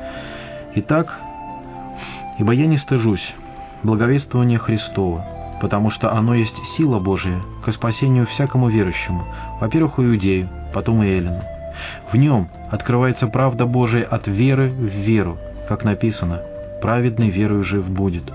Итак, 0.76 1.20
«Ибо 2.38 2.52
я 2.52 2.68
не 2.68 2.78
стыжусь 2.78 3.34
благовествования 3.84 4.58
Христова, 4.58 5.26
потому 5.62 5.89
что 5.89 6.12
оно 6.12 6.36
есть 6.36 6.58
сила 6.76 6.99
Божия 6.99 7.41
ко 7.64 7.72
спасению 7.72 8.28
всякому 8.28 8.70
верующему, 8.70 9.26
во-первых, 9.60 9.99
иудею, 9.99 10.49
потом 10.74 11.03
и 11.03 11.08
эллину. 11.08 11.41
В 12.12 12.16
нем 12.16 12.49
открывается 12.72 13.28
правда 13.28 13.66
Божия 13.66 14.03
от 14.03 14.28
веры 14.28 14.70
в 14.70 14.84
веру, 14.84 15.38
как 15.68 15.84
написано 15.84 16.41
«праведный 16.82 17.30
верою 17.30 17.64
жив 17.64 17.89
будет». 17.89 18.32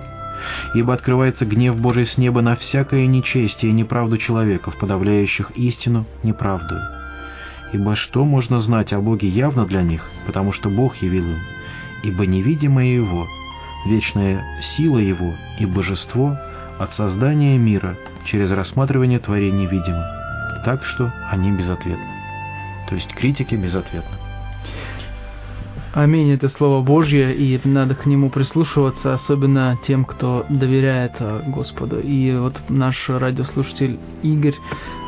Ибо 0.75 0.95
открывается 0.95 1.45
гнев 1.45 1.79
Божий 1.79 2.07
с 2.07 2.17
неба 2.17 2.41
на 2.41 2.57
всякое 2.57 3.07
нечестие 3.07 3.71
и 3.71 3.75
неправду 3.75 4.17
человеков, 4.17 4.79
подавляющих 4.79 5.51
истину 5.51 6.07
неправдою. 6.23 6.81
Ибо 7.73 7.95
что 7.95 8.25
можно 8.25 8.61
знать 8.61 8.93
о 8.95 9.01
Боге 9.01 9.29
явно 9.29 9.67
для 9.67 9.83
них, 9.83 10.09
потому 10.27 10.53
что 10.53 10.71
Бог 10.71 10.97
явил 10.97 11.25
им? 11.25 11.39
Ибо 12.03 12.27
невидимое 12.27 12.87
Его, 12.87 13.27
вечная 13.87 14.43
сила 14.77 14.99
Его 14.99 15.35
и 15.59 15.67
божество 15.67 16.39
от 16.81 16.95
создания 16.95 17.59
мира 17.59 17.99
через 18.25 18.51
рассматривание 18.51 19.19
творений 19.19 19.67
видимо, 19.67 20.03
так 20.65 20.83
что 20.83 21.13
они 21.31 21.53
безответны. 21.53 22.09
То 22.89 22.95
есть 22.95 23.13
критики 23.15 23.55
безответны. 23.55 24.17
Аминь, 25.93 26.31
это 26.31 26.49
Слово 26.51 26.85
Божье, 26.85 27.35
и 27.35 27.61
надо 27.65 27.97
к 27.97 28.07
нему 28.07 28.31
прислушиваться, 28.31 29.13
особенно 29.13 29.77
тем, 29.85 30.05
кто 30.05 30.47
доверяет 30.49 31.15
э, 31.19 31.43
Господу. 31.49 31.99
И 31.99 32.33
вот 32.37 32.55
наш 32.69 33.09
радиослушатель 33.09 33.99
Игорь, 34.23 34.55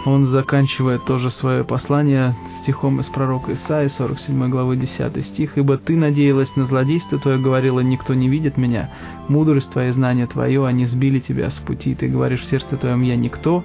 он 0.05 0.27
заканчивает 0.27 1.05
тоже 1.05 1.31
свое 1.31 1.63
послание 1.63 2.35
стихом 2.65 2.99
из 2.99 3.07
пророка 3.07 3.53
Исаии, 3.53 3.93
47 3.97 4.49
главы 4.49 4.77
10 4.77 5.25
стих. 5.27 5.57
«Ибо 5.57 5.79
ты 5.79 5.97
надеялась 5.97 6.51
на 6.57 6.65
злодейство 6.65 7.17
твое, 7.21 7.39
говорила, 7.39 7.79
никто 7.79 8.13
не 8.15 8.29
видит 8.29 8.57
меня. 8.57 8.91
Мудрость 9.29 9.71
твоя 9.71 9.93
знание 9.93 10.27
твое, 10.27 10.67
они 10.67 10.87
сбили 10.87 11.21
тебя 11.21 11.51
с 11.51 11.61
пути. 11.61 11.95
Ты 11.95 12.09
говоришь 12.09 12.41
в 12.41 12.51
сердце 12.51 12.77
твоем, 12.77 13.03
я 13.03 13.15
никто, 13.15 13.63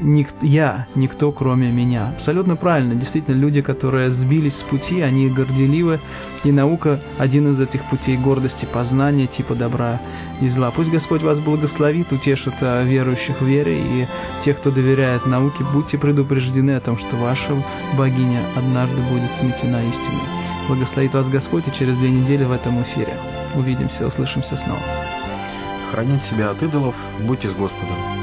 ник, 0.00 0.28
я, 0.42 0.86
никто 0.94 1.32
кроме 1.32 1.70
меня. 1.70 2.10
Абсолютно 2.16 2.56
правильно. 2.56 2.94
Действительно, 2.94 3.34
люди, 3.34 3.60
которые 3.62 4.10
сбились 4.10 4.54
с 4.54 4.62
пути, 4.62 5.00
они 5.00 5.28
горделивы, 5.28 6.00
и 6.44 6.52
наука– 6.52 7.00
один 7.18 7.52
из 7.52 7.60
этих 7.60 7.82
путей 7.90 8.16
гордости, 8.16 8.66
познания 8.72 9.26
типа 9.26 9.54
добра 9.54 10.00
и 10.40 10.48
зла. 10.48 10.70
Пусть 10.70 10.90
Господь 10.90 11.22
вас 11.22 11.38
благословит, 11.40 12.12
утешит 12.12 12.54
а, 12.60 12.84
верующих 12.84 13.40
в 13.40 13.44
вере, 13.44 13.80
и 13.80 14.08
тех, 14.44 14.58
кто 14.58 14.70
доверяет 14.70 15.26
науке, 15.26 15.64
будьте 15.72 15.98
предупреждены 15.98 16.72
о 16.72 16.80
том, 16.80 16.98
что 16.98 17.16
ваша 17.16 17.64
богиня 17.96 18.44
однажды 18.56 19.00
будет 19.02 19.30
сметена 19.40 19.88
истиной. 19.88 20.68
Благословит 20.68 21.14
вас 21.14 21.28
Господь 21.28 21.66
и 21.66 21.78
через 21.78 21.96
две 21.98 22.10
недели 22.10 22.44
в 22.44 22.52
этом 22.52 22.82
эфире. 22.82 23.16
Увидимся, 23.54 24.06
услышимся 24.06 24.56
снова. 24.56 24.82
Хранить 25.90 26.22
себя 26.24 26.50
от 26.50 26.62
идолов, 26.62 26.94
будьте 27.26 27.48
с 27.48 27.54
Господом. 27.54 28.17